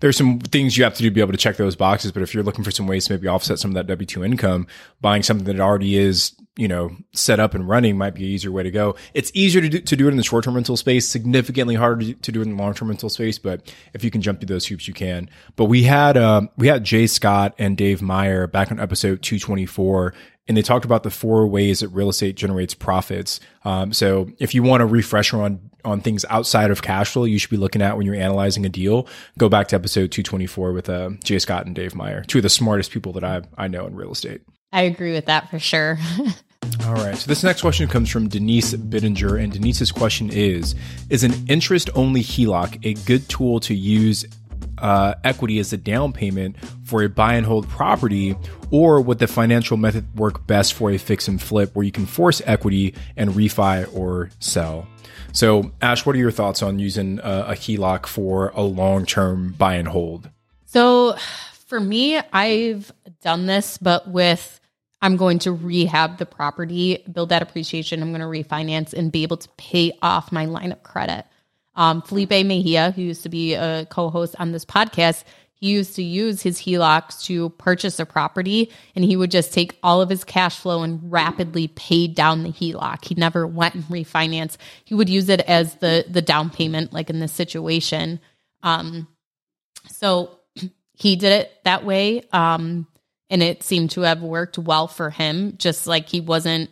there's 0.00 0.16
some 0.16 0.40
things 0.40 0.76
you 0.76 0.84
have 0.84 0.94
to 0.94 1.02
do 1.02 1.08
to 1.08 1.14
be 1.14 1.20
able 1.20 1.32
to 1.32 1.38
check 1.38 1.56
those 1.56 1.76
boxes. 1.76 2.12
But 2.12 2.22
if 2.22 2.34
you're 2.34 2.44
looking 2.44 2.64
for 2.64 2.70
some 2.70 2.86
ways 2.86 3.06
to 3.06 3.14
maybe 3.14 3.28
offset 3.28 3.58
some 3.58 3.70
of 3.70 3.74
that 3.74 3.86
W 3.86 4.06
two 4.06 4.24
income, 4.24 4.66
buying 5.00 5.22
something 5.22 5.46
that 5.46 5.60
already 5.60 5.96
is 5.96 6.34
you 6.56 6.66
know 6.66 6.90
set 7.12 7.38
up 7.38 7.54
and 7.54 7.68
running 7.68 7.96
might 7.96 8.14
be 8.14 8.24
an 8.24 8.30
easier 8.30 8.50
way 8.50 8.62
to 8.62 8.70
go. 8.70 8.96
It's 9.14 9.30
easier 9.32 9.62
to 9.62 9.68
do, 9.68 9.80
to 9.80 9.96
do 9.96 10.08
it 10.08 10.10
in 10.10 10.16
the 10.16 10.22
short 10.22 10.44
term 10.44 10.54
rental 10.54 10.76
space, 10.76 11.08
significantly 11.08 11.76
harder 11.76 12.12
to, 12.12 12.32
do 12.32 12.40
it 12.40 12.44
in 12.44 12.56
the 12.56 12.62
long 12.62 12.74
term 12.74 12.88
rental 12.88 13.08
space. 13.08 13.38
But 13.38 13.72
if 13.94 14.04
you 14.04 14.10
can 14.10 14.20
jump 14.20 14.40
through 14.40 14.48
those 14.48 14.66
hoops, 14.66 14.88
you 14.88 14.94
can. 14.94 15.30
But 15.56 15.66
we 15.66 15.84
had 15.84 16.16
um, 16.16 16.50
we 16.56 16.66
had 16.66 16.84
Jay 16.84 17.06
Scott 17.06 17.54
and 17.58 17.76
Dave 17.76 18.02
Meyer 18.02 18.46
back 18.46 18.70
on 18.72 18.80
episode 18.80 19.22
224 19.22 20.14
and 20.48 20.56
they 20.56 20.62
talked 20.62 20.86
about 20.86 21.02
the 21.02 21.10
four 21.10 21.46
ways 21.46 21.80
that 21.80 21.88
real 21.88 22.08
estate 22.08 22.34
generates 22.34 22.74
profits. 22.74 23.38
Um, 23.64 23.92
so 23.92 24.30
if 24.38 24.54
you 24.54 24.62
want 24.62 24.82
a 24.82 24.86
refresher 24.86 25.42
on 25.42 25.70
on 25.84 26.00
things 26.00 26.24
outside 26.28 26.70
of 26.70 26.82
cash 26.82 27.10
flow, 27.10 27.24
you 27.24 27.38
should 27.38 27.50
be 27.50 27.56
looking 27.56 27.82
at 27.82 27.96
when 27.96 28.06
you're 28.06 28.14
analyzing 28.14 28.66
a 28.66 28.68
deal. 28.68 29.06
Go 29.38 29.48
back 29.48 29.68
to 29.68 29.76
episode 29.76 30.10
224 30.12 30.72
with 30.72 30.88
uh, 30.88 31.10
Jay 31.24 31.38
Scott 31.38 31.66
and 31.66 31.74
Dave 31.74 31.94
Meyer, 31.94 32.22
two 32.24 32.38
of 32.38 32.42
the 32.42 32.48
smartest 32.48 32.90
people 32.90 33.12
that 33.12 33.24
I 33.24 33.42
I 33.56 33.68
know 33.68 33.86
in 33.86 33.94
real 33.94 34.12
estate. 34.12 34.42
I 34.72 34.82
agree 34.82 35.12
with 35.12 35.26
that 35.26 35.50
for 35.50 35.58
sure. 35.58 35.98
All 36.84 36.94
right. 36.94 37.16
So 37.16 37.28
this 37.28 37.42
next 37.42 37.60
question 37.62 37.88
comes 37.88 38.10
from 38.10 38.28
Denise 38.28 38.74
Bittinger, 38.74 39.42
and 39.42 39.52
Denise's 39.52 39.92
question 39.92 40.30
is: 40.30 40.74
Is 41.08 41.24
an 41.24 41.32
interest-only 41.48 42.22
HELOC 42.22 42.84
a 42.84 42.94
good 43.06 43.28
tool 43.28 43.60
to 43.60 43.74
use 43.74 44.26
uh, 44.78 45.14
equity 45.24 45.58
as 45.58 45.72
a 45.72 45.76
down 45.76 46.12
payment 46.12 46.56
for 46.84 47.02
a 47.02 47.08
buy 47.08 47.34
and 47.34 47.46
hold 47.46 47.68
property, 47.68 48.36
or 48.70 49.00
would 49.00 49.18
the 49.18 49.26
financial 49.26 49.76
method 49.76 50.06
work 50.18 50.46
best 50.46 50.74
for 50.74 50.90
a 50.90 50.98
fix 50.98 51.28
and 51.28 51.40
flip 51.40 51.74
where 51.74 51.84
you 51.84 51.92
can 51.92 52.06
force 52.06 52.42
equity 52.44 52.94
and 53.16 53.30
refi 53.30 53.92
or 53.96 54.30
sell? 54.38 54.86
So, 55.38 55.70
Ash, 55.80 56.04
what 56.04 56.16
are 56.16 56.18
your 56.18 56.32
thoughts 56.32 56.64
on 56.64 56.80
using 56.80 57.20
a, 57.20 57.50
a 57.50 57.52
HELOC 57.52 58.06
for 58.06 58.48
a 58.56 58.62
long 58.62 59.06
term 59.06 59.54
buy 59.56 59.74
and 59.74 59.86
hold? 59.86 60.28
So, 60.66 61.14
for 61.68 61.78
me, 61.78 62.18
I've 62.32 62.90
done 63.22 63.46
this, 63.46 63.78
but 63.78 64.08
with 64.08 64.58
I'm 65.00 65.16
going 65.16 65.38
to 65.40 65.52
rehab 65.52 66.18
the 66.18 66.26
property, 66.26 67.04
build 67.12 67.28
that 67.28 67.40
appreciation. 67.40 68.02
I'm 68.02 68.12
going 68.12 68.20
to 68.20 68.26
refinance 68.26 68.92
and 68.92 69.12
be 69.12 69.22
able 69.22 69.36
to 69.36 69.48
pay 69.50 69.92
off 70.02 70.32
my 70.32 70.46
line 70.46 70.72
of 70.72 70.82
credit. 70.82 71.24
Um, 71.76 72.02
Felipe 72.02 72.30
Mejia, 72.30 72.90
who 72.90 73.02
used 73.02 73.22
to 73.22 73.28
be 73.28 73.54
a 73.54 73.86
co 73.88 74.10
host 74.10 74.34
on 74.40 74.50
this 74.50 74.64
podcast, 74.64 75.22
he 75.60 75.70
used 75.70 75.96
to 75.96 76.02
use 76.02 76.42
his 76.42 76.60
HELOCs 76.60 77.24
to 77.24 77.50
purchase 77.50 77.98
a 77.98 78.06
property 78.06 78.70
and 78.94 79.04
he 79.04 79.16
would 79.16 79.30
just 79.30 79.52
take 79.52 79.76
all 79.82 80.00
of 80.00 80.08
his 80.08 80.22
cash 80.22 80.56
flow 80.56 80.82
and 80.82 81.10
rapidly 81.10 81.66
pay 81.68 82.06
down 82.06 82.44
the 82.44 82.50
HELOC. 82.50 83.04
He 83.04 83.14
never 83.16 83.46
went 83.46 83.74
and 83.74 83.84
refinanced. 83.84 84.56
He 84.84 84.94
would 84.94 85.08
use 85.08 85.28
it 85.28 85.40
as 85.40 85.74
the 85.76 86.04
the 86.08 86.22
down 86.22 86.50
payment, 86.50 86.92
like 86.92 87.10
in 87.10 87.18
this 87.18 87.32
situation. 87.32 88.20
Um, 88.62 89.08
so 89.88 90.38
he 90.94 91.16
did 91.16 91.32
it 91.32 91.52
that 91.64 91.84
way. 91.84 92.22
Um, 92.32 92.86
and 93.30 93.42
it 93.42 93.62
seemed 93.62 93.90
to 93.90 94.02
have 94.02 94.22
worked 94.22 94.58
well 94.58 94.88
for 94.88 95.10
him, 95.10 95.56
just 95.58 95.86
like 95.86 96.08
he 96.08 96.20
wasn't 96.20 96.70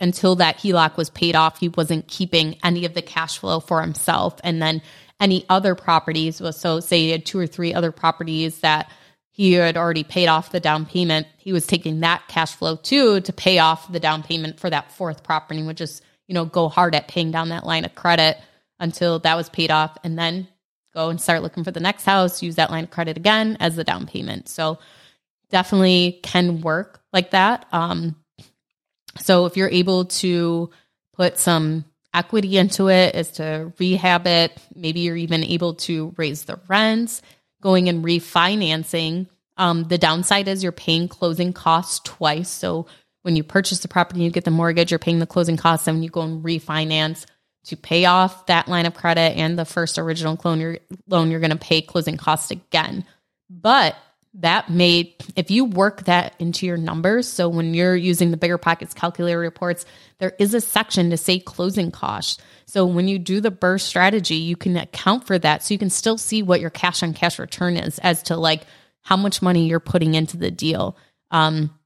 until 0.00 0.36
that 0.36 0.58
HELOC 0.58 0.96
was 0.96 1.10
paid 1.10 1.34
off, 1.34 1.58
he 1.58 1.68
wasn't 1.68 2.06
keeping 2.06 2.56
any 2.62 2.84
of 2.84 2.94
the 2.94 3.02
cash 3.02 3.38
flow 3.38 3.60
for 3.60 3.80
himself. 3.80 4.40
And 4.44 4.62
then 4.62 4.80
any 5.20 5.44
other 5.48 5.74
properties 5.74 6.40
was 6.40 6.58
so 6.58 6.80
say 6.80 7.00
he 7.00 7.10
had 7.10 7.26
two 7.26 7.38
or 7.38 7.46
three 7.46 7.74
other 7.74 7.92
properties 7.92 8.60
that 8.60 8.90
he 9.30 9.52
had 9.52 9.76
already 9.76 10.04
paid 10.04 10.26
off 10.26 10.50
the 10.50 10.60
down 10.60 10.84
payment. 10.84 11.26
He 11.36 11.52
was 11.52 11.66
taking 11.66 12.00
that 12.00 12.26
cash 12.28 12.54
flow 12.54 12.76
too 12.76 13.20
to 13.20 13.32
pay 13.32 13.58
off 13.58 13.90
the 13.90 14.00
down 14.00 14.22
payment 14.22 14.58
for 14.58 14.68
that 14.68 14.92
fourth 14.92 15.22
property, 15.22 15.62
which 15.62 15.80
is, 15.80 16.02
you 16.26 16.34
know, 16.34 16.44
go 16.44 16.68
hard 16.68 16.94
at 16.94 17.08
paying 17.08 17.30
down 17.30 17.50
that 17.50 17.66
line 17.66 17.84
of 17.84 17.94
credit 17.94 18.36
until 18.80 19.18
that 19.20 19.36
was 19.36 19.48
paid 19.48 19.70
off 19.70 19.96
and 20.02 20.18
then 20.18 20.48
go 20.94 21.08
and 21.08 21.20
start 21.20 21.42
looking 21.42 21.64
for 21.64 21.70
the 21.70 21.80
next 21.80 22.04
house, 22.04 22.42
use 22.42 22.56
that 22.56 22.70
line 22.70 22.84
of 22.84 22.90
credit 22.90 23.16
again 23.16 23.56
as 23.60 23.76
the 23.76 23.84
down 23.84 24.06
payment. 24.06 24.48
So 24.48 24.78
definitely 25.50 26.20
can 26.22 26.60
work 26.60 27.00
like 27.12 27.30
that. 27.30 27.66
Um, 27.72 28.16
so 29.20 29.46
if 29.46 29.56
you're 29.56 29.68
able 29.68 30.06
to 30.06 30.70
put 31.14 31.38
some 31.38 31.84
equity 32.14 32.56
into 32.56 32.88
it, 32.88 33.14
is 33.14 33.30
to 33.32 33.72
rehab 33.78 34.26
it, 34.26 34.52
maybe 34.74 35.00
you're 35.00 35.16
even 35.16 35.44
able 35.44 35.74
to 35.74 36.14
raise 36.16 36.44
the 36.44 36.58
rents, 36.68 37.22
going 37.60 37.88
and 37.88 38.04
refinancing. 38.04 39.26
Um, 39.56 39.84
the 39.84 39.98
downside 39.98 40.48
is 40.48 40.62
you're 40.62 40.72
paying 40.72 41.08
closing 41.08 41.52
costs 41.52 42.00
twice. 42.04 42.48
So 42.48 42.86
when 43.22 43.36
you 43.36 43.42
purchase 43.42 43.80
the 43.80 43.88
property, 43.88 44.20
you 44.20 44.30
get 44.30 44.44
the 44.44 44.50
mortgage, 44.50 44.90
you're 44.90 44.98
paying 44.98 45.18
the 45.18 45.26
closing 45.26 45.56
costs, 45.56 45.86
and 45.86 45.96
when 45.96 46.02
you 46.02 46.10
go 46.10 46.22
and 46.22 46.44
refinance 46.44 47.26
to 47.64 47.76
pay 47.76 48.06
off 48.06 48.46
that 48.46 48.68
line 48.68 48.86
of 48.86 48.94
credit 48.94 49.36
and 49.36 49.58
the 49.58 49.64
first 49.64 49.98
original 49.98 50.38
loan, 50.42 50.60
you're, 50.60 50.78
loan, 51.08 51.30
you're 51.30 51.40
going 51.40 51.50
to 51.50 51.56
pay 51.56 51.82
closing 51.82 52.16
costs 52.16 52.50
again. 52.50 53.04
But 53.50 53.96
that 54.34 54.70
made 54.70 55.14
if 55.36 55.50
you 55.50 55.64
work 55.64 56.04
that 56.04 56.34
into 56.38 56.66
your 56.66 56.76
numbers 56.76 57.26
so 57.26 57.48
when 57.48 57.74
you're 57.74 57.96
using 57.96 58.30
the 58.30 58.36
BiggerPockets 58.36 58.94
calculator 58.94 59.38
reports 59.38 59.84
there 60.18 60.34
is 60.38 60.54
a 60.54 60.60
section 60.60 61.10
to 61.10 61.16
say 61.16 61.38
closing 61.38 61.90
costs. 61.90 62.42
So 62.66 62.84
when 62.84 63.08
you 63.08 63.18
do 63.18 63.40
the 63.40 63.50
BRRRR 63.50 63.80
strategy 63.80 64.36
you 64.36 64.56
can 64.56 64.76
account 64.76 65.26
for 65.26 65.38
that 65.38 65.62
so 65.62 65.74
you 65.74 65.78
can 65.78 65.90
still 65.90 66.18
see 66.18 66.42
what 66.42 66.60
your 66.60 66.70
cash 66.70 67.02
on 67.02 67.14
cash 67.14 67.38
return 67.38 67.76
is 67.76 67.98
as 68.00 68.22
to 68.24 68.36
like 68.36 68.64
how 69.02 69.16
much 69.16 69.40
money 69.40 69.66
you're 69.66 69.80
putting 69.80 70.14
into 70.14 70.36
the 70.36 70.50
deal. 70.50 70.96
Um, 71.30 71.77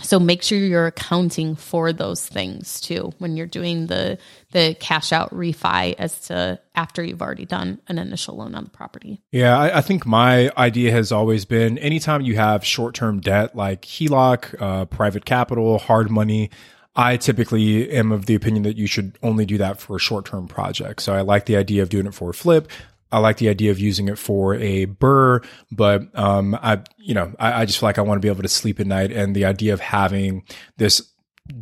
so 0.00 0.18
make 0.18 0.42
sure 0.42 0.58
you're 0.58 0.86
accounting 0.86 1.56
for 1.56 1.92
those 1.92 2.26
things 2.26 2.80
too 2.80 3.12
when 3.18 3.36
you're 3.36 3.46
doing 3.46 3.86
the 3.86 4.18
the 4.52 4.76
cash 4.80 5.12
out 5.12 5.30
refi 5.30 5.94
as 5.98 6.20
to 6.20 6.58
after 6.74 7.02
you've 7.02 7.22
already 7.22 7.46
done 7.46 7.80
an 7.88 7.98
initial 7.98 8.36
loan 8.36 8.54
on 8.54 8.64
the 8.64 8.70
property 8.70 9.20
yeah 9.32 9.58
i, 9.58 9.78
I 9.78 9.80
think 9.80 10.06
my 10.06 10.50
idea 10.56 10.92
has 10.92 11.12
always 11.12 11.44
been 11.44 11.78
anytime 11.78 12.22
you 12.22 12.36
have 12.36 12.64
short-term 12.64 13.20
debt 13.20 13.56
like 13.56 13.82
heloc 13.82 14.54
uh, 14.60 14.84
private 14.86 15.24
capital 15.24 15.78
hard 15.78 16.10
money 16.10 16.50
I 16.96 17.16
typically 17.16 17.88
am 17.92 18.10
of 18.10 18.26
the 18.26 18.34
opinion 18.34 18.64
that 18.64 18.76
you 18.76 18.88
should 18.88 19.16
only 19.22 19.46
do 19.46 19.56
that 19.58 19.78
for 19.78 19.94
a 19.94 20.00
short 20.00 20.24
term 20.26 20.48
project. 20.48 21.00
So 21.00 21.14
I 21.14 21.20
like 21.20 21.46
the 21.46 21.56
idea 21.56 21.80
of 21.80 21.90
doing 21.90 22.06
it 22.06 22.14
for 22.14 22.30
a 22.30 22.34
flip. 22.34 22.68
I 23.10 23.18
like 23.18 23.38
the 23.38 23.48
idea 23.48 23.70
of 23.70 23.78
using 23.78 24.08
it 24.08 24.18
for 24.18 24.54
a 24.54 24.86
BRRRR, 24.86 25.44
but 25.70 26.18
um, 26.18 26.54
I, 26.54 26.82
you 26.98 27.14
know, 27.14 27.32
I, 27.38 27.62
I 27.62 27.64
just 27.64 27.78
feel 27.78 27.88
like 27.88 27.98
I 27.98 28.02
want 28.02 28.20
to 28.20 28.24
be 28.24 28.30
able 28.30 28.42
to 28.42 28.48
sleep 28.48 28.80
at 28.80 28.86
night, 28.86 29.12
and 29.12 29.34
the 29.34 29.44
idea 29.44 29.72
of 29.72 29.80
having 29.80 30.44
this 30.76 31.12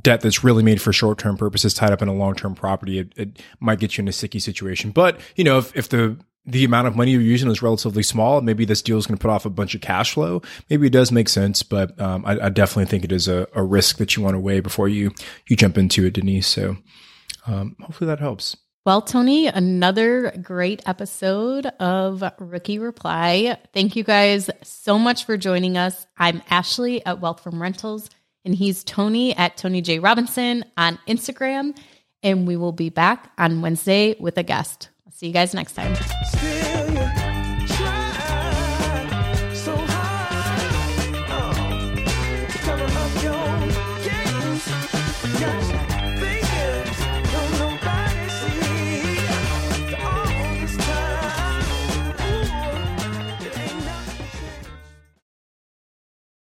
debt 0.03 0.21
that's 0.21 0.43
really 0.43 0.63
made 0.63 0.83
for 0.83 0.93
short 0.93 1.19
term 1.19 1.37
purposes 1.37 1.73
tied 1.73 1.93
up 1.93 2.03
in 2.03 2.09
a 2.09 2.15
long 2.15 2.35
term 2.35 2.55
property, 2.55 2.99
it, 2.99 3.13
it, 3.17 3.43
might 3.61 3.79
get 3.79 3.97
you 3.97 4.03
in 4.03 4.09
a 4.09 4.13
sticky 4.13 4.41
situation. 4.41 4.91
But 4.91 5.21
you 5.37 5.45
know, 5.45 5.59
if, 5.59 5.77
if 5.77 5.89
the 5.89 6.19
the 6.47 6.65
amount 6.65 6.87
of 6.87 6.97
money 6.97 7.11
you're 7.11 7.21
using 7.21 7.51
is 7.51 7.61
relatively 7.61 8.05
small, 8.05 8.41
maybe 8.41 8.65
this 8.65 8.81
deal 8.81 8.99
is 8.99 9.07
going 9.07 9.19
to 9.19 9.23
put 9.23 9.31
off 9.31 9.47
a 9.47 9.51
bunch 9.51 9.75
of 9.75 9.81
cash 9.81 10.15
flow. 10.15 10.43
Maybe 10.71 10.87
it 10.87 10.93
does 10.93 11.11
make 11.11 11.29
sense, 11.29 11.65
but 11.65 12.01
um, 12.01 12.25
I, 12.25 12.39
I, 12.47 12.49
definitely 12.51 12.87
think 12.87 13.03
it 13.03 13.11
is 13.11 13.27
a, 13.27 13.49
a, 13.53 13.65
risk 13.65 13.97
that 13.97 14.17
you 14.17 14.23
want 14.23 14.35
to 14.35 14.39
weigh 14.39 14.61
before 14.61 14.89
you 14.89 15.13
you 15.49 15.57
jump 15.57 15.77
into 15.77 16.07
it, 16.07 16.15
Denise. 16.15 16.47
So 16.47 16.77
um, 17.47 17.75
hopefully 17.81 18.07
that 18.07 18.21
helps. 18.21 18.57
Well, 18.87 19.03
Tony, 19.03 19.49
another 19.49 20.31
great 20.41 20.81
episode 20.87 21.67
of 21.81 22.23
Rookie 22.39 22.79
Reply. 22.79 23.59
Thank 23.75 23.97
you 23.97 24.05
guys 24.05 24.49
so 24.63 24.97
much 24.97 25.25
for 25.25 25.37
joining 25.37 25.77
us. 25.77 26.07
I'm 26.17 26.41
Ashley 26.49 27.05
at 27.05 27.21
Wealth 27.21 27.43
from 27.43 27.61
Rentals, 27.61 28.09
and 28.45 28.55
he's 28.55 28.85
Tony 28.85 29.35
at 29.35 29.57
Tony 29.57 29.81
J. 29.81 29.99
Robinson 29.99 30.65
on 30.77 31.01
Instagram. 31.09 31.77
And 32.23 32.47
we 32.47 32.55
will 32.55 32.71
be 32.71 32.89
back 32.89 33.33
on 33.37 33.61
Wednesday 33.61 34.15
with 34.21 34.39
a 34.39 34.45
guest. 34.45 34.91
I'll 35.05 35.11
see 35.11 35.27
you 35.27 35.33
guys 35.33 35.53
next 35.53 35.73
time. 35.73 35.97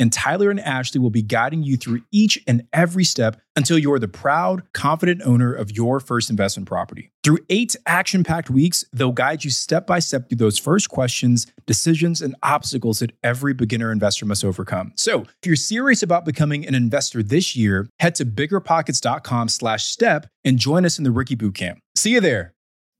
and 0.00 0.12
Tyler 0.12 0.50
and 0.50 0.58
Ashley 0.58 0.98
will 0.98 1.10
be 1.10 1.22
guiding 1.22 1.62
you 1.62 1.76
through 1.76 2.00
each 2.10 2.42
and 2.48 2.66
every 2.72 3.04
step 3.04 3.40
until 3.54 3.78
you're 3.78 3.98
the 3.98 4.08
proud, 4.08 4.62
confident 4.72 5.20
owner 5.24 5.52
of 5.52 5.70
your 5.70 6.00
first 6.00 6.30
investment 6.30 6.66
property. 6.66 7.12
Through 7.22 7.38
eight 7.50 7.76
action 7.86 8.24
packed 8.24 8.48
weeks, 8.48 8.84
they'll 8.92 9.12
guide 9.12 9.44
you 9.44 9.50
step 9.50 9.86
by 9.86 9.98
step 9.98 10.28
through 10.28 10.38
those 10.38 10.58
first 10.58 10.88
questions, 10.88 11.46
decisions, 11.66 12.22
and 12.22 12.34
obstacles 12.42 13.00
that 13.00 13.12
every 13.22 13.52
beginner 13.52 13.92
investor 13.92 14.24
must 14.24 14.44
overcome. 14.44 14.92
So 14.96 15.22
if 15.22 15.46
you're 15.46 15.56
serious 15.56 16.02
about 16.02 16.24
becoming 16.24 16.66
an 16.66 16.74
investor 16.74 17.22
this 17.22 17.54
year, 17.54 17.86
head 18.00 18.14
to 18.16 18.24
biggerpockets.com 18.24 19.48
slash 19.48 19.84
step 19.84 20.26
and 20.44 20.58
join 20.58 20.86
us 20.86 20.96
in 20.96 21.04
the 21.04 21.10
Rookie 21.10 21.36
Bootcamp. 21.36 21.76
See 21.94 22.12
you 22.12 22.20
there. 22.20 22.54